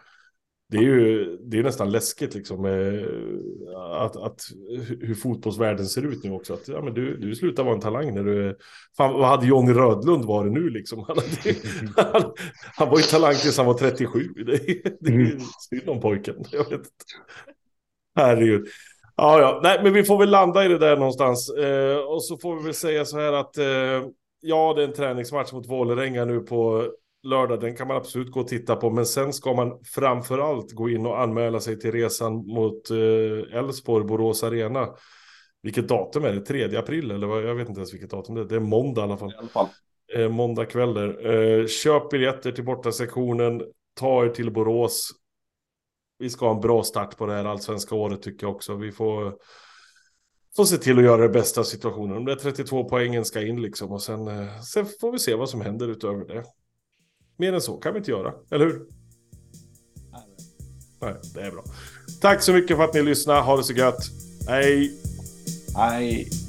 Det 0.69 0.77
är 0.77 0.81
ju 0.81 1.37
det 1.37 1.59
är 1.59 1.63
nästan 1.63 1.91
läskigt 1.91 2.35
liksom, 2.35 2.65
att, 3.75 4.15
att, 4.15 4.41
hur 4.99 5.15
fotbollsvärlden 5.15 5.85
ser 5.85 6.05
ut 6.05 6.23
nu 6.23 6.31
också. 6.31 6.53
Att, 6.53 6.67
ja, 6.67 6.81
men 6.81 6.93
du, 6.93 7.17
du 7.17 7.35
slutar 7.35 7.63
vara 7.63 7.75
en 7.75 7.81
talang 7.81 8.13
när 8.13 8.23
du... 8.23 8.57
Fan, 8.97 9.13
vad 9.13 9.27
hade 9.27 9.47
Johnny 9.47 9.73
Rödlund 9.73 10.25
varit 10.25 10.53
nu 10.53 10.69
liksom? 10.69 11.05
Han, 11.07 11.17
hade, 11.17 11.55
han, 12.13 12.33
han, 12.75 12.89
var 12.89 12.97
ju 12.97 13.03
talang 13.03 13.35
tills 13.35 13.57
han 13.57 13.65
var 13.65 13.73
37. 13.73 14.19
Det, 14.35 14.43
det 14.99 15.09
är 15.09 15.13
mm. 15.13 15.39
synd 15.69 15.89
om 15.89 16.01
pojken. 16.01 16.35
Jag 16.51 16.63
vet 16.63 16.73
inte. 16.73 16.89
Herregud. 18.15 18.67
Ja, 19.15 19.39
ja, 19.39 19.59
nej, 19.63 19.79
men 19.83 19.93
vi 19.93 20.03
får 20.03 20.17
väl 20.17 20.29
landa 20.29 20.65
i 20.65 20.67
det 20.67 20.77
där 20.77 20.97
någonstans. 20.97 21.49
Eh, 21.49 21.97
och 21.97 22.23
så 22.23 22.37
får 22.37 22.55
vi 22.55 22.63
väl 22.63 22.73
säga 22.73 23.05
så 23.05 23.19
här 23.19 23.33
att 23.33 23.57
eh, 23.57 24.09
ja, 24.41 24.73
det 24.73 24.83
är 24.83 24.87
en 24.87 24.93
träningsmatch 24.93 25.53
mot 25.53 25.69
Vålerenga 25.69 26.25
nu 26.25 26.39
på 26.39 26.91
lördag. 27.23 27.59
Den 27.59 27.75
kan 27.75 27.87
man 27.87 27.97
absolut 27.97 28.31
gå 28.31 28.39
och 28.39 28.47
titta 28.47 28.75
på. 28.75 28.89
Men 28.89 29.05
sen 29.05 29.33
ska 29.33 29.53
man 29.53 29.83
framför 29.83 30.39
allt 30.39 30.71
gå 30.71 30.89
in 30.89 31.05
och 31.05 31.21
anmäla 31.21 31.59
sig 31.59 31.79
till 31.79 31.91
resan 31.91 32.33
mot 32.33 32.91
eh, 32.91 33.57
Elfsborg, 33.57 34.03
eh, 34.03 34.07
Borås 34.07 34.43
Arena. 34.43 34.87
Vilket 35.61 35.87
datum 35.87 36.25
är 36.25 36.33
det? 36.33 36.41
3 36.41 36.77
april 36.77 37.11
eller 37.11 37.27
vad? 37.27 37.43
Jag 37.43 37.55
vet 37.55 37.69
inte 37.69 37.79
ens 37.79 37.93
vilket 37.93 38.09
datum 38.09 38.35
det 38.35 38.41
är. 38.41 38.45
Det 38.45 38.55
är 38.55 38.59
måndag 38.59 39.01
i 39.01 39.03
alla 39.03 39.17
fall. 39.17 39.31
I 39.31 39.35
alla 39.37 39.47
fall. 39.47 39.67
Eh, 40.15 40.29
måndag 40.29 40.65
kväll 40.65 40.93
där. 40.93 41.31
Eh, 41.31 41.67
köp 41.67 42.09
biljetter 42.09 42.51
till 42.51 42.65
bortasektionen. 42.65 43.61
Ta 43.99 44.25
er 44.25 44.29
till 44.29 44.51
Borås. 44.51 45.11
Vi 46.17 46.29
ska 46.29 46.45
ha 46.45 46.55
en 46.55 46.61
bra 46.61 46.83
start 46.83 47.17
på 47.17 47.25
det 47.25 47.33
här 47.33 47.45
allsvenska 47.45 47.95
året 47.95 48.21
tycker 48.21 48.47
jag 48.47 48.55
också. 48.55 48.75
Vi 48.75 48.91
får 48.91 49.37
får 50.55 50.65
se 50.65 50.77
till 50.77 50.97
att 50.97 51.03
göra 51.03 51.21
det 51.21 51.29
bästa 51.29 51.61
av 51.61 51.63
situationen. 51.63 52.15
De 52.15 52.25
där 52.25 52.35
32 52.35 52.83
poängen 52.83 53.25
ska 53.25 53.41
in 53.41 53.61
liksom 53.61 53.91
och 53.91 54.01
sen, 54.01 54.27
eh, 54.27 54.61
sen 54.61 54.85
får 55.01 55.11
vi 55.11 55.19
se 55.19 55.35
vad 55.35 55.49
som 55.49 55.61
händer 55.61 55.87
utöver 55.87 56.25
det. 56.25 56.43
Mer 57.37 57.53
än 57.53 57.61
så 57.61 57.77
kan 57.77 57.93
vi 57.93 57.99
inte 57.99 58.11
göra, 58.11 58.33
eller 58.51 58.65
hur? 58.65 58.87
Nej, 61.01 61.15
det 61.33 61.41
är 61.41 61.51
bra. 61.51 61.63
Tack 62.21 62.41
så 62.41 62.53
mycket 62.53 62.77
för 62.77 62.83
att 62.83 62.93
ni 62.93 63.03
lyssnade. 63.03 63.41
Ha 63.41 63.57
det 63.57 63.63
så 63.63 63.73
gött. 63.73 63.99
Hej! 64.47 64.91
Hej! 65.75 66.44